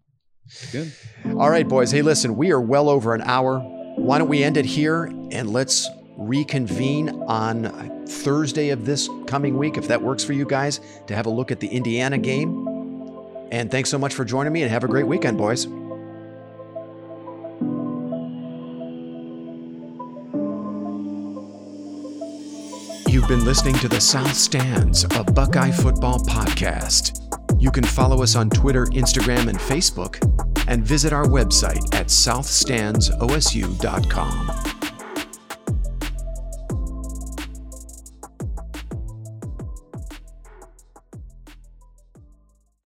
Good. 0.71 0.93
All 1.25 1.49
right, 1.49 1.67
boys. 1.67 1.89
Hey, 1.89 2.03
listen, 2.03 2.35
we 2.35 2.51
are 2.51 2.61
well 2.61 2.87
over 2.87 3.15
an 3.15 3.23
hour. 3.23 3.57
Why 3.95 4.19
don't 4.19 4.29
we 4.29 4.43
end 4.43 4.57
it 4.57 4.65
here 4.65 5.05
and 5.05 5.49
let's 5.49 5.89
reconvene 6.17 7.09
on 7.23 8.05
Thursday 8.05 8.69
of 8.69 8.85
this 8.85 9.09
coming 9.25 9.57
week, 9.57 9.77
if 9.77 9.87
that 9.87 10.03
works 10.03 10.23
for 10.23 10.33
you 10.33 10.45
guys, 10.45 10.81
to 11.07 11.15
have 11.15 11.25
a 11.25 11.31
look 11.31 11.51
at 11.51 11.59
the 11.59 11.67
Indiana 11.67 12.19
game. 12.19 12.67
And 13.51 13.71
thanks 13.71 13.89
so 13.89 13.97
much 13.97 14.13
for 14.13 14.23
joining 14.23 14.53
me 14.53 14.61
and 14.61 14.69
have 14.69 14.83
a 14.83 14.87
great 14.87 15.07
weekend, 15.07 15.39
boys. 15.39 15.65
You've 23.23 23.39
been 23.39 23.45
listening 23.45 23.75
to 23.75 23.87
the 23.87 24.01
South 24.01 24.35
Stands, 24.35 25.05
a 25.15 25.23
Buckeye 25.23 25.71
football 25.71 26.19
podcast. 26.19 27.21
You 27.57 27.71
can 27.71 27.85
follow 27.85 28.21
us 28.21 28.35
on 28.35 28.49
Twitter, 28.49 28.85
Instagram, 28.87 29.47
and 29.47 29.57
Facebook, 29.57 30.17
and 30.67 30.85
visit 30.85 31.13
our 31.13 31.23
website 31.23 31.95
at 31.95 32.07
southstandsosu.com. 32.07 34.72